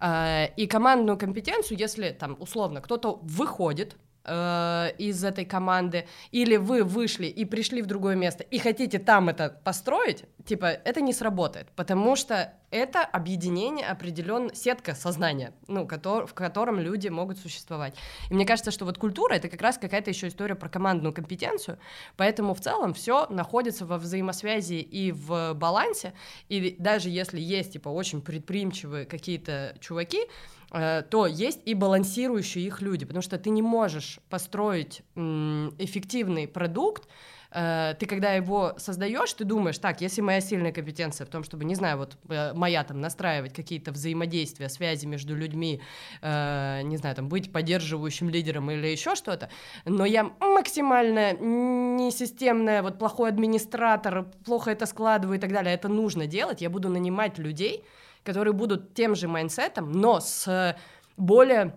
Э, 0.00 0.48
и 0.56 0.66
командную 0.66 1.18
компетенцию, 1.18 1.78
если 1.78 2.10
там 2.10 2.36
условно 2.40 2.80
кто-то 2.80 3.18
выходит 3.22 3.96
э, 4.26 4.90
из 4.98 5.24
этой 5.24 5.44
команды, 5.44 6.06
или 6.32 6.56
вы 6.56 6.84
вышли 6.84 7.26
и 7.26 7.44
пришли 7.44 7.82
в 7.82 7.86
другое 7.86 8.16
место 8.16 8.42
и 8.42 8.58
хотите 8.58 8.98
там 8.98 9.28
это 9.28 9.60
построить, 9.64 10.24
типа, 10.44 10.66
это 10.66 11.00
не 11.00 11.12
сработает, 11.12 11.68
потому 11.76 12.16
что 12.16 12.52
это 12.70 13.02
объединение 13.04 13.86
определенной 13.86 14.54
сетка 14.54 14.94
сознания, 14.94 15.52
ну, 15.68 15.86
в 15.86 16.34
котором 16.34 16.80
люди 16.80 17.08
могут 17.08 17.38
существовать. 17.38 17.94
И 18.30 18.34
мне 18.34 18.44
кажется, 18.44 18.70
что 18.70 18.84
вот 18.84 18.98
культура 18.98 19.34
это 19.34 19.48
как 19.48 19.62
раз 19.62 19.78
какая-то 19.78 20.10
еще 20.10 20.28
история 20.28 20.54
про 20.54 20.68
командную 20.68 21.12
компетенцию, 21.12 21.78
поэтому 22.16 22.54
в 22.54 22.60
целом 22.60 22.92
все 22.94 23.26
находится 23.28 23.86
во 23.86 23.98
взаимосвязи 23.98 24.74
и 24.74 25.12
в 25.12 25.54
балансе, 25.54 26.12
и 26.48 26.76
даже 26.78 27.08
если 27.08 27.40
есть 27.40 27.74
типа 27.74 27.88
очень 27.88 28.20
предприимчивые 28.20 29.06
какие-то 29.06 29.76
чуваки, 29.80 30.20
то 30.70 31.26
есть 31.26 31.60
и 31.64 31.74
балансирующие 31.74 32.66
их 32.66 32.82
люди, 32.82 33.04
потому 33.04 33.22
что 33.22 33.38
ты 33.38 33.50
не 33.50 33.62
можешь 33.62 34.18
построить 34.28 35.02
эффективный 35.14 36.48
продукт, 36.48 37.08
э, 37.52 37.94
ты 37.98 38.06
когда 38.06 38.32
его 38.32 38.74
создаешь, 38.76 39.32
ты 39.32 39.44
думаешь, 39.44 39.78
так, 39.78 40.00
если 40.00 40.20
моя 40.20 40.40
сильная 40.40 40.72
компетенция 40.72 41.24
в 41.24 41.30
том, 41.30 41.44
чтобы, 41.44 41.64
не 41.64 41.76
знаю, 41.76 41.98
вот 41.98 42.18
э, 42.28 42.52
моя 42.54 42.82
там 42.82 43.00
настраивать 43.00 43.54
какие-то 43.54 43.92
взаимодействия, 43.92 44.68
связи 44.68 45.06
между 45.06 45.36
людьми, 45.36 45.80
не 46.22 46.96
знаю, 46.96 47.14
там 47.14 47.28
быть 47.28 47.52
поддерживающим 47.52 48.28
лидером 48.28 48.70
или 48.70 48.88
еще 48.88 49.14
что-то, 49.14 49.48
но 49.84 50.04
я 50.04 50.24
максимально 50.40 51.32
несистемная, 51.32 52.82
вот 52.82 52.98
плохой 52.98 53.28
администратор, 53.28 54.26
плохо 54.44 54.72
это 54.72 54.86
складываю 54.86 55.38
и 55.38 55.40
так 55.40 55.52
далее, 55.52 55.74
это 55.74 55.88
нужно 55.88 56.26
делать, 56.26 56.60
я 56.60 56.70
буду 56.70 56.88
нанимать 56.88 57.38
людей, 57.38 57.84
которые 58.26 58.52
будут 58.52 58.92
тем 58.92 59.14
же 59.14 59.28
майнсетом, 59.28 59.92
но 59.92 60.20
с 60.20 60.76
более 61.16 61.76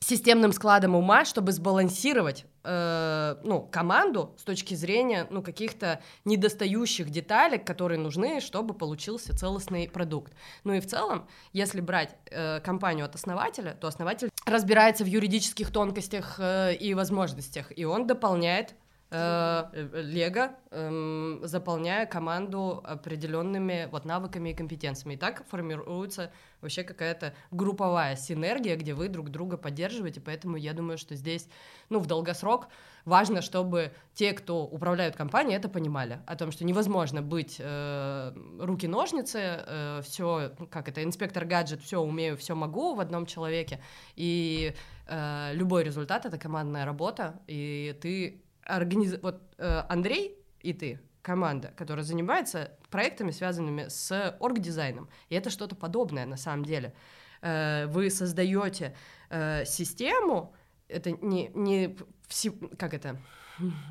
системным 0.00 0.52
складом 0.52 0.94
ума, 0.94 1.24
чтобы 1.24 1.52
сбалансировать 1.52 2.46
э, 2.62 3.36
ну, 3.42 3.62
команду 3.62 4.34
с 4.38 4.44
точки 4.44 4.74
зрения 4.74 5.26
ну, 5.28 5.42
каких-то 5.42 6.00
недостающих 6.24 7.10
деталей, 7.10 7.58
которые 7.58 7.98
нужны, 7.98 8.40
чтобы 8.40 8.74
получился 8.74 9.36
целостный 9.36 9.90
продукт. 9.90 10.32
Ну 10.64 10.72
и 10.72 10.80
в 10.80 10.86
целом, 10.86 11.26
если 11.52 11.80
брать 11.80 12.14
э, 12.30 12.60
компанию 12.60 13.06
от 13.06 13.16
основателя, 13.16 13.76
то 13.78 13.88
основатель 13.88 14.30
разбирается 14.46 15.04
в 15.04 15.08
юридических 15.08 15.70
тонкостях 15.72 16.36
э, 16.38 16.74
и 16.74 16.94
возможностях, 16.94 17.76
и 17.76 17.84
он 17.84 18.06
дополняет 18.06 18.70
Э, 18.70 18.87
Лего, 19.10 20.56
эм, 20.70 21.40
заполняя 21.42 22.04
команду 22.04 22.82
определенными 22.84 23.88
вот 23.90 24.04
навыками 24.04 24.50
и 24.50 24.54
компетенциями. 24.54 25.14
И 25.14 25.16
так 25.16 25.46
формируется 25.48 26.30
вообще 26.60 26.82
какая-то 26.82 27.34
групповая 27.50 28.16
синергия, 28.16 28.76
где 28.76 28.92
вы 28.92 29.08
друг 29.08 29.30
друга 29.30 29.56
поддерживаете, 29.56 30.20
поэтому 30.20 30.56
я 30.56 30.72
думаю, 30.74 30.98
что 30.98 31.14
здесь, 31.14 31.48
ну, 31.88 32.00
в 32.00 32.06
долгосрок 32.06 32.68
важно, 33.04 33.40
чтобы 33.40 33.92
те, 34.14 34.32
кто 34.32 34.64
управляют 34.64 35.16
компанией, 35.16 35.56
это 35.56 35.68
понимали, 35.68 36.20
о 36.26 36.36
том, 36.36 36.50
что 36.50 36.64
невозможно 36.64 37.22
быть 37.22 37.56
э, 37.58 38.32
руки-ножницы, 38.60 39.38
э, 39.40 40.00
все, 40.04 40.52
как 40.70 40.88
это, 40.88 41.02
инспектор-гаджет, 41.02 41.80
все 41.80 42.00
умею, 42.00 42.36
все 42.36 42.54
могу 42.54 42.94
в 42.94 43.00
одном 43.00 43.24
человеке, 43.24 43.80
и 44.16 44.74
э, 45.06 45.50
любой 45.54 45.84
результат— 45.84 46.26
это 46.26 46.38
командная 46.38 46.84
работа, 46.84 47.40
и 47.46 47.96
ты 48.02 48.42
организ... 48.68 49.18
вот 49.22 49.42
э, 49.58 49.82
Андрей 49.88 50.36
и 50.60 50.72
ты, 50.72 51.00
команда, 51.22 51.72
которая 51.76 52.04
занимается 52.04 52.72
проектами, 52.90 53.30
связанными 53.30 53.88
с 53.88 54.36
оргдизайном. 54.40 55.08
И 55.28 55.34
это 55.34 55.50
что-то 55.50 55.74
подобное 55.74 56.26
на 56.26 56.36
самом 56.36 56.64
деле. 56.64 56.94
Э, 57.42 57.86
вы 57.86 58.10
создаете 58.10 58.96
э, 59.30 59.64
систему, 59.64 60.54
это 60.88 61.10
не, 61.10 61.50
не 61.54 61.96
все, 62.28 62.52
как 62.78 62.94
это, 62.94 63.20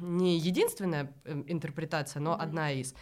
не 0.01 0.37
единственная 0.37 1.11
э, 1.25 1.43
интерпретация, 1.47 2.21
но 2.21 2.33
mm-hmm. 2.33 2.43
одна 2.43 2.71
из. 2.71 2.93
Э, 2.93 2.95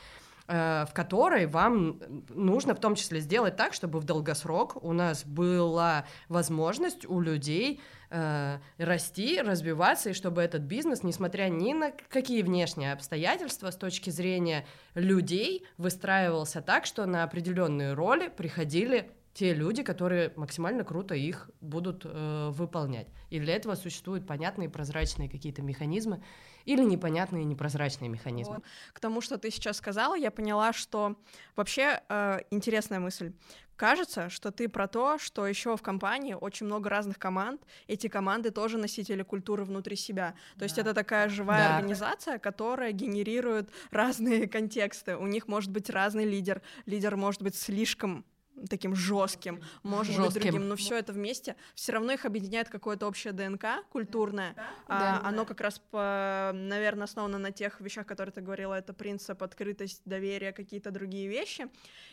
в 0.48 0.90
которой 0.94 1.48
вам 1.48 2.00
нужно 2.30 2.76
в 2.76 2.80
том 2.80 2.94
числе 2.94 3.20
сделать 3.20 3.56
так, 3.56 3.74
чтобы 3.74 4.00
в 4.00 4.04
долгосрок 4.04 4.84
у 4.84 4.94
нас 4.94 5.26
была 5.26 6.06
возможность 6.30 7.06
у 7.08 7.20
людей 7.20 7.82
э, 8.12 8.60
расти, 8.78 9.42
развиваться, 9.42 10.12
и 10.12 10.14
чтобы 10.14 10.44
этот 10.44 10.62
бизнес, 10.62 11.02
несмотря 11.02 11.50
ни 11.50 11.74
на 11.74 11.92
какие 12.10 12.44
внешние 12.44 12.94
обстоятельства 12.94 13.72
с 13.72 13.76
точки 13.76 14.12
зрения 14.12 14.68
людей, 14.94 15.66
выстраивался 15.78 16.62
так, 16.62 16.86
что 16.86 17.06
на 17.06 17.24
определенные 17.24 17.94
роли 17.94 18.28
приходили 18.28 19.12
те 19.36 19.54
люди, 19.54 19.84
которые 19.84 20.32
максимально 20.38 20.86
круто 20.86 21.14
их 21.14 21.52
будут 21.60 22.06
э, 22.06 22.50
выполнять. 22.54 23.08
И 23.30 23.40
для 23.40 23.56
этого 23.56 23.76
существуют 23.76 24.26
понятные 24.26 24.70
прозрачные 24.70 25.30
какие-то 25.30 25.62
механизмы 25.62 26.24
или 26.64 26.86
непонятные 26.86 27.44
непрозрачные 27.44 28.08
механизмы. 28.08 28.56
Вот. 28.56 28.64
К 28.94 29.00
тому, 29.02 29.20
что 29.20 29.38
ты 29.38 29.52
сейчас 29.52 29.76
сказала, 29.78 30.16
я 30.16 30.32
поняла, 30.32 30.72
что 30.72 31.18
вообще 31.58 32.02
э, 32.08 32.40
интересная 32.50 33.02
мысль. 33.02 33.34
Кажется, 33.76 34.30
что 34.30 34.54
ты 34.54 34.70
про 34.70 34.88
то, 34.88 35.18
что 35.18 35.46
еще 35.46 35.76
в 35.76 35.82
компании 35.82 36.34
очень 36.34 36.66
много 36.66 36.90
разных 36.90 37.20
команд, 37.20 37.62
эти 37.88 38.08
команды 38.08 38.52
тоже 38.52 38.78
носители 38.78 39.24
культуры 39.24 39.66
внутри 39.66 39.98
себя. 39.98 40.32
То 40.54 40.60
да. 40.60 40.66
есть 40.66 40.78
это 40.78 40.94
такая 40.94 41.28
живая 41.28 41.68
да. 41.68 41.76
организация, 41.76 42.40
которая 42.40 42.94
генерирует 42.94 43.70
разные 43.92 44.48
контексты. 44.48 45.18
У 45.18 45.28
них 45.28 45.50
может 45.50 45.72
быть 45.72 45.90
разный 45.90 46.24
лидер. 46.24 46.62
Лидер 46.86 47.18
может 47.18 47.42
быть 47.42 47.56
слишком 47.56 48.24
таким 48.70 48.96
жестким, 48.96 49.62
может 49.84 50.16
жестким. 50.16 50.34
быть 50.34 50.42
другим, 50.42 50.68
но 50.68 50.76
все 50.76 50.98
это 50.98 51.14
вместе, 51.14 51.56
все 51.74 51.94
равно 51.94 52.14
их 52.14 52.26
объединяет 52.26 52.70
какое-то 52.70 53.08
общее 53.08 53.34
ДНК 53.34 53.66
культурное. 53.90 54.54
Да, 54.56 54.70
а, 54.88 55.00
да, 55.00 55.28
оно 55.28 55.40
да. 55.40 55.46
как 55.46 55.62
раз, 55.62 55.80
по, 55.92 56.52
наверное, 56.54 57.06
основано 57.06 57.38
на 57.38 57.52
тех 57.52 57.80
вещах, 57.82 58.06
которые 58.06 58.34
ты 58.34 58.42
говорила, 58.42 58.74
это 58.74 58.94
принцип 58.94 59.44
открытость, 59.44 60.02
доверие, 60.06 60.54
какие-то 60.54 60.92
другие 60.92 61.28
вещи. 61.28 61.68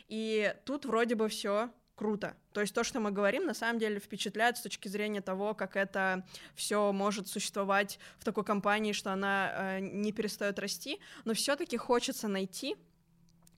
И 0.09 0.55
тут 0.65 0.85
вроде 0.85 1.15
бы 1.15 1.29
все 1.29 1.71
круто. 1.95 2.37
То 2.53 2.61
есть 2.61 2.75
то, 2.75 2.85
что 2.85 3.01
мы 3.01 3.11
говорим, 3.11 3.45
на 3.45 3.55
самом 3.55 3.79
деле 3.79 4.01
впечатляет 4.01 4.57
с 4.57 4.63
точки 4.63 4.89
зрения 4.89 5.21
того, 5.21 5.55
как 5.55 5.77
это 5.77 6.27
все 6.55 6.93
может 6.93 7.29
существовать 7.29 7.99
в 8.19 8.25
такой 8.25 8.45
компании, 8.45 8.93
что 8.93 9.13
она 9.13 9.53
э, 9.55 9.81
не 9.81 10.13
перестает 10.13 10.59
расти, 10.59 10.99
но 11.25 11.35
все-таки 11.35 11.77
хочется 11.77 12.29
найти 12.29 12.77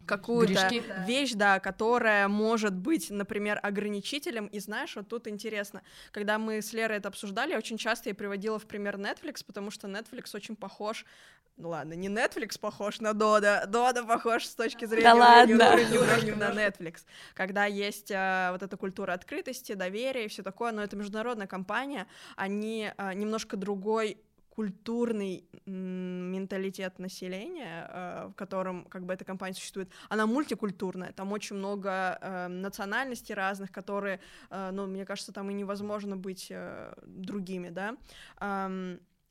какую-то 0.06 0.68
вещь, 1.06 1.32
да, 1.32 1.60
которая 1.60 2.28
может 2.28 2.74
быть, 2.74 3.10
например, 3.10 3.60
ограничителем. 3.62 4.46
И 4.46 4.60
знаешь, 4.60 4.96
вот 4.96 5.08
тут 5.08 5.28
интересно, 5.28 5.82
когда 6.12 6.38
мы 6.38 6.62
с 6.62 6.72
Лерой 6.72 6.98
это 6.98 7.08
обсуждали, 7.08 7.54
очень 7.54 7.78
часто 7.78 8.08
я 8.08 8.14
приводила 8.14 8.58
в 8.58 8.66
пример 8.66 8.96
Netflix, 8.96 9.44
потому 9.44 9.70
что 9.70 9.88
Netflix 9.88 10.34
очень 10.34 10.56
похож 10.56 11.04
ну 11.56 11.68
ладно, 11.68 11.92
не 11.94 12.08
Netflix 12.08 12.58
похож 12.58 13.00
на 13.00 13.14
Дода, 13.14 13.64
Дода 13.68 14.04
похож 14.04 14.44
с 14.44 14.54
точки 14.54 14.86
зрения 14.86 15.04
да 15.04 15.14
ладно. 15.14 15.76
уровня 16.00 16.34
на 16.34 16.50
Netflix, 16.50 17.02
когда 17.32 17.64
есть 17.66 18.10
а, 18.12 18.50
вот 18.52 18.62
эта 18.62 18.76
культура 18.76 19.12
открытости, 19.12 19.74
доверия 19.74 20.24
и 20.24 20.28
все 20.28 20.42
такое, 20.42 20.72
но 20.72 20.82
это 20.82 20.96
международная 20.96 21.46
компания, 21.46 22.08
они 22.36 22.90
а, 22.96 23.14
немножко 23.14 23.56
другой 23.56 24.18
культурный 24.54 25.44
менталитет 25.66 26.98
населения, 26.98 27.88
э, 27.88 28.26
в 28.28 28.34
котором 28.34 28.84
как 28.84 29.04
бы 29.04 29.12
эта 29.12 29.24
компания 29.24 29.54
существует, 29.54 29.90
она 30.08 30.26
мультикультурная, 30.26 31.12
там 31.12 31.32
очень 31.32 31.56
много 31.56 32.18
э, 32.20 32.48
национальностей 32.48 33.34
разных, 33.34 33.72
которые, 33.72 34.20
э, 34.50 34.70
ну, 34.72 34.86
мне 34.86 35.04
кажется, 35.04 35.32
там 35.32 35.50
и 35.50 35.54
невозможно 35.54 36.16
быть 36.16 36.52
другими, 37.06 37.70
да. 37.70 37.96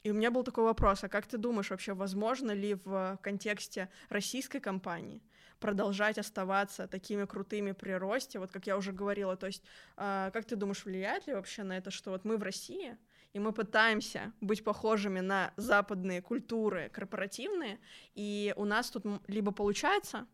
И 0.04 0.12
у 0.12 0.14
меня 0.14 0.32
был 0.32 0.44
такой 0.44 0.66
вопрос, 0.66 1.04
а 1.04 1.10
как 1.10 1.26
ты 1.26 1.38
думаешь, 1.38 1.70
вообще 1.70 1.94
возможно 1.94 2.52
ли 2.52 2.76
в 2.84 3.18
контексте 3.22 3.90
российской 4.10 4.60
компании 4.60 5.22
продолжать 5.60 6.18
оставаться 6.18 6.88
такими 6.88 7.26
крутыми 7.26 7.72
при 7.72 7.92
росте, 7.92 8.40
вот 8.40 8.52
как 8.52 8.68
я 8.68 8.76
уже 8.76 8.92
говорила, 8.92 9.38
то 9.38 9.48
есть 9.48 9.64
как 9.96 10.46
ты 10.46 10.58
думаешь, 10.58 10.84
влияет 10.84 11.28
ли 11.28 11.34
вообще 11.34 11.64
на 11.64 11.78
это, 11.78 11.90
что 11.90 12.12
вот 12.12 12.26
мы 12.26 12.38
в 12.38 12.44
России, 12.44 12.98
и 13.34 13.40
мы 13.40 13.52
пытаемся 13.52 14.32
быть 14.42 14.64
похожими 14.64 15.20
на 15.20 15.54
западные 15.58 16.22
культуры 16.22 16.90
корпоративные, 16.94 17.80
и 18.16 18.54
у 18.56 18.66
нас 18.66 18.90
тут 18.92 19.04
либо 19.28 19.52
получается, 19.52 20.28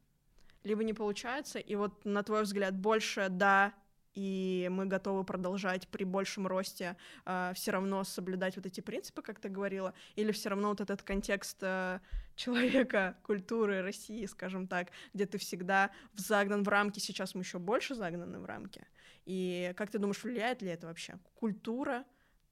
либо 0.64 0.84
не 0.84 0.94
получается, 0.94 1.60
и 1.60 1.76
вот 1.76 2.06
на 2.06 2.24
твой 2.24 2.44
взгляд 2.44 2.76
больше 2.76 3.28
да, 3.30 3.74
и 4.14 4.68
мы 4.72 4.86
готовы 4.86 5.24
продолжать 5.24 5.88
при 5.88 6.04
большем 6.04 6.48
росте 6.48 6.98
э, 7.26 7.54
все 7.56 7.72
равно 7.72 8.04
соблюдать 8.04 8.58
вот 8.58 8.66
эти 8.66 8.82
принципы, 8.82 9.22
как 9.22 9.40
ты 9.40 9.48
говорила, 9.50 9.94
или 10.16 10.32
все 10.32 10.50
равно 10.50 10.70
вот 10.70 10.82
этот 10.82 11.04
контекст 11.04 11.58
э, 11.62 12.00
человека, 12.36 13.18
культуры 13.24 13.82
России, 13.82 14.26
скажем 14.26 14.68
так, 14.68 14.90
где 15.14 15.26
ты 15.26 15.38
всегда 15.38 15.92
загнан 16.16 16.64
в 16.64 16.68
рамки, 16.68 17.00
сейчас 17.00 17.36
мы 17.36 17.42
еще 17.42 17.60
больше 17.60 17.96
загнаны 17.96 18.40
в 18.40 18.46
рамки. 18.46 18.86
И 19.26 19.74
как 19.78 19.90
ты 19.92 20.00
думаешь, 20.00 20.24
влияет 20.24 20.62
ли 20.62 20.70
это 20.70 20.88
вообще? 20.88 21.20
Культура, 21.36 22.04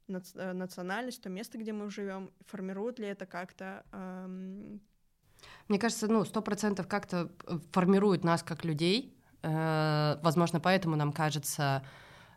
национальность, 0.08 1.22
то 1.22 1.30
место, 1.30 1.58
где 1.58 1.74
мы 1.74 1.90
живем, 1.90 2.32
формирует 2.46 3.00
ли 3.00 3.08
это 3.08 3.26
как-то 3.26 3.84
эм... 3.92 4.82
Мне 5.68 5.80
кажется, 5.80 6.08
ну, 6.08 6.26
сто 6.26 6.42
процентов 6.42 6.88
как-то 6.88 7.30
э, 7.46 7.60
формирует 7.72 8.24
нас 8.24 8.42
как 8.44 8.66
людей. 8.66 9.16
Э, 9.44 10.18
возможно, 10.22 10.60
поэтому 10.60 10.96
нам 10.96 11.12
кажется, 11.12 11.84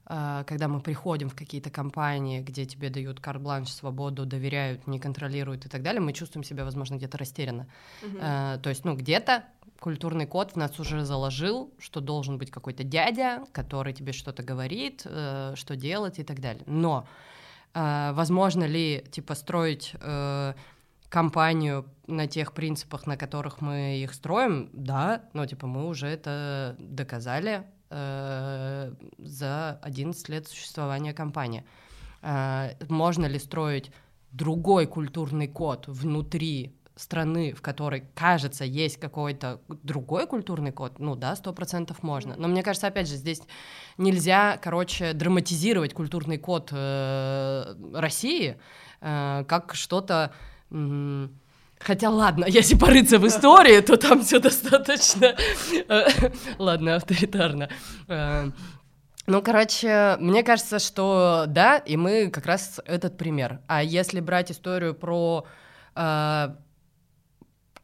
э, 0.07 0.45
когда 0.47 0.69
мы 0.69 0.81
приходим 0.81 1.29
в 1.29 1.35
какие-то 1.35 1.71
компании, 1.71 2.41
где 2.41 2.67
тебе 2.67 2.91
дают 2.91 3.21
карт-бланш, 3.21 3.73
свободу, 3.73 4.27
доверяют, 4.27 4.87
не 4.87 4.99
контролируют 4.99 5.65
и 5.65 5.69
так 5.69 5.83
далее, 5.83 6.01
мы 6.01 6.13
чувствуем 6.13 6.45
себя, 6.45 6.65
возможно, 6.65 6.97
где-то 6.97 7.19
растерянно. 7.19 7.69
Uh-huh. 8.03 8.57
Э, 8.57 8.59
то 8.59 8.69
есть, 8.69 8.85
ну, 8.85 8.97
где-то 8.97 9.45
культурный 9.79 10.27
код 10.27 10.53
в 10.53 10.57
нас 10.57 10.79
уже 10.79 11.05
заложил, 11.05 11.73
что 11.79 12.01
должен 12.01 12.39
быть 12.39 12.51
какой-то 12.51 12.85
дядя, 12.85 13.45
который 13.53 13.93
тебе 13.93 14.13
что-то 14.13 14.43
говорит, 14.43 15.03
э, 15.05 15.55
что 15.57 15.75
делать 15.75 16.19
и 16.19 16.25
так 16.25 16.41
далее. 16.41 16.63
Но 16.67 17.07
а, 17.73 18.13
возможно 18.13 18.65
ли, 18.65 19.05
типа, 19.11 19.35
строить 19.35 19.95
э, 20.01 20.55
компанию 21.09 21.87
на 22.07 22.27
тех 22.27 22.53
принципах, 22.53 23.07
на 23.07 23.17
которых 23.17 23.61
мы 23.61 24.01
их 24.03 24.15
строим? 24.15 24.71
Да, 24.73 25.23
но, 25.33 25.47
типа, 25.47 25.67
мы 25.67 25.87
уже 25.87 26.07
это 26.09 26.77
доказали 26.79 27.65
э, 27.91 28.93
за 29.19 29.79
11 29.83 30.29
лет 30.29 30.49
существования 30.49 31.13
компании. 31.13 31.65
Э, 32.23 32.71
можно 32.89 33.27
ли 33.27 33.39
строить 33.39 33.93
другой 34.33 34.87
культурный 34.87 35.49
код 35.49 35.87
внутри 35.87 36.77
страны, 37.01 37.53
в 37.53 37.63
которой, 37.63 38.05
кажется, 38.15 38.65
есть 38.65 38.99
какой-то 38.99 39.61
другой 39.69 40.27
культурный 40.27 40.73
код, 40.73 40.99
ну 40.99 41.17
да, 41.17 41.35
сто 41.35 41.53
процентов 41.53 42.03
можно. 42.03 42.35
Но 42.37 42.49
мне 42.49 42.63
кажется, 42.63 42.87
опять 42.87 43.09
же, 43.09 43.17
здесь 43.17 43.43
нельзя, 43.97 44.59
короче, 44.63 45.13
драматизировать 45.13 45.95
культурный 45.95 46.39
код 46.39 46.71
э, 46.73 47.75
России 47.95 48.59
э, 49.01 49.45
как 49.49 49.75
что-то... 49.75 50.33
Э, 50.71 51.29
Хотя 51.83 52.11
ладно, 52.11 52.45
если 52.49 52.75
порыться 52.75 53.19
в 53.19 53.27
истории, 53.27 53.81
то 53.81 53.97
там 53.97 54.23
все 54.23 54.39
достаточно, 54.39 55.35
э, 55.89 56.07
ладно, 56.59 56.97
авторитарно. 56.97 57.71
Э, 58.07 58.51
ну, 59.27 59.43
короче, 59.43 60.17
мне 60.21 60.43
кажется, 60.43 60.79
что 60.79 61.45
да, 61.49 61.79
и 61.79 61.97
мы 61.97 62.29
как 62.29 62.45
раз 62.45 62.81
этот 62.85 63.17
пример. 63.17 63.61
А 63.67 63.83
если 63.83 64.21
брать 64.21 64.53
историю 64.53 64.95
про 64.95 65.47
э, 65.95 66.49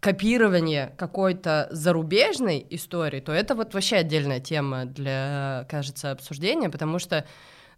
копирование 0.00 0.94
какой-то 0.96 1.68
зарубежной 1.70 2.66
истории, 2.70 3.20
то 3.20 3.32
это 3.32 3.54
вот 3.54 3.74
вообще 3.74 3.96
отдельная 3.96 4.40
тема 4.40 4.84
для, 4.84 5.66
кажется, 5.68 6.10
обсуждения, 6.10 6.68
потому 6.68 6.98
что, 6.98 7.26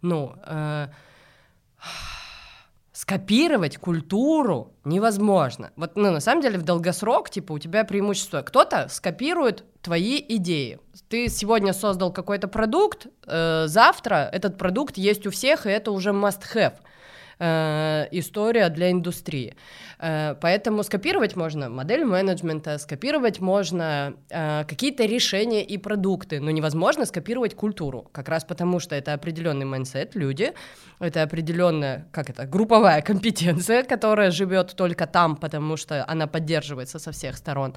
ну, 0.01 0.35
э, 0.45 0.87
скопировать 2.91 3.77
культуру 3.77 4.73
невозможно. 4.83 5.71
Вот, 5.77 5.95
ну, 5.95 6.11
на 6.11 6.19
самом 6.19 6.41
деле, 6.41 6.59
в 6.59 6.63
долгосрок, 6.63 7.29
типа, 7.29 7.53
у 7.53 7.59
тебя 7.59 7.85
преимущество. 7.85 8.41
Кто-то 8.41 8.89
скопирует 8.89 9.63
твои 9.81 10.23
идеи. 10.27 10.79
Ты 11.07 11.29
сегодня 11.29 11.71
создал 11.71 12.11
какой-то 12.11 12.49
продукт, 12.49 13.07
э, 13.25 13.67
завтра 13.67 14.29
этот 14.31 14.57
продукт 14.57 14.97
есть 14.97 15.25
у 15.25 15.31
всех, 15.31 15.65
и 15.65 15.69
это 15.69 15.91
уже 15.91 16.09
must-have. 16.09 16.73
Э, 17.41 18.07
история 18.11 18.67
для 18.67 18.91
индустрии. 18.91 19.55
Э, 19.97 20.35
поэтому 20.41 20.83
скопировать 20.83 21.37
можно 21.37 21.69
модель 21.69 22.03
менеджмента, 22.03 22.77
скопировать 22.77 23.39
можно 23.39 24.13
э, 24.29 24.65
какие-то 24.65 25.05
решения 25.05 25.63
и 25.63 25.77
продукты, 25.77 26.41
но 26.41 26.51
невозможно 26.51 27.05
скопировать 27.05 27.55
культуру, 27.55 28.09
как 28.11 28.27
раз 28.27 28.43
потому, 28.43 28.81
что 28.81 28.93
это 28.95 29.13
определенный 29.13 29.65
mindset, 29.65 30.15
люди, 30.15 30.51
это 30.99 31.23
определенная, 31.23 32.09
как 32.11 32.29
это, 32.29 32.45
групповая 32.45 33.01
компетенция, 33.09 33.83
которая 33.83 34.31
живет 34.31 34.75
только 34.75 35.07
там, 35.07 35.37
потому 35.37 35.77
что 35.77 36.03
она 36.09 36.27
поддерживается 36.27 36.99
со 36.99 37.13
всех 37.13 37.37
сторон. 37.37 37.73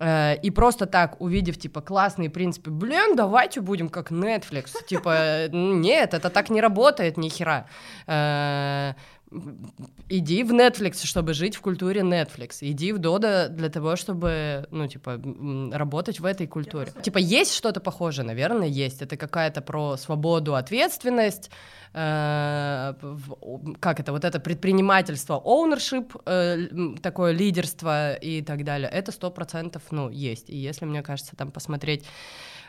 Э, 0.00 0.34
и 0.36 0.50
просто 0.50 0.86
так, 0.86 1.20
увидев, 1.20 1.58
типа, 1.58 1.82
классные 1.82 2.30
принципы, 2.30 2.70
блин, 2.70 3.16
давайте 3.16 3.60
будем 3.60 3.88
как 3.88 4.10
Netflix. 4.10 4.70
Типа, 4.86 5.48
нет, 5.52 6.14
это 6.14 6.30
так 6.30 6.50
не 6.50 6.60
работает, 6.60 7.18
ни 7.18 7.28
хера. 7.28 7.66
Э, 8.06 8.94
иди 10.08 10.42
в 10.42 10.52
Netflix, 10.52 11.04
чтобы 11.04 11.34
жить 11.34 11.56
в 11.56 11.60
культуре 11.60 12.00
Netflix. 12.00 12.58
Иди 12.60 12.92
в 12.92 12.98
Дода 12.98 13.48
для 13.48 13.68
того, 13.68 13.96
чтобы, 13.96 14.66
ну, 14.70 14.88
типа, 14.88 15.20
работать 15.72 16.20
в 16.20 16.24
этой 16.24 16.46
культуре. 16.46 16.92
Типа, 17.02 17.18
есть 17.18 17.54
что-то 17.54 17.80
похожее? 17.80 18.26
Наверное, 18.26 18.66
есть. 18.66 19.02
Это 19.02 19.16
какая-то 19.16 19.60
про 19.60 19.96
свободу, 19.96 20.54
ответственность, 20.56 21.50
э, 21.92 22.94
как 23.78 24.00
это, 24.00 24.12
вот 24.12 24.24
это 24.24 24.40
предпринимательство, 24.40 25.40
ownership, 25.44 26.20
э, 26.26 26.98
такое 27.00 27.32
лидерство 27.32 28.14
и 28.14 28.42
так 28.42 28.64
далее. 28.64 28.90
Это 28.90 29.12
сто 29.12 29.30
процентов, 29.30 29.82
ну, 29.90 30.10
есть. 30.10 30.50
И 30.50 30.56
если, 30.56 30.86
мне 30.86 31.02
кажется, 31.02 31.36
там 31.36 31.52
посмотреть 31.52 32.04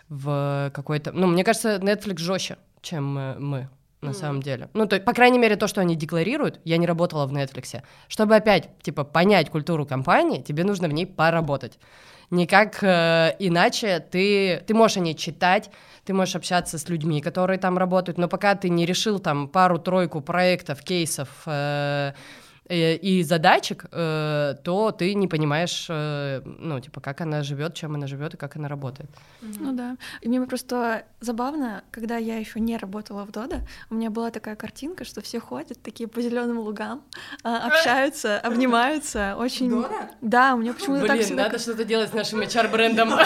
в 0.09 0.72
какой-то... 0.76 1.12
Ну, 1.12 1.28
мне 1.28 1.43
кажется, 1.43 1.78
Netflix 1.78 2.20
жестче, 2.20 2.57
чем 2.82 3.18
э, 3.18 3.39
мы 3.39 3.70
на 4.02 4.10
mm. 4.10 4.14
самом 4.14 4.41
деле. 4.41 4.70
Ну, 4.74 4.88
то, 4.88 4.99
по 4.99 5.14
крайней 5.14 5.39
мере, 5.39 5.56
то, 5.56 5.68
что 5.68 5.82
они 5.82 5.95
декларируют, 5.95 6.60
я 6.64 6.78
не 6.78 6.88
работала 6.88 7.26
в 7.28 7.34
Netflix. 7.34 7.82
Чтобы 8.08 8.36
опять, 8.36 8.70
типа, 8.82 9.04
понять 9.04 9.49
культуру 9.49 9.86
компании, 9.86 10.41
тебе 10.41 10.64
нужно 10.64 10.88
в 10.88 10.93
ней 10.93 11.06
поработать. 11.06 11.78
Никак 12.32 12.82
э, 12.82 13.36
иначе 13.39 13.99
ты, 13.99 14.64
ты 14.66 14.74
можешь 14.74 14.97
о 14.97 15.02
ней 15.02 15.16
читать, 15.16 15.70
ты 16.06 16.14
можешь 16.14 16.36
общаться 16.36 16.78
с 16.78 16.88
людьми, 16.88 17.22
которые 17.22 17.60
там 17.60 17.78
работают, 17.78 18.18
но 18.18 18.30
пока 18.30 18.56
ты 18.56 18.70
не 18.70 18.86
решил 18.86 19.20
там 19.20 19.49
пару-тройку 19.49 20.22
проектов, 20.22 20.82
кейсов, 20.82 21.28
э, 21.45 21.52
э, 21.52 22.14
и 22.72 23.24
задачек, 23.24 23.86
э, 23.91 24.55
то 24.63 24.91
ты 24.91 25.13
не 25.13 25.28
понимаешь, 25.28 25.88
э, 25.89 26.41
ну, 26.45 26.80
типа, 26.80 27.01
как 27.01 27.22
она 27.22 27.43
живет, 27.43 27.74
чем 27.74 27.95
она 27.95 28.07
живет 28.07 28.34
и 28.34 28.38
как 28.38 28.55
она 28.55 28.67
работает. 28.67 29.09
Ну 29.41 29.74
да. 29.74 29.97
И 30.22 30.30
мне 30.30 30.41
просто 30.41 31.03
забавно, 31.19 31.84
когда 31.91 32.17
я 32.17 32.38
еще 32.38 32.59
не 32.59 32.78
работала 32.78 33.26
в 33.26 33.32
Дода, 33.32 33.61
у 33.89 33.95
меня 33.95 34.09
была 34.09 34.32
такая 34.32 34.55
картинка, 34.55 35.05
что 35.05 35.22
все 35.22 35.39
ходят 35.39 35.82
такие 35.82 36.07
по 36.07 36.22
зеленым 36.22 36.59
лугам, 36.59 37.03
а, 37.43 37.67
общаются, 37.67 38.39
обнимаются, 38.43 39.36
очень. 39.38 39.69
Дода? 39.69 40.09
Да, 40.22 40.55
у 40.55 40.57
меня 40.57 40.74
почему-то 40.74 41.07
так 41.07 41.19
всегда. 41.22 41.43
надо 41.43 41.59
что-то 41.59 41.84
делать 41.84 42.09
с 42.09 42.13
нашим 42.13 42.41
HR-брендом. 42.41 43.11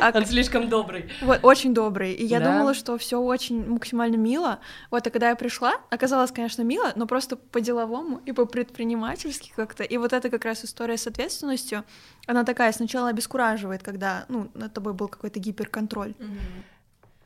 А 0.00 0.12
Он 0.14 0.26
слишком 0.26 0.68
добрый. 0.68 1.10
Вот, 1.22 1.40
очень 1.42 1.74
добрый. 1.74 2.12
И 2.12 2.24
я 2.24 2.40
думала, 2.40 2.74
что 2.74 2.98
все 2.98 3.20
очень 3.20 3.66
максимально 3.68 4.16
мило. 4.16 4.58
Вот, 4.90 5.06
а 5.06 5.10
когда 5.10 5.30
я 5.30 5.36
пришла, 5.36 5.74
оказалось, 5.90 6.32
конечно, 6.32 6.62
мило, 6.62 6.92
но 6.96 7.06
просто 7.06 7.36
по-деловому 7.36 8.09
и 8.18 8.32
по-предпринимательски 8.32 9.52
как-то. 9.54 9.82
И 9.82 9.96
вот 9.96 10.12
это 10.12 10.30
как 10.30 10.44
раз 10.44 10.64
история 10.64 10.96
с 10.96 11.06
ответственностью, 11.06 11.84
она 12.26 12.44
такая 12.44 12.72
сначала 12.72 13.08
обескураживает, 13.08 13.82
когда, 13.82 14.24
ну, 14.28 14.50
над 14.54 14.72
тобой 14.72 14.92
был 14.92 15.08
какой-то 15.08 15.38
гиперконтроль. 15.38 16.14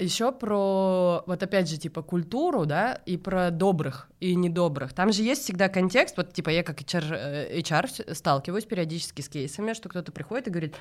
Еще 0.01 0.33
про, 0.33 1.23
вот 1.27 1.43
опять 1.43 1.69
же, 1.69 1.77
типа, 1.79 2.03
культуру, 2.03 2.67
да, 2.67 3.01
и 3.07 3.17
про 3.17 3.51
добрых 3.51 4.09
и 4.19 4.35
недобрых. 4.35 4.93
Там 4.93 5.13
же 5.13 5.23
есть 5.23 5.43
всегда 5.43 5.69
контекст, 5.69 6.17
вот, 6.17 6.33
типа, 6.33 6.51
я 6.51 6.65
как 6.65 6.81
HR, 6.81 7.15
э, 7.15 7.61
HR 7.61 8.13
сталкиваюсь 8.13 8.65
периодически 8.65 9.23
с 9.23 9.29
кейсами, 9.29 9.73
что 9.73 9.89
кто-то 9.89 10.11
приходит 10.11 10.49
и 10.49 10.51
говорит, 10.51 10.75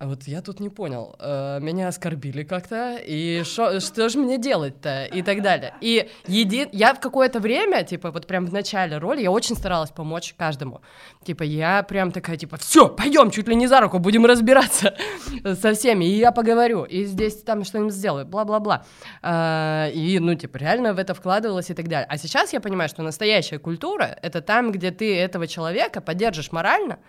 а 0.00 0.06
вот 0.06 0.28
я 0.28 0.42
тут 0.42 0.60
не 0.60 0.68
понял, 0.68 1.16
э, 1.18 1.58
меня 1.60 1.88
оскорбили 1.88 2.44
как-то, 2.44 2.98
и 3.04 3.42
шо- 3.42 3.80
что 3.80 4.08
же 4.08 4.20
мне 4.20 4.38
делать-то, 4.38 5.06
и 5.06 5.22
так 5.22 5.42
далее. 5.42 5.74
И 5.80 6.08
еди... 6.28 6.68
я 6.70 6.94
в 6.94 7.00
какое-то 7.00 7.40
время, 7.40 7.82
типа, 7.82 8.12
вот 8.12 8.28
прям 8.28 8.46
в 8.46 8.52
начале 8.52 8.98
роли, 8.98 9.22
я 9.22 9.32
очень 9.32 9.56
старалась 9.56 9.90
помочь 9.90 10.34
каждому. 10.38 10.82
Типа, 11.24 11.42
я 11.42 11.82
прям 11.82 12.12
такая, 12.12 12.36
типа, 12.36 12.58
все, 12.58 12.88
пойдем, 12.88 13.32
чуть 13.32 13.48
ли 13.48 13.56
не 13.56 13.66
за 13.66 13.80
руку, 13.80 13.98
будем 13.98 14.24
разбираться 14.24 14.94
со 15.60 15.74
всеми, 15.74 16.04
и 16.04 16.18
я 16.18 16.30
поговорю, 16.30 16.84
и 16.84 17.02
здесь 17.02 17.42
там 17.42 17.64
что-нибудь 17.64 17.92
сделаю, 17.92 18.24
бла-бла-бла. 18.24 18.84
А, 19.20 19.88
И, 19.88 20.20
ну, 20.20 20.36
типа, 20.36 20.58
реально 20.58 20.94
в 20.94 20.98
это 21.00 21.12
вкладывалась 21.12 21.70
и 21.70 21.74
так 21.74 21.88
далее. 21.88 22.06
А 22.08 22.18
сейчас 22.18 22.52
я 22.52 22.60
понимаю, 22.60 22.88
что 22.88 23.02
настоящая 23.02 23.58
культура— 23.58 24.16
это 24.22 24.42
там, 24.42 24.70
где 24.70 24.92
ты 24.92 25.18
этого 25.18 25.48
человека 25.48 26.00
поддержишь 26.00 26.52
морально, 26.52 27.00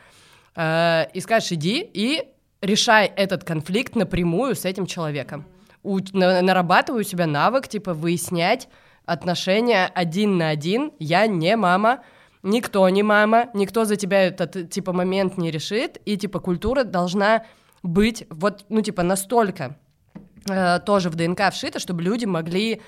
э, 0.55 1.05
и 1.13 1.19
скажешь, 1.21 1.51
иди 1.51 1.87
и 1.93 2.23
решай 2.61 3.11
этот 3.15 3.43
конфликт 3.43 3.95
напрямую 3.95 4.55
с 4.55 4.65
этим 4.65 4.85
человеком. 4.85 5.45
У- 5.83 5.99
на- 6.13 6.41
нарабатывай 6.41 7.01
у 7.01 7.03
себя 7.03 7.25
навык, 7.25 7.67
типа, 7.67 7.93
выяснять 7.93 8.67
отношения 9.05 9.89
один 9.93 10.37
на 10.37 10.49
один. 10.49 10.91
Я 10.99 11.25
не 11.27 11.55
мама, 11.55 12.03
никто 12.43 12.87
не 12.89 13.03
мама, 13.03 13.49
никто 13.53 13.85
за 13.85 13.95
тебя 13.95 14.23
этот, 14.27 14.69
типа, 14.69 14.93
момент 14.93 15.37
не 15.37 15.51
решит, 15.51 15.97
и, 16.05 16.17
типа, 16.17 16.39
культура 16.39 16.83
должна 16.83 17.45
быть, 17.81 18.25
вот, 18.29 18.65
ну, 18.69 18.81
типа, 18.81 19.03
настолько 19.03 19.77
э, 20.49 20.79
тоже 20.85 21.09
в 21.09 21.15
ДНК 21.15 21.49
вшито, 21.51 21.79
чтобы 21.79 22.01
люди 22.01 22.25
могли 22.25 22.81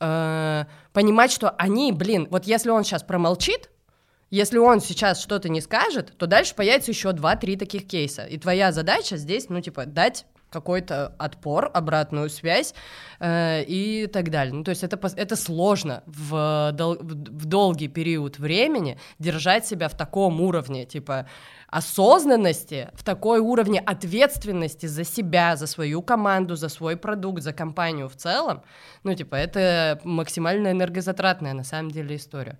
э, 0.00 0.64
понимать, 0.92 1.32
что 1.32 1.50
они, 1.50 1.92
блин, 1.92 2.28
вот 2.30 2.44
если 2.44 2.70
он 2.70 2.84
сейчас 2.84 3.02
промолчит, 3.02 3.70
если 4.30 4.58
он 4.58 4.80
сейчас 4.80 5.20
что-то 5.20 5.48
не 5.48 5.60
скажет, 5.60 6.12
то 6.16 6.26
дальше 6.26 6.54
появится 6.54 6.90
еще 6.90 7.12
два-три 7.12 7.56
таких 7.56 7.86
кейса. 7.86 8.24
И 8.24 8.38
твоя 8.38 8.72
задача 8.72 9.16
здесь, 9.16 9.48
ну, 9.48 9.60
типа, 9.60 9.86
дать 9.86 10.26
какой-то 10.50 11.14
отпор, 11.18 11.70
обратную 11.74 12.30
связь 12.30 12.74
э, 13.20 13.64
и 13.64 14.06
так 14.06 14.30
далее. 14.30 14.54
Ну, 14.54 14.64
то 14.64 14.70
есть 14.70 14.82
это, 14.82 14.98
это 15.16 15.36
сложно 15.36 16.02
в, 16.06 16.72
дол- 16.72 16.98
в 17.00 17.44
долгий 17.44 17.88
период 17.88 18.38
времени 18.38 18.98
держать 19.18 19.66
себя 19.66 19.88
в 19.88 19.96
таком 19.96 20.40
уровне, 20.40 20.86
типа, 20.86 21.26
осознанности, 21.68 22.88
в 22.94 23.04
такой 23.04 23.40
уровне 23.40 23.78
ответственности 23.80 24.86
за 24.86 25.04
себя, 25.04 25.56
за 25.56 25.66
свою 25.66 26.02
команду, 26.02 26.56
за 26.56 26.68
свой 26.68 26.96
продукт, 26.96 27.42
за 27.42 27.52
компанию 27.52 28.08
в 28.08 28.16
целом. 28.16 28.62
Ну, 29.04 29.14
типа, 29.14 29.34
это 29.34 30.00
максимально 30.04 30.70
энергозатратная 30.70 31.52
на 31.52 31.64
самом 31.64 31.90
деле 31.90 32.16
история. 32.16 32.58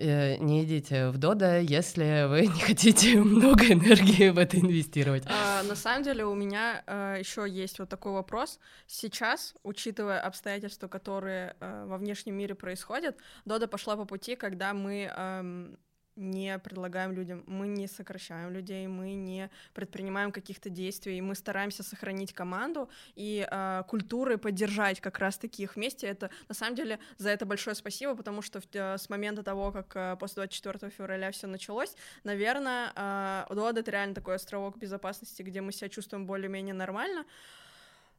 Э, 0.00 0.36
Не 0.38 0.64
идите 0.64 1.10
в 1.10 1.18
Дода, 1.18 1.60
если 1.60 2.26
вы 2.26 2.46
не 2.54 2.60
хотите 2.60 3.18
много 3.18 3.64
энергии 3.72 4.30
в 4.30 4.38
это 4.38 4.58
инвестировать. 4.58 5.24
А, 5.26 5.62
на 5.62 5.76
самом 5.76 6.02
деле 6.02 6.24
у 6.24 6.34
меня 6.34 6.82
еще 7.18 7.46
есть 7.48 7.78
вот 7.78 7.88
такой 7.88 8.12
вопрос. 8.12 8.58
Сейчас, 8.86 9.54
учитывая 9.62 10.20
обстоятельства, 10.20 10.88
которые 10.88 11.54
э, 11.60 11.84
во 11.86 11.98
внешнем 11.98 12.34
мире 12.34 12.54
происходят, 12.54 13.16
Дода 13.44 13.68
пошла 13.68 13.96
по 13.96 14.06
пути, 14.06 14.36
когда 14.36 14.72
мы 14.72 15.12
эм, 15.14 15.78
не 16.20 16.58
предлагаем 16.58 17.12
людям, 17.12 17.42
мы 17.46 17.66
не 17.66 17.88
сокращаем 17.88 18.52
людей, 18.52 18.86
мы 18.86 19.14
не 19.14 19.50
предпринимаем 19.74 20.32
каких-то 20.32 20.70
действий, 20.70 21.20
мы 21.20 21.34
стараемся 21.34 21.82
сохранить 21.82 22.32
команду 22.32 22.88
и 23.16 23.46
э, 23.50 23.82
культуры 23.88 24.38
поддержать 24.38 25.00
как 25.00 25.18
раз-таки 25.18 25.62
их 25.62 25.76
вместе. 25.76 26.06
Это 26.06 26.30
на 26.48 26.54
самом 26.54 26.76
деле 26.76 26.98
за 27.16 27.30
это 27.30 27.46
большое 27.46 27.74
спасибо, 27.74 28.14
потому 28.14 28.42
что 28.42 28.60
э, 28.72 28.98
с 28.98 29.08
момента 29.08 29.42
того, 29.42 29.72
как 29.72 29.96
э, 29.96 30.16
после 30.20 30.36
24 30.36 30.90
февраля 30.90 31.30
все 31.30 31.46
началось, 31.46 31.96
наверное, 32.24 32.92
э, 32.94 33.54
Дуод 33.54 33.78
это 33.78 33.90
реально 33.90 34.14
такой 34.14 34.36
островок 34.36 34.78
безопасности, 34.78 35.42
где 35.42 35.60
мы 35.60 35.72
себя 35.72 35.88
чувствуем 35.88 36.26
более-менее 36.26 36.74
нормально. 36.74 37.24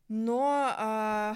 Но 0.08 0.74
а, 0.78 1.36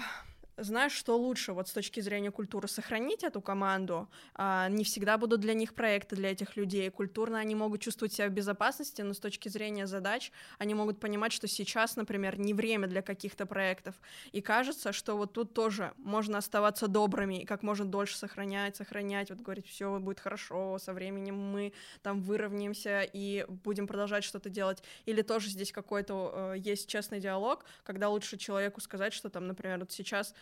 знаешь, 0.56 0.92
что 0.92 1.16
лучше 1.18 1.52
вот 1.52 1.68
с 1.68 1.72
точки 1.72 2.00
зрения 2.00 2.30
культуры 2.30 2.66
сохранить 2.66 3.22
эту 3.24 3.40
команду? 3.40 4.08
А, 4.34 4.68
не 4.68 4.84
всегда 4.84 5.18
будут 5.18 5.40
для 5.40 5.54
них 5.54 5.74
проекты 5.74 6.16
для 6.16 6.32
этих 6.32 6.56
людей. 6.56 6.88
Культурно 6.90 7.38
они 7.38 7.54
могут 7.54 7.82
чувствовать 7.82 8.14
себя 8.14 8.28
в 8.28 8.32
безопасности, 8.32 9.02
но 9.02 9.12
с 9.12 9.18
точки 9.18 9.48
зрения 9.48 9.86
задач 9.86 10.32
они 10.58 10.74
могут 10.74 10.98
понимать, 10.98 11.32
что 11.32 11.46
сейчас, 11.46 11.96
например, 11.96 12.38
не 12.38 12.54
время 12.54 12.86
для 12.86 13.02
каких-то 13.02 13.44
проектов. 13.44 13.94
И 14.32 14.40
кажется, 14.40 14.92
что 14.92 15.16
вот 15.16 15.34
тут 15.34 15.52
тоже 15.52 15.92
можно 15.98 16.38
оставаться 16.38 16.88
добрыми 16.88 17.42
и 17.42 17.44
как 17.44 17.62
можно 17.62 17.84
дольше 17.84 18.16
сохранять, 18.16 18.76
сохранять, 18.76 19.30
вот 19.30 19.40
говорить, 19.40 19.66
все 19.66 19.98
будет 19.98 20.20
хорошо, 20.20 20.78
со 20.78 20.94
временем 20.94 21.36
мы 21.36 21.74
там 22.02 22.22
выровняемся 22.22 23.02
и 23.02 23.44
будем 23.48 23.86
продолжать 23.86 24.24
что-то 24.24 24.48
делать. 24.48 24.82
Или 25.04 25.22
тоже 25.22 25.50
здесь 25.50 25.70
какой-то 25.70 26.54
э, 26.54 26.58
есть 26.58 26.88
честный 26.88 27.20
диалог, 27.20 27.64
когда 27.84 28.08
лучше 28.08 28.38
человеку 28.38 28.80
сказать, 28.80 29.12
что 29.12 29.28
там, 29.28 29.46
например, 29.46 29.80
вот 29.80 29.92
сейчас 29.92 30.34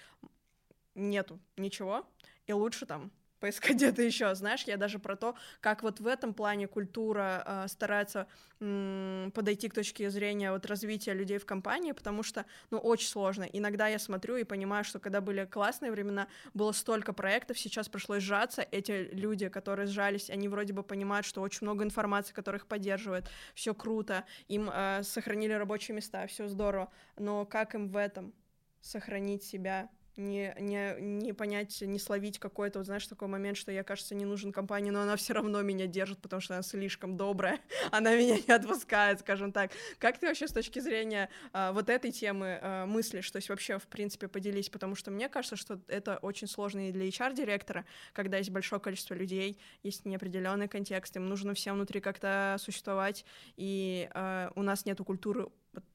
нету 0.95 1.41
ничего, 1.57 2.07
и 2.47 2.53
лучше 2.53 2.87
там 2.87 3.11
поискать 3.41 3.77
где-то 3.77 4.01
еще. 4.01 4.35
Знаешь, 4.35 4.63
я 4.63 4.79
даже 4.79 4.99
про 4.99 5.17
то, 5.17 5.35
как 5.61 5.83
вот 5.83 6.01
в 6.01 6.07
этом 6.07 6.33
плане 6.33 6.67
культура 6.67 7.43
э, 7.47 7.69
старается 7.69 8.27
м, 8.61 9.31
подойти 9.35 9.69
к 9.69 9.75
точке 9.75 10.09
зрения 10.09 10.51
вот 10.51 10.65
развития 10.65 11.13
людей 11.13 11.37
в 11.37 11.45
компании, 11.45 11.93
потому 11.93 12.23
что, 12.23 12.47
ну, 12.71 12.79
очень 12.79 13.09
сложно. 13.09 13.43
Иногда 13.43 13.89
я 13.89 13.99
смотрю 13.99 14.37
и 14.37 14.45
понимаю, 14.45 14.83
что 14.85 14.99
когда 14.99 15.21
были 15.21 15.45
классные 15.45 15.91
времена, 15.93 16.27
было 16.55 16.73
столько 16.73 17.13
проектов, 17.13 17.59
сейчас 17.59 17.89
пришлось 17.91 18.23
сжаться. 18.23 18.67
Эти 18.71 19.11
люди, 19.13 19.49
которые 19.49 19.89
сжались, 19.89 20.31
они 20.31 20.49
вроде 20.49 20.73
бы 20.73 20.83
понимают, 20.83 21.27
что 21.27 21.43
очень 21.43 21.67
много 21.67 21.85
информации, 21.85 22.33
которых 22.33 22.67
поддерживает, 22.67 23.29
все 23.55 23.75
круто, 23.75 24.25
им 24.49 24.71
э, 24.73 25.03
сохранили 25.03 25.53
рабочие 25.53 25.95
места, 25.95 26.27
все 26.29 26.49
здорово, 26.49 26.91
но 27.19 27.45
как 27.45 27.75
им 27.75 27.89
в 27.89 27.97
этом 27.99 28.33
сохранить 28.85 29.43
себя 29.43 29.89
не, 30.17 30.55
не, 30.61 30.95
не 31.01 31.33
понять, 31.33 31.81
не 31.81 31.99
словить 31.99 32.39
какой-то, 32.39 32.79
вот, 32.79 32.87
знаешь, 32.87 33.07
такой 33.07 33.27
момент, 33.27 33.57
что 33.57 33.73
я, 33.73 33.83
кажется, 33.83 34.15
не 34.15 34.25
нужен 34.25 34.53
компании, 34.53 34.91
но 34.91 35.01
она 35.01 35.17
все 35.17 35.33
равно 35.33 35.61
меня 35.63 35.87
держит, 35.87 36.21
потому 36.21 36.41
что 36.41 36.55
она 36.55 36.63
слишком 36.63 37.17
добрая, 37.17 37.59
она 37.91 38.15
меня 38.15 38.37
не 38.37 38.55
отпускает, 38.55 39.21
скажем 39.21 39.51
так. 39.51 39.73
Как 39.99 40.19
ты 40.19 40.29
вообще 40.29 40.47
с 40.47 40.53
точки 40.53 40.79
зрения 40.79 41.31
а, 41.53 41.73
вот 41.73 41.89
этой 41.89 42.13
темы 42.13 42.59
а, 42.63 42.87
мыслишь, 42.87 43.29
то 43.31 43.37
есть 43.37 43.49
вообще, 43.49 43.79
в 43.79 43.89
принципе, 43.89 44.29
поделись, 44.29 44.69
потому 44.69 44.95
что 44.95 45.11
мне 45.11 45.29
кажется, 45.29 45.57
что 45.57 45.81
это 45.89 46.19
очень 46.19 46.47
сложно 46.47 46.89
и 46.89 46.93
для 46.93 47.09
HR-директора, 47.09 47.85
когда 48.13 48.39
есть 48.39 48.51
большое 48.51 48.81
количество 48.81 49.15
людей, 49.15 49.59
есть 49.83 50.05
неопределенный 50.05 50.69
контекст, 50.69 51.17
им 51.17 51.27
нужно 51.27 51.55
всем 51.55 51.75
внутри 51.75 52.01
как-то 52.01 52.57
существовать, 52.61 53.25
и 53.57 54.09
а, 54.13 54.53
у 54.55 54.63
нас 54.63 54.85
нету 54.85 55.05
культуры 55.05 55.49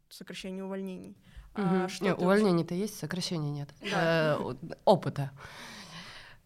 сокращения 0.10 0.64
увольнений. 0.64 1.16
Мгм. 1.56 1.90
что 1.90 2.14
увольнений-то 2.16 2.74
есть, 2.76 2.98
сокращений 3.00 3.50
нет. 3.52 3.70
Да. 3.82 4.38
Э, 4.40 4.54
Опыта. 4.86 5.32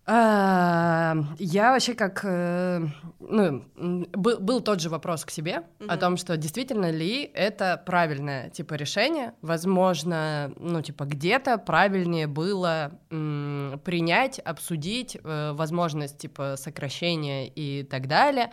А, 0.06 1.16
Я 1.40 1.72
вообще 1.72 1.94
как... 1.94 2.22
э, 2.26 2.82
Ну, 3.20 3.64
был, 3.76 4.40
был 4.40 4.60
тот 4.60 4.82
же 4.82 4.90
вопрос 4.90 5.24
к 5.24 5.32
себе 5.32 5.64
о 5.88 5.96
том, 5.96 6.18
что 6.18 6.36
действительно 6.36 6.92
ли 6.92 7.24
это 7.34 7.82
правильное, 7.86 8.50
типа, 8.50 8.74
решение. 8.74 9.34
Возможно, 9.42 10.52
ну, 10.58 10.82
типа, 10.82 11.06
где-то 11.06 11.58
правильнее 11.58 12.28
было 12.28 12.92
м, 13.12 13.80
принять, 13.86 14.40
обсудить 14.40 15.16
э, 15.24 15.52
возможность, 15.54 16.18
типа, 16.18 16.56
сокращения 16.58 17.48
и 17.48 17.84
так 17.84 18.08
далее 18.08 18.52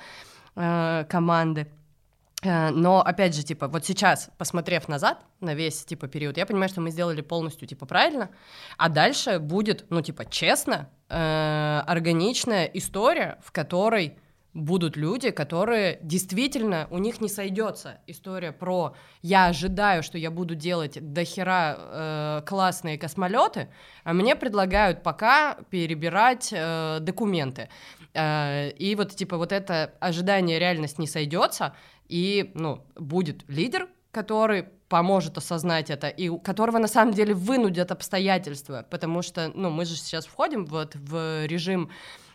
э, 0.55 1.05
команды. 1.09 1.66
Э, 2.43 2.70
но, 2.70 3.01
опять 3.01 3.34
же, 3.34 3.43
типа, 3.43 3.68
вот 3.68 3.84
сейчас, 3.84 4.30
посмотрев 4.38 4.88
назад 4.88 5.24
на 5.41 5.55
весь, 5.55 5.84
типа, 5.84 6.09
период, 6.09 6.36
я 6.36 6.47
понимаю, 6.47 6.68
что 6.68 6.80
мы 6.80 6.91
сделали 6.91 7.20
полностью, 7.20 7.68
типа, 7.68 7.86
правильно, 7.86 8.30
а 8.76 8.88
дальше 8.88 9.38
будет, 9.38 9.86
ну, 9.91 10.01
типа, 10.01 10.24
честно, 10.24 10.88
э, 11.09 11.82
органичная 11.86 12.64
история, 12.66 13.38
в 13.45 13.53
которой 13.53 14.18
будут 14.53 14.97
люди, 14.97 15.30
которые 15.30 15.99
действительно, 16.03 16.88
у 16.91 16.99
них 16.99 17.20
не 17.20 17.28
сойдется 17.28 18.01
история 18.07 18.53
про 18.53 18.97
«я 19.22 19.47
ожидаю, 19.47 20.03
что 20.03 20.18
я 20.18 20.30
буду 20.30 20.55
делать 20.55 20.99
дохера 21.12 21.76
э, 21.78 22.43
классные 22.47 22.99
космолеты», 22.99 23.68
а 24.03 24.12
мне 24.12 24.34
предлагают 24.34 25.03
пока 25.03 25.57
перебирать 25.70 26.51
э, 26.53 26.99
документы. 27.01 27.68
Э, 28.15 28.71
и 28.71 28.95
вот, 28.95 29.15
типа, 29.15 29.37
вот 29.37 29.53
это 29.53 29.95
ожидание 30.01 30.59
реальность 30.59 30.99
не 30.99 31.07
сойдется, 31.07 31.75
и, 32.09 32.51
ну, 32.55 32.85
будет 32.97 33.49
лидер, 33.49 33.89
который 34.11 34.65
поможет 34.89 35.39
осознать 35.39 35.89
это, 35.89 36.09
и 36.09 36.37
которого 36.41 36.79
на 36.79 36.89
самом 36.89 37.15
деле 37.15 37.33
вынудят 37.33 37.93
обстоятельства, 37.93 38.85
потому 38.91 39.23
что, 39.23 39.53
ну, 39.55 39.71
мы 39.71 39.85
же 39.85 39.97
сейчас 39.97 40.27
входим 40.27 40.67
вот 40.67 40.97
в 40.97 41.47
режим 41.47 41.91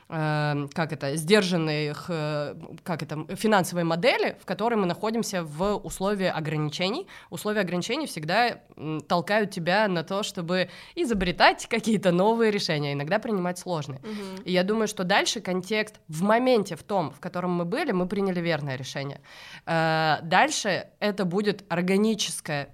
как 0.07 0.93
это, 0.93 1.15
сдержанных, 1.15 2.05
э, 2.09 2.55
как 2.83 3.01
это, 3.01 3.25
финансовой 3.35 3.83
модели, 3.83 4.37
в 4.39 4.45
которой 4.45 4.75
мы 4.75 4.85
находимся 4.85 5.43
в 5.43 5.77
условии 5.77 6.27
ограничений. 6.27 7.07
Условия 7.31 7.61
ограничений 7.61 8.05
всегда 8.05 8.59
толкают 9.07 9.49
тебя 9.49 9.87
на 9.87 10.03
то, 10.03 10.21
чтобы 10.21 10.69
изобретать 10.93 11.65
какие-то 11.67 12.11
новые 12.11 12.51
решения, 12.51 12.93
иногда 12.93 13.17
принимать 13.17 13.57
сложные. 13.57 13.99
Угу. 13.99 14.43
И 14.45 14.51
я 14.51 14.63
думаю, 14.63 14.87
что 14.87 15.03
дальше 15.03 15.41
контекст 15.41 15.99
в 16.07 16.21
моменте 16.21 16.75
в 16.75 16.83
том, 16.83 17.11
в 17.11 17.19
котором 17.19 17.51
мы 17.53 17.65
были, 17.65 17.91
мы 17.91 18.07
приняли 18.07 18.41
верное 18.41 18.75
решение. 18.75 19.21
Э, 19.65 20.17
дальше 20.21 20.87
это 20.99 21.25
будет 21.25 21.63
органическое 21.67 22.69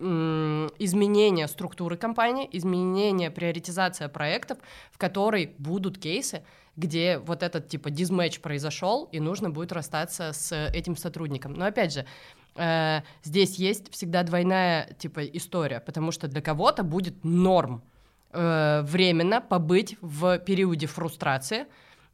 изменение 0.00 1.46
структуры 1.46 1.98
компании, 1.98 2.48
изменение, 2.52 3.30
приоритизация 3.30 4.08
проектов, 4.08 4.56
в 4.90 4.96
которой 4.96 5.54
будут 5.58 5.98
кейсы, 5.98 6.42
где 6.76 7.18
вот 7.18 7.42
этот 7.42 7.68
типа 7.68 7.90
дизмэч 7.90 8.40
произошел, 8.40 9.08
и 9.12 9.20
нужно 9.20 9.50
будет 9.50 9.72
расстаться 9.72 10.32
с 10.32 10.54
этим 10.72 10.96
сотрудником. 10.96 11.54
Но 11.54 11.66
опять 11.66 11.92
же, 11.92 12.06
э, 12.56 13.00
здесь 13.22 13.56
есть 13.56 13.92
всегда 13.92 14.22
двойная 14.22 14.92
типа 14.98 15.24
история, 15.26 15.80
потому 15.80 16.12
что 16.12 16.28
для 16.28 16.40
кого-то 16.40 16.82
будет 16.82 17.24
норм 17.24 17.82
э, 18.32 18.82
временно 18.82 19.40
побыть 19.40 19.96
в 20.00 20.38
периоде 20.38 20.86
фрустрации, 20.86 21.60
Э, 21.62 21.66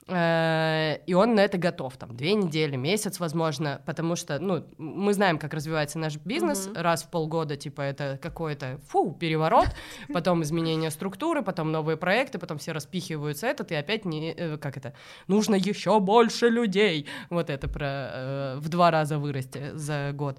и 0.08 1.14
он 1.14 1.34
на 1.34 1.40
это 1.40 1.58
готов, 1.58 1.96
там, 1.96 2.16
две 2.16 2.34
недели, 2.34 2.76
месяц, 2.76 3.18
возможно, 3.18 3.82
потому 3.86 4.14
что, 4.14 4.38
ну, 4.38 4.64
мы 4.78 5.12
знаем, 5.12 5.36
как 5.36 5.52
развивается 5.52 5.98
наш 5.98 6.16
бизнес, 6.16 6.68
mm-hmm. 6.68 6.80
раз 6.80 7.02
в 7.02 7.10
полгода, 7.10 7.56
типа, 7.56 7.80
это 7.80 8.16
какой-то, 8.22 8.78
фу, 8.86 9.10
переворот, 9.10 9.66
потом 10.12 10.44
изменение 10.44 10.92
структуры, 10.92 11.42
потом 11.42 11.72
новые 11.72 11.96
проекты, 11.96 12.38
потом 12.38 12.58
все 12.58 12.70
распихиваются 12.70 13.48
этот, 13.48 13.72
и 13.72 13.74
опять, 13.74 14.04
не, 14.04 14.32
э, 14.32 14.58
как 14.58 14.76
это, 14.76 14.94
нужно 15.26 15.56
еще 15.56 15.98
больше 15.98 16.50
людей, 16.50 17.08
вот 17.28 17.50
это 17.50 17.66
про 17.66 17.86
э, 17.86 18.56
в 18.58 18.68
два 18.68 18.92
раза 18.92 19.18
вырасти 19.18 19.72
за 19.74 20.12
год. 20.12 20.38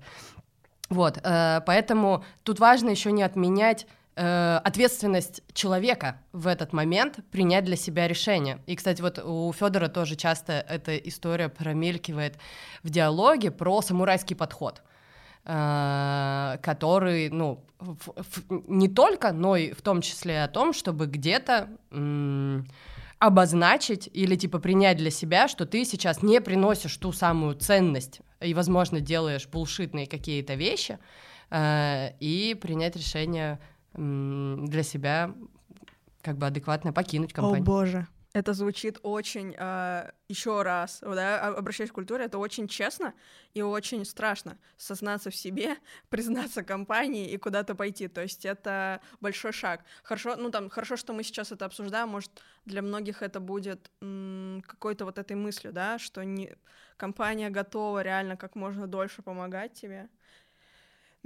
Вот, 0.90 1.20
э, 1.22 1.60
поэтому 1.66 2.24
тут 2.44 2.60
важно 2.60 2.90
еще 2.90 3.12
не 3.12 3.24
отменять 3.24 3.86
Э, 4.20 4.60
ответственность 4.64 5.44
человека 5.54 6.20
в 6.34 6.48
этот 6.48 6.74
момент 6.74 7.20
принять 7.30 7.66
для 7.66 7.76
себя 7.76 8.08
решение. 8.08 8.60
И, 8.66 8.76
кстати, 8.76 9.00
вот 9.00 9.20
у 9.20 9.54
Федора 9.54 9.90
тоже 9.90 10.16
часто 10.16 10.54
эта 10.54 10.98
история 10.98 11.50
промелькивает 11.50 12.40
в 12.82 12.90
диалоге 12.90 13.52
про 13.52 13.84
самурайский 13.84 14.36
подход 14.36 14.82
э, 15.46 16.58
который, 16.64 17.30
ну, 17.30 17.64
не 18.50 18.88
только, 18.88 19.34
но 19.34 19.56
и 19.56 19.72
в 19.72 19.84
том 19.84 20.02
числе 20.02 20.44
о 20.44 20.48
том, 20.48 20.74
чтобы 20.74 21.06
где-то 21.06 21.70
обозначить 23.20 24.10
или 24.12 24.36
типа 24.36 24.58
принять 24.58 24.98
для 24.98 25.12
себя, 25.12 25.48
что 25.48 25.68
ты 25.68 25.86
сейчас 25.86 26.24
не 26.24 26.42
приносишь 26.42 26.98
ту 26.98 27.12
самую 27.12 27.54
ценность 27.54 28.22
и, 28.42 28.56
возможно, 28.56 29.00
делаешь 29.00 29.48
булшитные 29.48 30.08
какие-то 30.08 30.56
вещи, 30.56 30.98
э, 31.52 32.14
и 32.20 32.58
принять 32.60 32.96
решение 32.96 33.60
для 33.98 34.84
себя 34.84 35.34
как 36.22 36.38
бы 36.38 36.48
адекватно 36.48 36.94
покинуть 36.94 37.34
компанию. 37.34 37.64
О 37.64 37.66
боже, 37.66 38.08
это 38.38 38.54
звучит 38.54 39.00
очень, 39.02 39.54
э, 39.54 39.56
а, 39.58 40.12
еще 40.28 40.62
раз, 40.62 41.00
да, 41.02 41.48
обращаясь 41.48 41.90
к 41.90 41.94
культуре, 41.94 42.26
это 42.26 42.38
очень 42.38 42.68
честно 42.68 43.14
и 43.56 43.64
очень 43.64 44.06
страшно 44.06 44.60
сознаться 44.78 45.32
в 45.32 45.36
себе, 45.36 45.78
признаться 46.10 46.64
компании 46.64 47.32
и 47.32 47.38
куда-то 47.38 47.74
пойти. 47.74 48.08
То 48.08 48.22
есть 48.22 48.46
это 48.46 49.02
большой 49.22 49.54
шаг. 49.54 49.84
Хорошо, 50.04 50.36
ну 50.36 50.52
там, 50.52 50.70
хорошо, 50.70 50.98
что 50.98 51.14
мы 51.14 51.24
сейчас 51.24 51.52
это 51.52 51.66
обсуждаем, 51.66 52.10
может, 52.10 52.32
для 52.66 52.82
многих 52.82 53.24
это 53.24 53.40
будет 53.40 53.90
какой-то 54.00 55.06
вот 55.06 55.18
этой 55.18 55.36
мыслью, 55.36 55.74
да, 55.74 55.98
что 55.98 56.24
не, 56.24 56.56
компания 56.98 57.50
готова 57.50 58.04
реально 58.04 58.38
как 58.38 58.56
можно 58.56 58.86
дольше 58.86 59.24
помогать 59.24 59.74
тебе, 59.74 60.10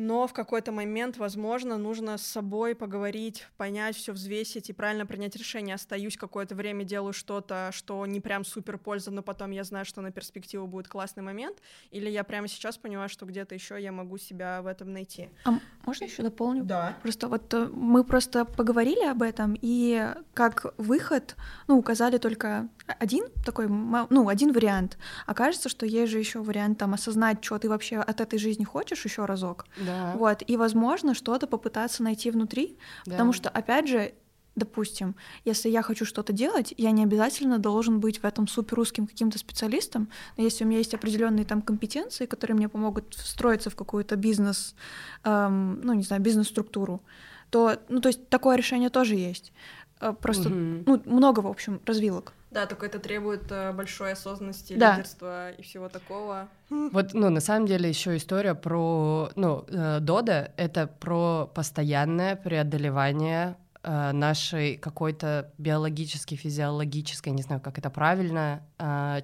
но 0.02 0.26
в 0.26 0.34
какой-то 0.34 0.72
момент, 0.72 1.18
возможно, 1.18 1.78
нужно 1.78 2.18
с 2.18 2.24
собой 2.24 2.74
поговорить, 2.74 3.48
понять, 3.58 3.96
все 3.96 4.14
взвесить 4.14 4.70
и 4.70 4.74
правильно 4.74 5.06
принять 5.06 5.36
решение. 5.36 5.76
Остаюсь 5.76 6.18
какое-то 6.18 6.56
время, 6.56 6.84
делаю 6.84 7.14
что-то, 7.14 7.70
что 7.72 8.06
не 8.08 8.20
прям 8.20 8.44
супер 8.44 8.80
польза, 8.80 9.12
но 9.12 9.22
потом 9.22 9.52
я 9.52 9.64
знаю, 9.64 9.86
что 9.86 10.02
на 10.02 10.12
перспективу 10.12 10.66
будет 10.66 10.88
классный 10.88 11.22
момент, 11.22 11.58
или 11.92 12.10
я 12.10 12.24
прямо 12.24 12.48
сейчас 12.48 12.78
понимаю, 12.78 13.10
что 13.10 13.28
где-то 13.28 13.54
еще 13.54 13.82
я 13.82 13.92
могу 13.92 14.18
себя 14.18 14.62
в 14.64 14.68
этом 14.68 14.92
найти. 14.92 15.30
А 15.46 15.60
можно 15.86 16.06
еще 16.06 16.24
дополню? 16.24 16.64
Да. 16.64 16.98
Просто 17.04 17.28
вот 17.28 17.54
э, 17.54 17.70
мы 17.72 18.04
просто 18.04 18.46
поговорили 18.46 19.06
об 19.06 19.22
этом, 19.22 19.56
и 19.62 20.16
как 20.34 20.74
выход, 20.78 21.36
ну, 21.68 21.78
указали 21.78 22.18
только 22.18 22.68
один 23.00 23.26
такой, 23.46 23.68
ну, 23.68 24.28
один 24.28 24.52
вариант. 24.52 24.98
Окажется, 25.28 25.70
что 25.70 25.86
есть 25.86 26.12
же 26.12 26.18
еще 26.18 26.42
вариант 26.42 26.80
там 26.80 26.96
осознать, 26.96 27.44
что 27.44 27.60
ты 27.60 27.70
вообще 27.70 27.98
от 27.98 28.20
этой 28.20 28.40
жизни 28.40 28.64
хочешь 28.64 29.06
еще 29.06 29.26
разок. 29.26 29.66
Да. 29.78 29.91
Вот, 30.16 30.44
и, 30.46 30.58
возможно, 30.58 31.14
что-то 31.14 31.48
попытаться 31.48 32.04
найти 32.04 32.32
внутри, 32.32 32.78
да. 33.06 33.12
потому 33.12 33.34
что, 33.34 33.50
опять 33.50 33.88
же, 33.88 34.14
допустим, 34.56 35.16
если 35.46 35.70
я 35.70 35.82
хочу 35.82 36.06
что-то 36.06 36.34
делать, 36.34 36.74
я 36.78 36.92
не 36.92 37.04
обязательно 37.04 37.58
должен 37.58 38.00
быть 38.00 38.20
в 38.20 38.26
этом 38.26 38.48
супер 38.48 38.76
русским 38.76 39.08
каким-то 39.08 39.38
специалистом, 39.38 40.10
но 40.38 40.44
если 40.44 40.64
у 40.64 40.68
меня 40.68 40.80
есть 40.80 40.94
определенные 40.94 41.46
там 41.46 41.62
компетенции, 41.62 42.26
которые 42.26 42.56
мне 42.56 42.70
помогут 42.70 43.14
встроиться 43.14 43.70
в 43.70 43.76
какую-то 43.76 44.16
бизнес, 44.16 44.76
эм, 45.24 45.82
ну 45.82 45.94
не 45.94 46.04
знаю, 46.04 46.22
бизнес-структуру, 46.22 47.02
то, 47.50 47.78
ну 47.90 48.02
то 48.02 48.10
есть 48.10 48.28
такое 48.30 48.58
решение 48.58 48.90
тоже 48.90 49.16
есть. 49.16 49.54
Э, 50.02 50.14
просто, 50.14 50.50
угу. 50.50 50.84
ну 50.86 51.02
много 51.06 51.40
в 51.40 51.48
общем 51.48 51.82
развилок. 51.86 52.34
Да, 52.52 52.66
только 52.66 52.86
это 52.86 53.00
требует 53.00 53.50
э, 53.50 53.72
большой 53.72 54.12
осознанности, 54.12 54.74
да. 54.74 54.98
лидерства 54.98 55.52
и 55.52 55.62
всего 55.62 55.88
такого. 55.88 56.50
Вот, 56.70 57.14
ну, 57.14 57.30
на 57.30 57.40
самом 57.40 57.66
деле 57.66 57.88
еще 57.88 58.18
история 58.18 58.56
про, 58.56 59.30
ну, 59.36 59.66
э, 59.70 60.00
Дода— 60.02 60.52
это 60.58 60.88
про 60.88 61.50
постоянное 61.56 62.36
преодолевание 62.36 63.56
э, 63.84 64.12
нашей 64.12 64.76
какой-то 64.76 65.50
биологической, 65.58 66.36
физиологической, 66.36 67.32
не 67.32 67.42
знаю, 67.42 67.62
как 67.62 67.78
это 67.78 67.90
правильно, 67.90 68.62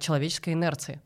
человеческой 0.00 0.54
инерции. 0.54 1.00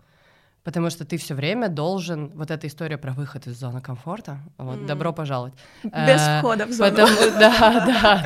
Потому 0.65 0.91
что 0.91 1.05
ты 1.05 1.17
все 1.17 1.35
время 1.35 1.69
должен, 1.69 2.31
вот 2.35 2.51
эта 2.51 2.69
история 2.69 2.97
про 2.97 3.13
выход 3.13 3.47
из 3.49 3.59
зоны 3.59 3.81
комфорта, 3.81 4.39
вот, 4.59 4.79
mm. 4.79 4.87
добро 4.87 5.13
пожаловать. 5.13 5.55
Без 5.83 6.21
э, 6.21 6.39
входа 6.39 6.67
в 6.67 6.73
зону. 6.73 6.91
Потому, 6.91 7.17
да, 7.41 7.59
да, 7.61 8.25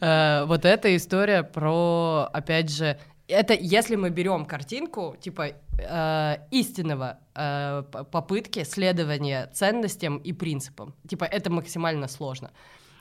да. 0.00 0.40
Э, 0.40 0.44
вот 0.46 0.64
эта 0.64 0.96
история 0.96 1.42
про, 1.42 2.30
опять 2.32 2.70
же, 2.70 2.98
это 3.28 3.54
если 3.54 3.96
мы 3.96 4.10
берем 4.10 4.44
картинку, 4.44 5.16
типа, 5.20 5.52
э, 5.78 6.36
истинного 6.50 7.18
э, 7.34 7.82
попытки 8.10 8.64
следования 8.64 9.46
ценностям 9.52 10.18
и 10.18 10.32
принципам. 10.32 10.94
Типа, 11.08 11.24
это 11.24 11.50
максимально 11.50 12.08
сложно. 12.08 12.50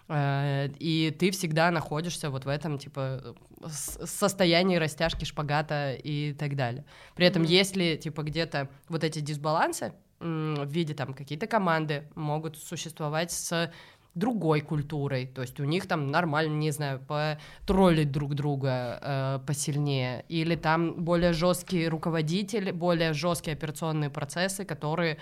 Э, 0.09 0.69
и 0.79 1.15
ты 1.17 1.31
всегда 1.31 1.71
находишься 1.71 2.29
вот 2.29 2.45
в 2.45 2.49
этом, 2.49 2.77
типа, 2.77 3.35
состоянии 3.67 4.77
растяжки 4.77 5.23
шпагата 5.23 5.93
и 5.93 6.33
так 6.33 6.55
далее. 6.55 6.83
При 7.15 7.25
этом, 7.25 7.43
mm-hmm. 7.43 7.59
если, 7.59 7.95
типа, 7.95 8.23
где-то 8.23 8.69
вот 8.89 9.03
эти 9.03 9.19
дисбалансы 9.19 9.93
в 10.19 10.67
виде, 10.67 10.93
там, 10.93 11.13
какие-то 11.13 11.47
команды 11.47 12.09
могут 12.15 12.57
существовать 12.57 13.31
с 13.31 13.71
другой 14.15 14.61
культурой, 14.61 15.27
то 15.27 15.41
есть 15.41 15.59
у 15.59 15.65
них 15.65 15.87
там 15.87 16.07
нормально, 16.11 16.55
не 16.55 16.71
знаю, 16.71 16.99
потроллить 16.99 18.11
друг 18.11 18.33
друга 18.33 18.99
э, 19.01 19.39
посильнее, 19.45 20.25
или 20.27 20.55
там 20.55 20.95
более 20.95 21.31
жесткий 21.31 21.87
руководитель, 21.87 22.71
более 22.73 23.13
жесткие 23.13 23.53
операционные 23.53 24.09
процессы, 24.09 24.65
которые 24.65 25.19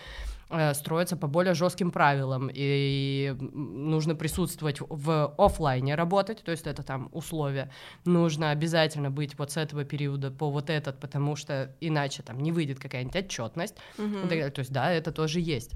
строятся 0.73 1.17
по 1.17 1.27
более 1.27 1.53
жестким 1.53 1.91
правилам, 1.91 2.49
и 2.53 3.35
нужно 3.39 4.15
присутствовать 4.15 4.77
в 4.79 5.33
офлайне 5.37 5.95
работать, 5.95 6.43
то 6.43 6.51
есть 6.51 6.67
это 6.67 6.83
там 6.83 7.09
условия, 7.11 7.69
нужно 8.05 8.51
обязательно 8.51 9.11
быть 9.11 9.37
вот 9.37 9.51
с 9.51 9.57
этого 9.57 9.83
периода 9.83 10.31
по 10.31 10.49
вот 10.49 10.69
этот, 10.69 10.99
потому 10.99 11.35
что 11.35 11.75
иначе 11.81 12.23
там 12.23 12.39
не 12.39 12.51
выйдет 12.51 12.79
какая-нибудь 12.79 13.15
отчетность, 13.15 13.75
mm-hmm. 13.97 14.51
то 14.51 14.59
есть 14.59 14.71
да, 14.71 14.91
это 14.91 15.11
тоже 15.11 15.39
есть. 15.39 15.73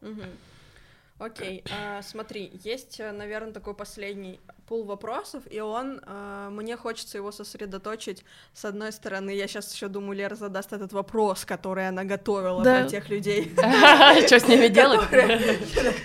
Mm-hmm. 0.00 0.28
Окей, 1.18 1.62
а, 1.70 2.02
смотри, 2.02 2.50
есть, 2.64 2.98
э, 2.98 3.12
наверное, 3.12 3.52
такой 3.52 3.74
последний 3.74 4.40
пул 4.66 4.84
вопросов, 4.84 5.44
и 5.48 5.60
он, 5.60 6.00
а, 6.06 6.50
мне 6.50 6.76
хочется 6.76 7.18
его 7.18 7.30
сосредоточить. 7.30 8.24
С 8.52 8.64
одной 8.64 8.90
стороны, 8.90 9.30
я 9.30 9.46
сейчас 9.46 9.72
еще 9.72 9.86
думаю, 9.86 10.16
Лера 10.16 10.34
задаст 10.34 10.72
этот 10.72 10.92
вопрос, 10.92 11.44
который 11.44 11.86
она 11.86 12.02
готовила 12.02 12.64
да. 12.64 12.80
про 12.80 12.88
тех 12.88 13.08
людей. 13.10 13.54
Что 14.26 14.40
с 14.40 14.48
ними 14.48 14.66
делать? 14.66 15.08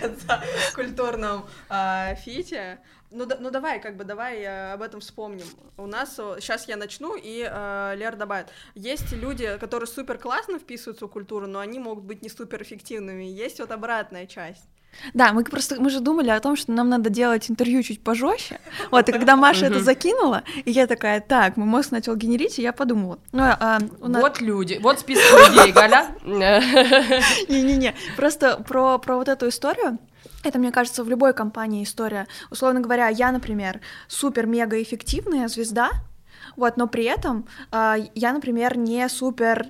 Конца 0.00 0.44
культурном 0.76 1.44
а, 1.68 2.14
фите. 2.14 2.78
Ну, 3.10 3.26
да, 3.26 3.36
ну 3.40 3.50
давай, 3.50 3.80
как 3.80 3.96
бы, 3.96 4.04
давай 4.04 4.40
э, 4.42 4.72
об 4.74 4.82
этом 4.82 5.00
вспомним. 5.00 5.46
У 5.76 5.88
нас 5.88 6.14
сейчас 6.14 6.68
я 6.68 6.76
начну, 6.76 7.16
и 7.16 7.44
э, 7.44 7.94
Лер 7.96 8.14
добавит. 8.14 8.46
Есть 8.76 9.10
люди, 9.10 9.58
которые 9.58 9.88
супер 9.88 10.18
классно 10.18 10.60
вписываются 10.60 11.06
в 11.06 11.10
культуру, 11.10 11.48
но 11.48 11.58
они 11.58 11.80
могут 11.80 12.04
быть 12.04 12.22
не 12.22 12.28
супер 12.28 12.62
эффективными. 12.62 13.24
Есть 13.24 13.58
вот 13.58 13.72
обратная 13.72 14.28
часть. 14.28 14.68
Да, 15.14 15.32
мы 15.32 15.44
просто 15.44 15.80
мы 15.80 15.90
же 15.90 16.00
думали 16.00 16.30
о 16.30 16.40
том, 16.40 16.56
что 16.56 16.72
нам 16.72 16.88
надо 16.88 17.10
делать 17.10 17.50
интервью 17.50 17.82
чуть 17.82 18.02
пожестче. 18.02 18.60
Вот, 18.90 19.08
и 19.08 19.12
когда 19.12 19.36
Маша 19.36 19.66
это 19.66 19.80
закинула, 19.80 20.42
и 20.64 20.70
я 20.70 20.86
такая, 20.86 21.20
так, 21.20 21.56
мой 21.56 21.66
мозг 21.66 21.92
начал 21.92 22.16
генерить, 22.16 22.58
и 22.58 22.62
я 22.62 22.72
подумала. 22.72 23.18
Ну, 23.32 23.42
а, 23.42 23.78
у 24.00 24.08
нас... 24.08 24.22
Вот 24.22 24.40
люди, 24.40 24.78
вот 24.82 25.00
список 25.00 25.48
людей, 25.48 25.72
Галя. 25.72 26.08
Не-не-не, 27.48 27.94
просто 28.16 28.56
про, 28.66 28.98
про 28.98 29.16
вот 29.16 29.28
эту 29.28 29.48
историю. 29.48 29.98
Это, 30.42 30.58
мне 30.58 30.72
кажется, 30.72 31.04
в 31.04 31.08
любой 31.08 31.34
компании 31.34 31.84
история. 31.84 32.26
Условно 32.50 32.80
говоря, 32.80 33.08
я, 33.08 33.30
например, 33.30 33.80
супер-мега 34.08 34.82
эффективная 34.82 35.48
звезда, 35.48 35.90
вот, 36.56 36.76
но 36.76 36.88
при 36.88 37.04
этом 37.04 37.46
э, 37.70 37.96
я, 38.14 38.32
например, 38.32 38.76
не 38.76 39.08
супер 39.08 39.66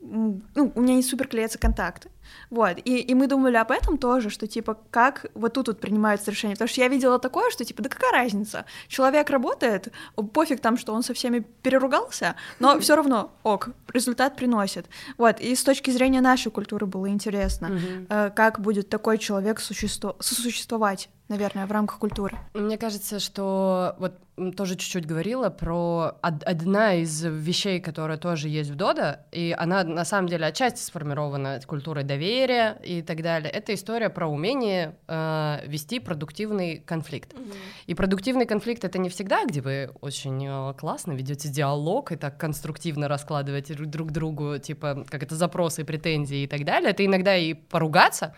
ну, 0.00 0.72
у 0.74 0.80
меня 0.80 0.94
не 0.94 1.02
супер 1.02 1.28
клеятся 1.28 1.58
контакты. 1.58 2.10
Вот, 2.50 2.78
и, 2.84 2.98
и 2.98 3.14
мы 3.14 3.26
думали 3.26 3.56
об 3.56 3.70
этом 3.70 3.98
тоже, 3.98 4.30
что, 4.30 4.46
типа, 4.46 4.78
как 4.90 5.26
вот 5.34 5.54
тут 5.54 5.68
вот 5.68 5.80
принимаются 5.80 6.30
решения, 6.30 6.54
потому 6.54 6.68
что 6.68 6.80
я 6.80 6.88
видела 6.88 7.18
такое, 7.18 7.50
что, 7.50 7.64
типа, 7.64 7.82
да 7.82 7.88
какая 7.88 8.12
разница, 8.12 8.64
человек 8.88 9.30
работает, 9.30 9.88
пофиг 10.32 10.60
там, 10.60 10.76
что 10.76 10.92
он 10.92 11.02
со 11.02 11.14
всеми 11.14 11.40
переругался, 11.62 12.36
но 12.58 12.78
все 12.80 12.96
равно, 12.96 13.32
ок, 13.42 13.70
результат 13.92 14.36
приносит. 14.36 14.86
Вот, 15.16 15.40
и 15.40 15.54
с 15.54 15.62
точки 15.62 15.90
зрения 15.90 16.20
нашей 16.20 16.50
культуры 16.50 16.86
было 16.86 17.08
интересно, 17.08 17.70
э, 18.08 18.30
как 18.34 18.60
будет 18.60 18.88
такой 18.88 19.18
человек 19.18 19.60
существо 19.60 20.16
сосуществовать 20.20 21.08
наверное, 21.28 21.66
в 21.66 21.72
рамках 21.72 21.98
культуры. 21.98 22.38
Мне 22.54 22.78
кажется, 22.78 23.20
что 23.20 23.94
вот 23.98 24.14
тоже 24.56 24.76
чуть-чуть 24.76 25.06
говорила 25.06 25.50
про 25.50 26.16
одна 26.22 26.94
из 26.94 27.22
вещей, 27.22 27.80
которая 27.80 28.18
тоже 28.18 28.48
есть 28.48 28.70
в 28.70 28.76
Дода, 28.76 29.26
и 29.32 29.54
она 29.56 29.84
на 29.84 30.04
самом 30.04 30.28
деле 30.28 30.46
отчасти 30.46 30.80
сформирована 30.80 31.60
культурой 31.66 32.04
доверия 32.04 32.17
и 32.18 33.02
так 33.02 33.22
далее. 33.22 33.50
Это 33.50 33.74
история 33.74 34.10
про 34.10 34.26
умение 34.26 34.96
э, 35.06 35.60
вести 35.66 36.00
продуктивный 36.00 36.78
конфликт. 36.78 37.32
Mm-hmm. 37.32 37.54
И 37.86 37.94
продуктивный 37.94 38.46
конфликт 38.46 38.84
это 38.84 38.98
не 38.98 39.08
всегда, 39.08 39.44
где 39.44 39.60
вы 39.60 39.90
очень 40.00 40.46
э, 40.46 40.74
классно 40.74 41.12
ведете 41.12 41.48
диалог 41.48 42.12
и 42.12 42.16
так 42.16 42.38
конструктивно 42.38 43.08
раскладываете 43.08 43.74
друг 43.74 44.10
другу, 44.10 44.58
типа, 44.58 45.04
как 45.08 45.22
это 45.22 45.34
запросы, 45.34 45.84
претензии 45.84 46.42
и 46.42 46.46
так 46.46 46.64
далее. 46.64 46.90
Это 46.90 47.04
иногда 47.04 47.36
и 47.36 47.54
поругаться, 47.54 48.34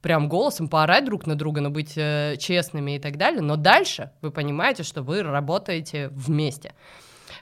прям 0.00 0.28
голосом 0.28 0.68
поорать 0.68 1.04
друг 1.04 1.26
на 1.26 1.36
друга, 1.36 1.60
но 1.60 1.70
быть 1.70 1.96
э, 1.96 2.36
честными 2.38 2.96
и 2.96 2.98
так 2.98 3.16
далее. 3.16 3.42
Но 3.42 3.56
дальше 3.56 4.10
вы 4.22 4.30
понимаете, 4.30 4.82
что 4.82 5.02
вы 5.02 5.22
работаете 5.22 6.08
вместе. 6.08 6.74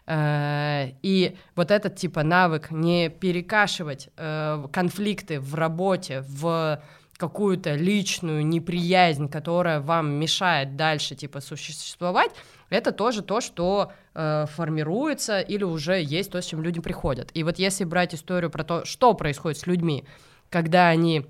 Э, 0.06 0.90
и 1.02 1.36
вот 1.54 1.70
этот 1.70 1.96
типа 1.96 2.22
навык 2.22 2.70
не 2.70 3.08
перекашивать 3.08 4.08
э, 4.16 4.64
конфликты 4.72 5.40
в 5.40 5.54
работе, 5.54 6.24
в 6.28 6.82
какую-то 7.16 7.74
личную 7.74 8.46
неприязнь, 8.46 9.28
которая 9.28 9.80
вам 9.80 10.12
мешает 10.12 10.76
дальше 10.76 11.16
типа 11.16 11.40
существовать, 11.40 12.30
это 12.70 12.92
тоже 12.92 13.22
то, 13.22 13.40
что 13.40 13.92
э, 14.14 14.46
формируется 14.54 15.40
или 15.40 15.64
уже 15.64 16.00
есть 16.00 16.30
то, 16.30 16.40
с 16.40 16.46
чем 16.46 16.62
люди 16.62 16.80
приходят. 16.80 17.30
И 17.34 17.42
вот 17.42 17.58
если 17.58 17.84
брать 17.84 18.14
историю 18.14 18.50
про 18.50 18.62
то, 18.62 18.84
что 18.84 19.14
происходит 19.14 19.58
с 19.58 19.66
людьми, 19.66 20.04
когда 20.48 20.88
они 20.88 21.26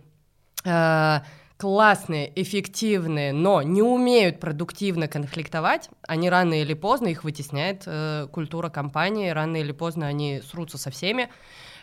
классные, 1.59 2.33
эффективные, 2.41 3.33
но 3.33 3.63
не 3.63 3.83
умеют 3.83 4.39
продуктивно 4.39 5.09
конфликтовать, 5.09 5.91
они 6.07 6.31
рано 6.31 6.55
или 6.55 6.73
поздно 6.73 7.09
их 7.09 7.25
вытесняет 7.25 7.83
э, 7.85 8.29
культура 8.31 8.69
компании, 8.71 9.31
рано 9.31 9.57
или 9.57 9.73
поздно 9.73 10.07
они 10.07 10.41
срутся 10.41 10.79
со 10.79 10.91
всеми, 10.91 11.29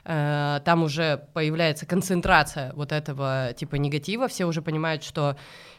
э, 0.05 0.61
там 0.63 0.83
уже 0.83 1.27
появляется 1.33 1.85
концентрация 1.85 2.71
вот 2.73 2.93
этого 2.93 3.51
типа 3.57 3.75
негатива, 3.75 4.29
все 4.29 4.45
уже 4.45 4.61
понимают, 4.61 5.03
что 5.03 5.35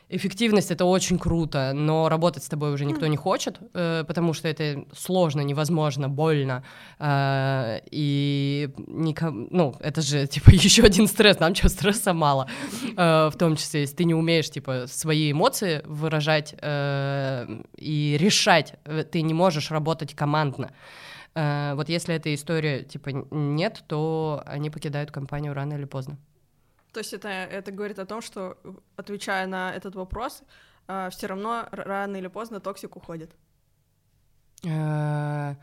эффективность 0.09 0.70
это 0.70 0.84
очень 0.84 1.18
круто, 1.18 1.72
но 1.74 2.09
работать 2.09 2.44
с 2.44 2.48
тобой 2.48 2.72
уже 2.72 2.84
никто 2.84 3.07
не 3.07 3.16
хочет, 3.16 3.59
э, 3.74 4.04
потому 4.07 4.32
что 4.34 4.48
это 4.48 4.84
сложно, 4.96 5.40
невозможно, 5.40 6.09
больно. 6.09 6.62
Э, 6.98 7.80
и 7.90 8.70
ником... 8.86 9.48
ну, 9.50 9.74
это 9.80 10.02
же 10.02 10.26
типа 10.34 10.50
еще 10.50 10.84
один 10.84 11.07
стресс, 11.09 11.40
нам 11.40 11.54
что, 11.54 11.68
стресса 11.68 12.12
мало. 12.12 12.48
Э, 12.96 13.28
в 13.32 13.36
том 13.36 13.57
числе, 13.57 13.80
если 13.80 13.96
ты 13.96 14.04
не 14.04 14.14
умеешь 14.14 14.50
типа 14.50 14.86
свои 14.86 15.32
эмоции 15.32 15.82
выражать 15.84 16.54
э, 16.61 17.62
и 17.76 18.16
решать, 18.20 18.74
э, 18.84 19.04
ты 19.04 19.22
не 19.22 19.34
можешь 19.34 19.70
работать 19.70 20.14
командно. 20.14 20.70
Э, 21.34 21.72
вот 21.74 21.88
если 21.88 22.14
эта 22.14 22.32
история 22.32 22.82
типа 22.84 23.11
нет, 23.30 23.82
то 23.88 24.42
они 24.46 24.70
покидают 24.70 25.11
компанию 25.11 25.52
рано 25.52 25.74
или 25.74 25.84
поздно. 25.84 26.16
То 26.97 27.01
есть 27.01 27.12
это, 27.12 27.28
это 27.28 27.72
говорит 27.72 27.99
о 27.99 28.07
том, 28.07 28.22
что, 28.22 28.57
отвечая 28.97 29.47
на 29.47 29.70
этот 29.70 29.94
вопрос, 29.94 30.42
э, 30.88 31.11
все 31.11 31.26
равно 31.26 31.68
рано 31.70 32.16
или 32.16 32.28
поздно 32.28 32.59
токсик 32.59 32.97
уходит. 32.97 33.32
Э, 34.64 35.57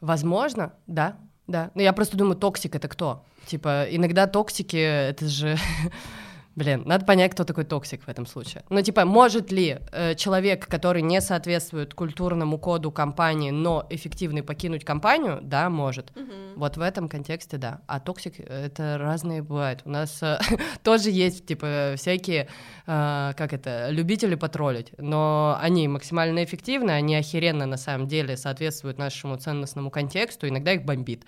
возможно, 0.00 0.72
да, 0.88 1.16
да. 1.46 1.70
Но 1.76 1.82
я 1.82 1.92
просто 1.92 2.16
думаю, 2.16 2.34
токсик 2.34 2.74
это 2.74 2.88
кто? 2.88 3.24
Типа, 3.46 3.86
иногда 3.88 4.26
токсики 4.26 4.78
это 4.78 5.28
же 5.28 5.56
Блин, 6.60 6.82
надо 6.84 7.06
понять, 7.06 7.32
кто 7.32 7.44
такой 7.44 7.64
токсик 7.64 8.04
в 8.04 8.08
этом 8.10 8.26
случае. 8.26 8.62
Ну, 8.68 8.82
типа, 8.82 9.06
может 9.06 9.50
ли 9.50 9.78
э, 9.92 10.14
человек, 10.14 10.66
который 10.66 11.00
не 11.00 11.22
соответствует 11.22 11.94
культурному 11.94 12.58
коду 12.58 12.92
компании, 12.92 13.50
но 13.50 13.86
эффективный 13.88 14.42
покинуть 14.42 14.84
компанию? 14.84 15.38
Да, 15.40 15.70
может. 15.70 16.10
Угу. 16.10 16.32
Вот 16.56 16.76
в 16.76 16.82
этом 16.82 17.08
контексте, 17.08 17.56
да. 17.56 17.80
А 17.86 17.98
токсик 17.98 18.34
э, 18.40 18.66
это 18.66 18.98
разные 18.98 19.40
бывают. 19.40 19.80
У 19.86 19.88
нас 19.88 20.22
э, 20.22 20.38
тоже 20.82 21.08
есть, 21.08 21.46
типа, 21.46 21.94
всякие, 21.96 22.48
э, 22.86 23.32
как 23.38 23.54
это, 23.54 23.88
любители 23.88 24.34
потроллить, 24.34 24.92
но 24.98 25.56
они 25.62 25.88
максимально 25.88 26.44
эффективны, 26.44 26.90
они 26.90 27.16
охеренно 27.16 27.64
на 27.64 27.78
самом 27.78 28.06
деле 28.06 28.36
соответствуют 28.36 28.98
нашему 28.98 29.38
ценностному 29.38 29.90
контексту, 29.90 30.46
иногда 30.46 30.74
их 30.74 30.84
бомбит. 30.84 31.24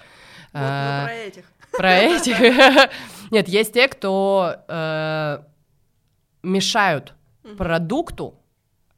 Вот 0.53 0.61
мы 0.61 0.66
а, 0.66 1.05
про 1.07 1.14
этих 1.14 1.45
про 1.76 1.96
этих. 1.96 2.38
Нет, 3.30 3.48
есть 3.48 3.72
те, 3.72 3.88
кто 3.88 4.56
э, 4.68 5.38
мешают 6.42 7.14
продукту, 7.56 8.42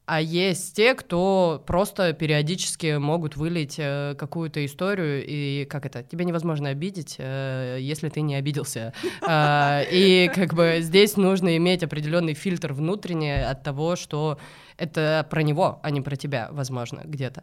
а 0.07 0.21
есть 0.21 0.77
те, 0.77 0.95
кто 0.95 1.63
просто 1.67 2.13
периодически 2.13 2.99
могут 2.99 3.37
вылить 3.37 3.77
э, 3.79 4.15
какую-то 4.19 4.65
историю, 4.65 5.25
и 5.27 5.65
как 5.65 5.87
это, 5.87 6.03
тебя 6.03 6.25
невозможно 6.25 6.69
обидеть, 6.69 7.17
э, 7.19 7.79
если 7.81 8.11
ты 8.11 8.21
не 8.21 8.35
обиделся. 8.35 8.93
Э, 9.27 9.83
и 9.91 10.31
как 10.35 10.53
бы 10.53 10.79
здесь 10.81 11.17
нужно 11.17 11.57
иметь 11.57 11.83
определенный 11.83 12.35
фильтр 12.35 12.75
внутренний 12.75 13.33
от 13.33 13.63
того, 13.63 13.97
что 13.97 14.39
это 14.77 15.27
про 15.31 15.43
него, 15.43 15.81
а 15.83 15.91
не 15.91 16.01
про 16.01 16.17
тебя, 16.17 16.49
возможно, 16.51 17.01
где-то. 17.05 17.43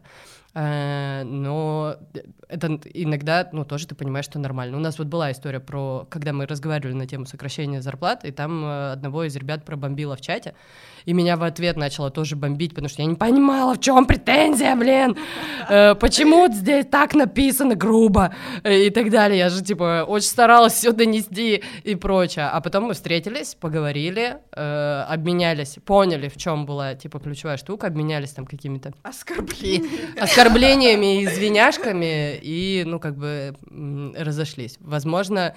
Э, 0.54 1.22
но 1.24 1.96
это 2.48 2.78
иногда, 2.92 3.48
ну, 3.52 3.64
тоже 3.64 3.86
ты 3.86 3.94
понимаешь, 3.94 4.26
что 4.26 4.38
нормально. 4.38 4.76
У 4.76 4.80
нас 4.80 4.98
вот 4.98 5.06
была 5.06 5.32
история 5.32 5.60
про, 5.60 6.06
когда 6.10 6.32
мы 6.32 6.46
разговаривали 6.46 6.92
на 6.92 7.06
тему 7.06 7.24
сокращения 7.24 7.80
зарплат, 7.80 8.24
и 8.24 8.32
там 8.32 8.64
э, 8.64 8.92
одного 8.92 9.24
из 9.24 9.34
ребят 9.34 9.64
пробомбило 9.64 10.14
в 10.14 10.20
чате, 10.20 10.54
и 11.06 11.14
меня 11.14 11.36
в 11.36 11.42
ответ 11.42 11.76
начало 11.76 12.10
тоже 12.10 12.36
бомбить 12.36 12.74
потому 12.74 12.88
что 12.88 13.02
я 13.02 13.08
не 13.08 13.14
понимала, 13.14 13.74
в 13.74 13.80
чем 13.80 14.06
претензия, 14.06 14.76
блин, 14.76 15.16
э, 15.68 15.94
почему 15.94 16.52
здесь 16.52 16.86
так 16.86 17.14
написано 17.14 17.74
грубо 17.74 18.34
и 18.62 18.90
так 18.90 19.10
далее. 19.10 19.38
Я 19.38 19.48
же, 19.48 19.62
типа, 19.62 20.04
очень 20.06 20.28
старалась 20.28 20.74
все 20.74 20.92
донести 20.92 21.62
и 21.82 21.94
прочее. 21.94 22.46
А 22.46 22.60
потом 22.60 22.84
мы 22.84 22.94
встретились, 22.94 23.54
поговорили, 23.54 24.38
обменялись, 24.52 25.78
поняли, 25.84 26.28
в 26.28 26.36
чем 26.36 26.66
была, 26.66 26.94
типа, 26.94 27.18
ключевая 27.22 27.56
штука, 27.56 27.86
обменялись 27.86 28.30
там 28.30 28.46
какими-то... 28.46 28.92
Оскорблениями. 29.02 30.18
Оскорблениями 30.20 31.22
и 31.22 31.24
извиняшками, 31.24 32.38
и, 32.42 32.84
ну, 32.86 33.00
как 33.00 33.16
бы 33.16 33.54
разошлись. 34.16 34.76
Возможно, 34.80 35.54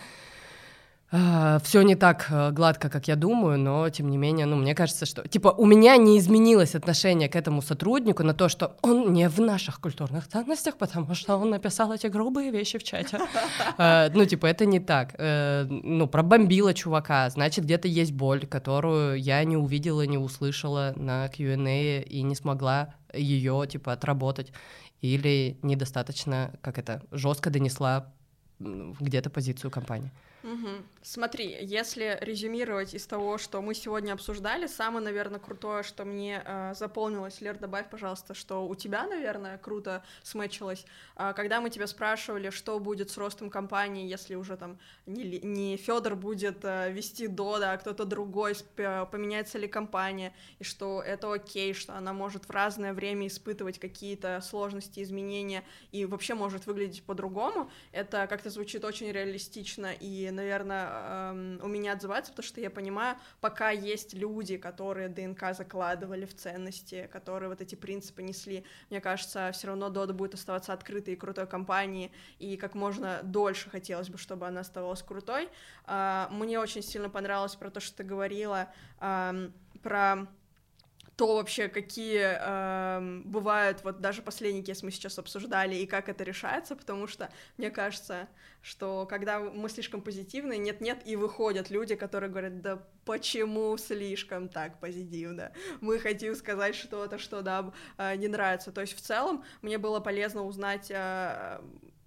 все 1.64 1.82
не 1.82 1.96
так 1.96 2.28
uh, 2.30 2.52
гладко, 2.52 2.90
как 2.90 3.08
я 3.08 3.16
думаю, 3.16 3.60
но 3.60 3.90
тем 3.90 4.10
не 4.10 4.18
менее, 4.18 4.46
ну, 4.46 4.56
мне 4.56 4.76
кажется, 4.76 5.06
что, 5.06 5.28
типа, 5.28 5.50
у 5.50 5.66
меня 5.66 5.98
не 5.98 6.18
изменилось 6.18 6.76
отношение 6.76 7.30
к 7.30 7.36
этому 7.36 7.62
сотруднику 7.62 8.24
на 8.24 8.34
то, 8.34 8.50
что 8.50 8.76
он 8.82 9.14
не 9.14 9.30
в 9.30 9.40
наших 9.40 9.80
культурных 9.80 10.28
ценностях, 10.28 10.78
потому 10.78 11.16
что 11.16 11.38
он 11.38 11.50
написал 11.52 11.94
эти 11.94 12.08
грубые 12.08 12.52
вещи 12.52 12.78
в 12.78 12.84
чате. 12.84 13.20
Uh, 13.78 14.12
ну, 14.16 14.26
типа, 14.26 14.48
это 14.48 14.66
не 14.66 14.80
так. 14.80 15.16
Э, 15.18 15.66
ну, 15.70 16.08
пробомбила 16.08 16.74
чувака, 16.74 17.30
значит, 17.30 17.66
где-то 17.66 17.88
есть 17.88 18.12
боль, 18.12 18.46
которую 18.46 19.22
я 19.22 19.44
не 19.44 19.58
увидела, 19.58 20.06
не 20.06 20.18
услышала 20.18 20.94
на 20.96 21.28
Q&A 21.30 22.02
и 22.02 22.22
не 22.24 22.36
смогла 22.36 22.94
ее, 23.14 23.66
типа, 23.70 23.94
отработать 23.94 24.52
или 25.02 25.58
недостаточно, 25.62 26.52
как 26.62 26.78
это, 26.80 27.02
жестко 27.12 27.50
донесла 27.50 28.12
где-то 28.60 29.30
позицию 29.30 29.72
компании. 29.72 30.12
Угу. 30.44 30.70
Смотри, 31.08 31.56
если 31.62 32.18
резюмировать 32.20 32.96
из 32.96 33.06
того, 33.06 33.38
что 33.38 33.62
мы 33.62 33.76
сегодня 33.76 34.14
обсуждали, 34.14 34.66
самое, 34.66 35.06
наверное, 35.06 35.40
крутое, 35.40 35.84
что 35.84 36.04
мне 36.04 36.42
э, 36.44 36.74
заполнилось, 36.74 37.42
Лер, 37.42 37.60
добавь, 37.60 37.92
пожалуйста, 37.92 38.34
что 38.34 38.68
у 38.68 38.74
тебя, 38.74 39.06
наверное, 39.06 39.60
круто 39.60 40.04
смычилось, 40.24 40.84
э, 41.16 41.34
когда 41.36 41.62
мы 41.62 41.70
тебя 41.70 41.86
спрашивали, 41.86 42.50
что 42.50 42.80
будет 42.80 43.12
с 43.12 43.20
ростом 43.20 43.52
компании, 43.52 44.10
если 44.10 44.34
уже 44.34 44.58
там 44.58 44.80
не, 45.06 45.42
не 45.42 45.78
Федор 45.78 46.16
будет 46.16 46.62
э, 46.64 46.92
вести 46.92 47.28
Дода, 47.28 47.74
а 47.74 47.78
кто-то 47.78 48.06
другой, 48.06 48.56
поменяется 48.76 49.60
ли 49.60 49.68
компания, 49.68 50.34
и 50.58 50.64
что 50.64 51.04
это 51.04 51.32
окей, 51.32 51.76
что 51.76 51.94
она 51.96 52.14
может 52.14 52.46
в 52.46 52.50
разное 52.50 52.94
время 52.94 53.28
испытывать 53.28 53.78
какие-то 53.78 54.42
сложности, 54.42 55.04
изменения, 55.04 55.64
и 55.92 56.06
вообще 56.06 56.34
может 56.34 56.66
выглядеть 56.66 57.04
по-другому, 57.04 57.70
это 57.92 58.26
как-то 58.26 58.50
звучит 58.50 58.84
очень 58.84 59.12
реалистично 59.12 59.94
и 59.94 60.32
наверное, 60.32 60.95
у 61.62 61.68
меня 61.68 61.94
отзывается, 61.94 62.32
потому 62.32 62.48
что 62.48 62.62
я 62.62 62.70
понимаю, 62.70 63.18
пока 63.42 63.70
есть 63.70 64.14
люди, 64.14 64.58
которые 64.58 65.10
ДНК 65.10 65.54
закладывали 65.56 66.26
в 66.26 66.36
ценности, 66.36 67.10
которые 67.12 67.50
вот 67.50 67.62
эти 67.62 67.76
принципы 67.76 68.22
несли, 68.22 68.66
мне 68.90 69.02
кажется, 69.02 69.52
все 69.54 69.68
равно 69.68 69.90
Дода 69.90 70.14
будет 70.14 70.34
оставаться 70.34 70.74
открытой 70.74 71.14
и 71.14 71.18
крутой 71.18 71.48
компанией, 71.48 72.12
и 72.40 72.58
как 72.58 72.76
можно 72.76 73.22
дольше 73.24 73.70
хотелось 73.70 74.10
бы, 74.10 74.18
чтобы 74.18 74.48
она 74.48 74.62
оставалась 74.62 75.02
крутой. 75.02 75.50
А, 75.86 76.30
мне 76.32 76.60
очень 76.60 76.82
сильно 76.82 77.10
понравилось 77.10 77.56
про 77.56 77.70
то, 77.70 77.80
что 77.80 77.98
ты 77.98 78.04
говорила 78.04 78.70
про 79.00 80.28
то 81.16 81.36
вообще, 81.36 81.70
какие 81.70 82.38
э, 82.40 83.22
бывают, 83.24 83.84
вот 83.84 84.02
даже 84.02 84.22
последний 84.22 84.64
кейс 84.64 84.84
мы 84.84 84.92
сейчас 84.92 85.18
обсуждали, 85.18 85.76
и 85.76 85.86
как 85.86 86.10
это 86.10 86.24
решается, 86.24 86.76
потому 86.76 87.08
что 87.08 87.30
мне 87.58 87.72
кажется, 87.72 88.28
что 88.62 89.06
когда 89.06 89.40
мы 89.40 89.70
слишком 89.70 90.02
позитивны, 90.02 90.58
нет-нет, 90.58 91.02
и 91.06 91.16
выходят 91.16 91.70
люди, 91.70 91.96
которые 91.96 92.30
говорят, 92.30 92.62
да 92.62 92.84
почему 93.06 93.78
слишком 93.78 94.50
так 94.50 94.80
позитивно? 94.80 95.54
Мы 95.80 96.00
хотим 96.00 96.36
сказать 96.36 96.76
что-то, 96.76 97.18
что 97.18 97.42
нам 97.42 97.74
э, 97.98 98.16
не 98.18 98.28
нравится. 98.28 98.72
То 98.72 98.82
есть 98.82 98.96
в 98.96 99.02
целом 99.02 99.44
мне 99.62 99.78
было 99.78 100.02
полезно 100.02 100.44
узнать 100.44 100.92
э, 100.92 101.62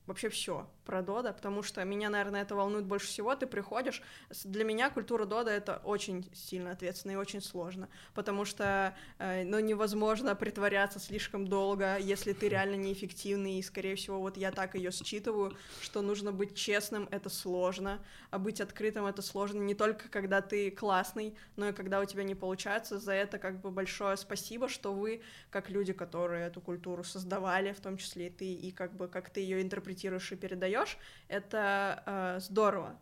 вообще 0.09 0.29
все 0.31 0.67
про 0.85 1.03
Дода, 1.03 1.35
потому 1.35 1.63
что 1.63 1.85
меня, 1.85 2.09
наверное, 2.09 2.43
это 2.43 2.55
волнует 2.55 2.87
больше 2.87 3.07
всего. 3.07 3.37
Ты 3.37 3.47
приходишь, 3.47 4.03
для 4.45 4.65
меня 4.65 4.89
культура 4.89 5.27
Дода 5.27 5.51
это 5.51 5.83
очень 5.85 6.29
сильно 6.35 6.71
ответственно 6.71 7.13
и 7.13 7.17
очень 7.17 7.43
сложно, 7.43 7.91
потому 8.15 8.47
что, 8.47 8.97
э, 9.19 9.45
ну, 9.45 9.59
невозможно 9.61 10.35
притворяться 10.35 10.99
слишком 10.99 11.47
долго, 11.47 11.99
если 11.99 12.33
ты 12.33 12.49
реально 12.49 12.77
неэффективный, 12.77 13.59
и, 13.59 13.63
скорее 13.63 13.97
всего, 13.97 14.19
вот 14.19 14.39
я 14.39 14.51
так 14.51 14.75
ее 14.75 14.91
считываю, 14.91 15.55
что 15.83 16.01
нужно 16.01 16.33
быть 16.33 16.57
честным, 16.57 17.07
это 17.11 17.29
сложно, 17.29 18.03
а 18.31 18.39
быть 18.39 18.63
открытым 18.63 19.05
это 19.05 19.21
сложно 19.21 19.59
не 19.59 19.75
только 19.75 20.09
когда 20.09 20.41
ты 20.41 20.71
классный, 20.71 21.37
но 21.57 21.69
и 21.69 21.73
когда 21.73 22.01
у 22.01 22.07
тебя 22.07 22.23
не 22.25 22.35
получается. 22.35 22.99
За 22.99 23.13
это 23.13 23.39
как 23.39 23.61
бы 23.61 23.71
большое 23.71 24.17
спасибо, 24.17 24.69
что 24.69 24.95
вы, 24.95 25.21
как 25.51 25.69
люди, 25.69 25.93
которые 25.93 26.47
эту 26.47 26.63
культуру 26.63 27.05
создавали, 27.05 27.73
в 27.73 27.81
том 27.81 27.99
числе 27.99 28.29
и 28.29 28.31
ты, 28.31 28.53
и 28.55 28.71
как 28.71 28.97
бы 28.97 29.07
как 29.07 29.29
ты 29.29 29.41
ее 29.41 29.61
интерпретируешь 29.61 29.98
и 30.05 30.37
передаешь, 30.37 30.99
это 31.29 32.03
э, 32.07 32.41
здорово. 32.41 32.97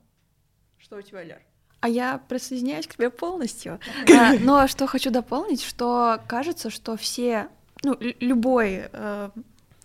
Что 0.78 0.96
у 0.96 1.02
тебя, 1.02 1.22
Лер? 1.22 1.42
А 1.80 1.88
я 1.88 2.18
присоединяюсь 2.18 2.86
к 2.86 2.94
тебе 2.96 3.10
полностью. 3.10 3.78
а, 4.10 4.34
но 4.40 4.66
что 4.66 4.86
хочу 4.86 5.10
дополнить, 5.10 5.62
что 5.62 6.20
кажется, 6.26 6.70
что 6.70 6.96
все, 6.96 7.48
ну, 7.82 7.96
любой, 8.00 8.88
э, 8.92 9.30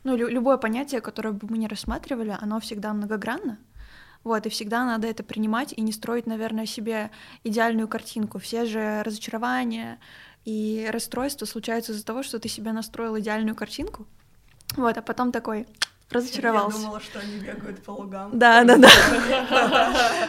ну, 0.04 0.16
лю- 0.16 0.30
любое 0.30 0.58
понятие, 0.58 1.02
которое 1.02 1.32
бы 1.32 1.48
мы 1.50 1.58
не 1.58 1.68
рассматривали, 1.68 2.36
оно 2.40 2.60
всегда 2.60 2.94
многогранно. 2.94 3.60
Вот, 4.24 4.46
и 4.46 4.50
всегда 4.50 4.86
надо 4.86 5.08
это 5.08 5.24
принимать 5.24 5.74
и 5.74 5.82
не 5.82 5.92
строить, 5.92 6.28
наверное, 6.28 6.68
себе 6.68 7.10
идеальную 7.44 7.88
картинку. 7.88 8.38
Все 8.38 8.66
же 8.66 9.02
разочарования 9.04 10.00
и 10.46 10.88
расстройства 10.92 11.46
случаются 11.46 11.92
из-за 11.92 12.06
того, 12.06 12.24
что 12.24 12.40
ты 12.40 12.48
себе 12.50 12.72
настроил 12.72 13.18
идеальную 13.20 13.56
картинку, 13.56 14.08
вот, 14.76 14.98
а 14.98 15.02
потом 15.02 15.32
такой, 15.32 15.68
разочаровался. 16.12 16.78
Я 16.78 16.84
думала, 16.84 17.00
что 17.00 17.20
они 17.20 17.38
бегают 17.40 17.84
по 17.84 17.92
лугам. 17.92 18.30
Да, 18.34 18.64
да, 18.64 18.78
да. 18.78 18.90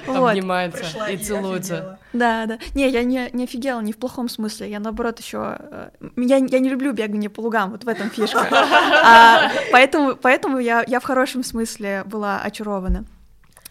Обнимаются 0.30 0.84
и 1.10 1.16
целуются. 1.16 1.98
Да, 2.12 2.46
да. 2.46 2.58
Не, 2.74 2.88
я 2.88 3.04
не, 3.04 3.30
не 3.32 3.44
офигела, 3.44 3.80
не 3.80 3.92
в 3.92 3.96
плохом 3.96 4.28
смысле. 4.28 4.70
Я 4.70 4.80
наоборот 4.80 5.18
еще. 5.18 5.56
Э, 5.58 5.90
я, 6.16 6.36
я 6.36 6.58
не 6.58 6.68
люблю 6.68 6.92
бегание 6.92 7.30
по 7.30 7.40
лугам, 7.40 7.70
вот 7.70 7.84
в 7.84 7.88
этом 7.88 8.10
фишка. 8.10 8.46
А, 9.04 9.50
поэтому, 9.72 10.14
поэтому 10.14 10.58
я, 10.58 10.84
я 10.86 11.00
в 11.00 11.04
хорошем 11.04 11.42
смысле 11.42 12.04
была 12.04 12.40
очарована. 12.40 13.04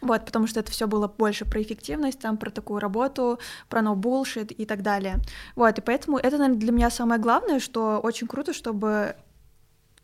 Вот, 0.01 0.25
потому 0.25 0.47
что 0.47 0.59
это 0.59 0.71
все 0.71 0.87
было 0.87 1.07
больше 1.07 1.45
про 1.45 1.61
эффективность, 1.61 2.19
там, 2.19 2.37
про 2.37 2.49
такую 2.49 2.79
работу, 2.79 3.39
про 3.69 3.81
no 3.81 3.95
bullshit 3.95 4.51
и 4.51 4.65
так 4.65 4.81
далее. 4.81 5.19
Вот, 5.55 5.77
и 5.77 5.81
поэтому 5.81 6.17
это, 6.17 6.37
наверное, 6.37 6.59
для 6.59 6.71
меня 6.71 6.89
самое 6.89 7.21
главное, 7.21 7.59
что 7.59 7.99
очень 8.01 8.27
круто, 8.27 8.53
чтобы 8.53 9.15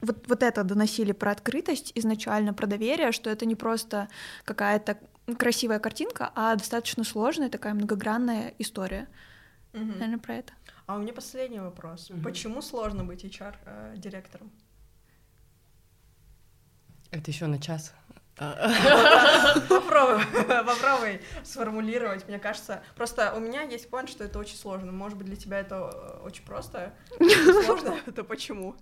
вот, 0.02 0.28
вот 0.28 0.43
это 0.43 0.64
доносили 0.64 1.12
про 1.12 1.32
открытость 1.32 1.91
изначально, 1.95 2.54
про 2.54 2.68
доверие, 2.68 3.12
что 3.12 3.30
это 3.30 3.45
не 3.45 3.56
просто 3.56 4.08
какая-то 4.45 4.98
красивая 5.38 5.80
картинка, 5.80 6.32
а 6.36 6.56
достаточно 6.56 7.04
сложная 7.04 7.50
такая 7.50 7.74
многогранная 7.74 8.54
история. 8.60 9.08
Угу. 9.74 9.84
Наверное, 9.84 10.20
про 10.20 10.36
это. 10.36 10.54
А 10.86 10.95
у 10.95 11.00
меня 11.00 11.14
последний 11.14 11.60
вопрос. 11.60 12.10
Угу. 12.10 12.22
Почему 12.22 12.62
сложно 12.62 13.04
быть 13.04 13.26
HR-директором? 13.26 14.52
Э, 17.12 17.18
это 17.18 17.32
еще 17.32 17.48
на 17.48 17.60
час. 17.60 17.93
Попробуй, 19.68 20.24
попробуй 20.45 21.22
сформулировать. 21.43 22.28
Мне 22.28 22.38
кажется, 22.38 22.84
просто 22.95 23.34
у 23.36 23.39
меня 23.39 23.64
есть 23.64 23.89
поинт, 23.89 24.10
что 24.10 24.24
это 24.24 24.38
очень 24.38 24.58
сложно. 24.58 24.91
Может 24.91 25.18
быть, 25.18 25.26
для 25.26 25.36
тебя 25.36 25.60
это 25.60 25.89
э, 25.91 26.20
очень 26.24 26.43
просто. 26.45 26.93
Сложно, 27.66 28.00
это 28.06 28.24
почему? 28.24 28.76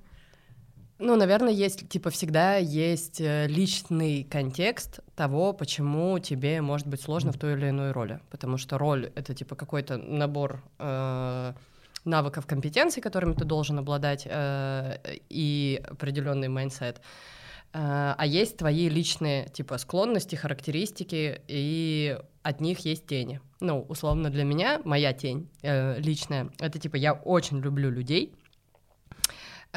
Ну, 0.97 1.17
наверное, 1.17 1.51
есть, 1.51 1.89
типа, 1.89 2.09
всегда 2.09 2.55
есть 2.55 3.19
э, 3.19 3.47
личный 3.47 4.23
контекст 4.23 5.01
того, 5.15 5.51
почему 5.51 6.19
тебе 6.19 6.61
может 6.61 6.87
быть 6.87 7.01
сложно 7.01 7.33
в 7.33 7.37
той 7.37 7.53
или 7.53 7.69
иной 7.69 7.91
роли. 7.91 8.21
Потому 8.29 8.57
что 8.57 8.77
роль— 8.77 9.11
это, 9.15 9.33
типа, 9.33 9.55
какой-то 9.55 9.97
набор 9.97 10.63
э, 10.79 11.53
навыков, 12.05 12.45
компетенций, 12.45 13.01
которыми 13.01 13.33
ты 13.33 13.43
должен 13.43 13.77
обладать, 13.77 14.25
э, 14.25 14.97
и 15.29 15.83
определенный 15.85 16.47
mindset. 16.47 17.01
Э, 17.73 18.15
а 18.17 18.25
есть 18.25 18.55
твои 18.55 18.87
личные, 18.87 19.49
типа, 19.49 19.77
склонности, 19.77 20.37
характеристики, 20.37 21.41
и 21.49 22.17
от 22.41 22.61
них 22.61 22.79
есть 22.79 23.05
тени. 23.05 23.41
Ну, 23.59 23.81
условно, 23.89 24.29
для 24.29 24.45
меня 24.45 24.79
моя 24.85 25.11
тень 25.11 25.49
э, 25.61 25.99
личная— 25.99 26.51
это, 26.59 26.79
типа, 26.79 26.95
я 26.95 27.11
очень 27.11 27.59
люблю 27.59 27.89
людей— 27.89 28.33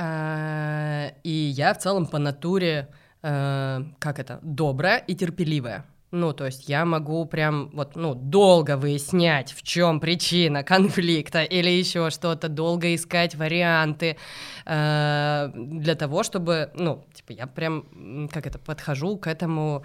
и 0.01 1.53
я 1.57 1.75
в 1.75 1.79
целом 1.79 2.07
по 2.07 2.19
натуре, 2.19 2.89
э, 3.23 3.83
как 3.99 4.19
это, 4.19 4.39
добрая 4.43 4.99
и 4.99 5.15
терпеливая. 5.15 5.85
Ну, 6.11 6.33
то 6.33 6.47
есть 6.47 6.71
я 6.71 6.87
могу 6.87 7.27
прям 7.27 7.69
вот, 7.75 7.95
ну, 7.95 8.15
долго 8.15 8.79
выяснять, 8.79 9.53
в 9.53 9.63
чем 9.63 10.01
причина 10.01 10.63
конфликта 10.65 11.43
или 11.43 11.69
еще 11.69 12.09
что-то, 12.09 12.49
долго 12.49 12.95
искать 12.95 13.35
варианты 13.35 14.17
э, 14.65 15.51
для 15.55 15.95
того, 15.97 16.23
чтобы, 16.23 16.71
ну, 16.75 17.05
типа 17.13 17.33
я 17.33 17.47
прям, 17.47 18.29
как 18.33 18.47
это, 18.47 18.59
подхожу 18.59 19.19
к 19.19 19.27
этому 19.27 19.85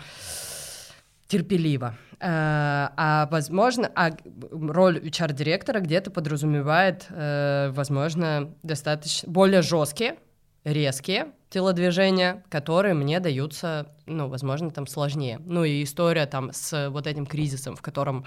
терпеливо. 1.34 1.96
Э, 2.20 2.90
а 2.96 3.28
возможно, 3.32 3.92
а 3.96 4.12
роль 4.52 5.00
HR-директора 5.00 5.80
где-то 5.80 6.12
подразумевает, 6.12 7.08
э, 7.10 7.72
возможно, 7.72 8.54
достаточно 8.62 9.32
более 9.32 9.64
жесткие, 9.64 10.18
резкие 10.64 11.26
телодвижения, 11.50 12.44
которые 12.50 12.94
мне 12.94 13.20
даются, 13.20 13.88
ну, 14.06 14.28
возможно, 14.28 14.70
там 14.70 14.86
сложнее. 14.86 15.40
Ну 15.44 15.64
и 15.64 15.84
история 15.84 16.28
там 16.28 16.52
с 16.54 16.90
вот 16.90 17.08
этим 17.08 17.26
кризисом, 17.26 17.76
в 17.76 17.82
котором 17.82 18.26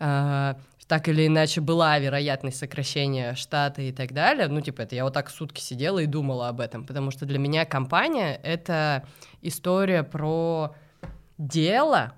э, 0.00 0.54
так 0.88 1.08
или 1.08 1.28
иначе 1.28 1.60
была 1.60 2.00
вероятность 2.00 2.58
сокращения 2.58 3.36
штата 3.36 3.80
и 3.80 3.92
так 3.92 4.12
далее. 4.12 4.48
Ну, 4.48 4.60
типа, 4.60 4.82
это 4.82 4.96
я 4.96 5.04
вот 5.04 5.14
так 5.14 5.30
сутки 5.30 5.60
сидела 5.60 6.00
и 6.00 6.06
думала 6.06 6.48
об 6.48 6.60
этом, 6.60 6.84
потому 6.84 7.12
что 7.12 7.26
для 7.26 7.38
меня 7.38 7.64
компания— 7.64 8.40
это 8.42 9.04
история 9.40 10.02
про 10.02 10.74
дело, 11.38 12.12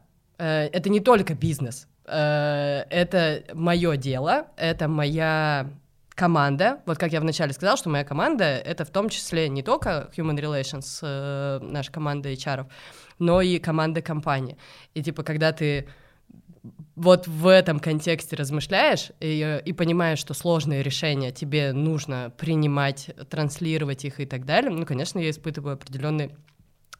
это 0.44 0.90
не 0.90 1.00
только 1.00 1.34
бизнес, 1.34 1.88
э, 2.06 2.84
это 2.90 3.44
мое 3.54 3.96
дело, 3.96 4.46
это 4.56 4.88
моя 4.88 5.70
команда, 6.14 6.80
вот 6.86 6.98
как 6.98 7.12
я 7.12 7.20
вначале 7.20 7.52
сказала, 7.52 7.76
что 7.76 7.88
моя 7.88 8.04
команда— 8.04 8.44
это 8.44 8.84
в 8.84 8.90
том 8.90 9.08
числе 9.08 9.48
не 9.48 9.62
только 9.62 10.10
Human 10.16 10.38
Relations, 10.38 10.98
э, 11.02 11.60
наша 11.62 11.90
команда 11.90 12.30
HR, 12.30 12.66
но 13.18 13.40
и 13.40 13.58
команда 13.58 14.02
компании. 14.02 14.56
И 14.94 15.02
типа, 15.02 15.22
когда 15.22 15.52
ты 15.52 15.88
вот 16.94 17.26
в 17.26 17.46
этом 17.46 17.80
контексте 17.80 18.36
размышляешь 18.36 19.10
и, 19.20 19.60
и 19.64 19.72
понимаешь, 19.72 20.18
что 20.18 20.34
сложные 20.34 20.82
решения 20.82 21.32
тебе 21.32 21.72
нужно 21.72 22.32
принимать, 22.36 23.10
транслировать 23.30 24.04
их 24.04 24.20
и 24.20 24.26
так 24.26 24.44
далее, 24.44 24.70
ну, 24.70 24.84
конечно, 24.86 25.18
я 25.18 25.30
испытываю 25.30 25.74
определенные 25.74 26.36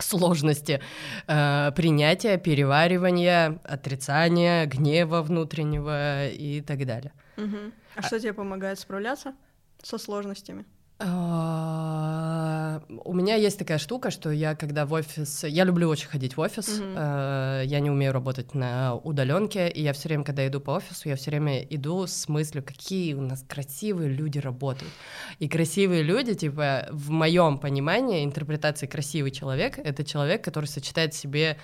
сложности 0.03 0.80
э, 1.26 1.72
принятия, 1.74 2.38
переваривания, 2.38 3.61
отрицания, 3.64 4.66
гнева 4.66 5.22
внутреннего 5.22 6.28
и 6.28 6.61
так 6.61 6.84
далее. 6.86 7.12
Угу. 7.36 7.57
А, 7.96 8.00
а 8.00 8.03
что 8.03 8.20
тебе 8.20 8.32
помогает 8.32 8.78
справляться 8.78 9.34
со 9.82 9.98
сложностями? 9.98 10.64
А, 11.05 12.80
у 13.05 13.12
меня 13.12 13.34
есть 13.34 13.59
такая 13.59 13.78
штука, 13.78 14.11
что 14.11 14.30
я 14.30 14.55
когда 14.55 14.86
в 14.86 14.92
офис, 14.92 15.44
я 15.44 15.64
люблю 15.64 15.88
очень 15.88 16.09
ходить 16.09 16.36
в 16.36 16.40
офис, 16.40 16.80
mm-hmm. 16.80 17.66
я 17.66 17.80
не 17.80 17.90
умею 17.90 18.12
работать 18.12 18.55
на 18.55 18.94
удаленке, 18.94 19.68
и 19.68 19.82
я 19.82 19.92
все 19.92 20.09
время, 20.09 20.24
когда 20.24 20.46
иду 20.46 20.61
по 20.61 20.72
офису, 20.72 21.09
я 21.09 21.16
все 21.16 21.30
время 21.30 21.62
иду 21.62 22.07
с 22.07 22.28
мыслью, 22.28 22.62
какие 22.62 23.14
у 23.14 23.20
нас 23.20 23.44
красивые 23.46 24.11
люди 24.11 24.38
работают. 24.38 24.92
И 25.40 25.48
красивые 25.48 26.03
люди, 26.03 26.34
типа, 26.34 26.86
в 26.90 27.11
моем 27.11 27.59
понимании, 27.59 28.24
интерпретации 28.24 28.86
красивый 28.86 29.32
человек, 29.32 29.78
это 29.78 30.05
человек, 30.05 30.44
который 30.44 30.66
сочетает 30.66 31.14
в 31.14 31.16
себе 31.16 31.59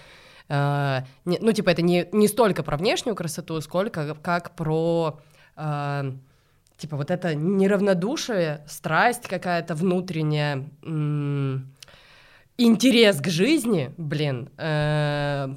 не, 0.51 1.39
ну, 1.41 1.53
типа, 1.53 1.68
это 1.68 1.82
не, 1.82 2.09
не 2.11 2.26
столько 2.26 2.62
про 2.62 2.78
внешнюю 2.78 3.14
красоту, 3.14 3.61
сколько 3.61 4.14
как 4.22 4.57
про 4.57 5.20
типа 6.79 6.97
вот 6.97 7.11
это 7.11 7.35
неравнодушие, 7.35 8.62
страсть 8.66 9.29
какая-то 9.29 9.74
внутренняя, 9.74 10.64
интерес 12.61 13.20
к 13.20 13.29
жизни, 13.29 13.93
блин, 13.97 14.49
э, 14.59 15.49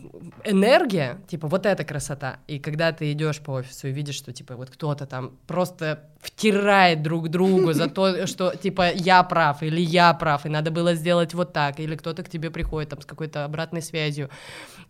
энергия, 0.45 1.17
типа 1.27 1.47
вот 1.47 1.65
эта 1.65 1.83
красота. 1.83 2.37
И 2.47 2.59
когда 2.59 2.91
ты 2.91 3.11
идешь 3.11 3.39
по 3.39 3.51
офису 3.51 3.87
и 3.87 3.91
видишь, 3.91 4.15
что 4.15 4.31
типа 4.31 4.55
вот 4.55 4.69
кто-то 4.69 5.07
там 5.07 5.31
просто 5.47 6.11
втирает 6.21 7.01
друг 7.01 7.29
другу 7.29 7.73
за 7.73 7.89
то, 7.89 8.27
что 8.27 8.55
типа 8.55 8.91
я 8.93 9.23
прав 9.23 9.63
или 9.63 9.81
я 9.81 10.13
прав, 10.13 10.45
и 10.45 10.49
надо 10.49 10.69
было 10.69 10.93
сделать 10.93 11.33
вот 11.33 11.53
так, 11.53 11.79
или 11.79 11.95
кто-то 11.95 12.21
к 12.23 12.29
тебе 12.29 12.51
приходит 12.51 12.89
там 12.89 13.01
с 13.01 13.05
какой-то 13.05 13.45
обратной 13.45 13.81
связью, 13.81 14.29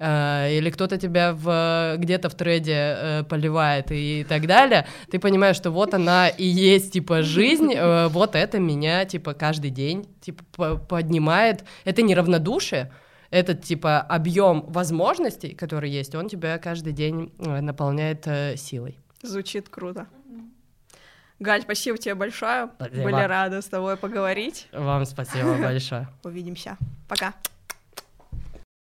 э, 0.02 0.58
или 0.58 0.70
кто-то 0.70 0.97
тебя 0.97 1.34
в, 1.34 1.95
где-то 1.97 2.30
в 2.30 2.36
треде 2.36 2.74
э, 2.76 3.24
поливает 3.24 3.88
и 3.91 4.26
так 4.28 4.47
далее, 4.47 4.88
ты 5.10 5.20
понимаешь, 5.20 5.56
что 5.56 5.72
вот 5.72 5.93
она 5.93 6.28
и 6.28 6.43
есть 6.43 6.93
типа 6.93 7.22
жизнь, 7.22 7.74
э, 7.74 8.08
вот 8.08 8.36
это 8.36 8.60
меня 8.60 9.06
типа 9.06 9.34
каждый 9.34 9.70
день 9.70 10.08
типа 10.22 10.78
поднимает, 10.78 11.64
это 11.86 12.02
не 12.02 12.16
равнодушие, 12.16 12.91
этот 13.30 13.64
типа 13.64 14.02
объем 14.02 14.66
возможностей, 14.68 15.54
который 15.54 15.89
есть, 15.89 16.16
он 16.16 16.28
тебя 16.28 16.58
каждый 16.58 16.93
день 16.93 17.32
э, 17.39 17.62
наполняет 17.62 18.28
э, 18.28 18.56
силой. 18.58 18.97
Звучит 19.22 19.70
круто. 19.70 20.08
Галь, 21.39 21.64
спасибо 21.64 21.97
тебе 21.97 22.14
большое. 22.14 22.70
Спасибо. 22.76 23.04
Были 23.04 23.22
рады 23.24 23.62
с 23.64 23.66
тобой 23.66 23.97
поговорить. 23.97 24.68
Вам 24.72 25.06
спасибо 25.06 25.56
большое. 25.58 26.08
Увидимся. 26.24 26.78
Пока. 27.08 27.34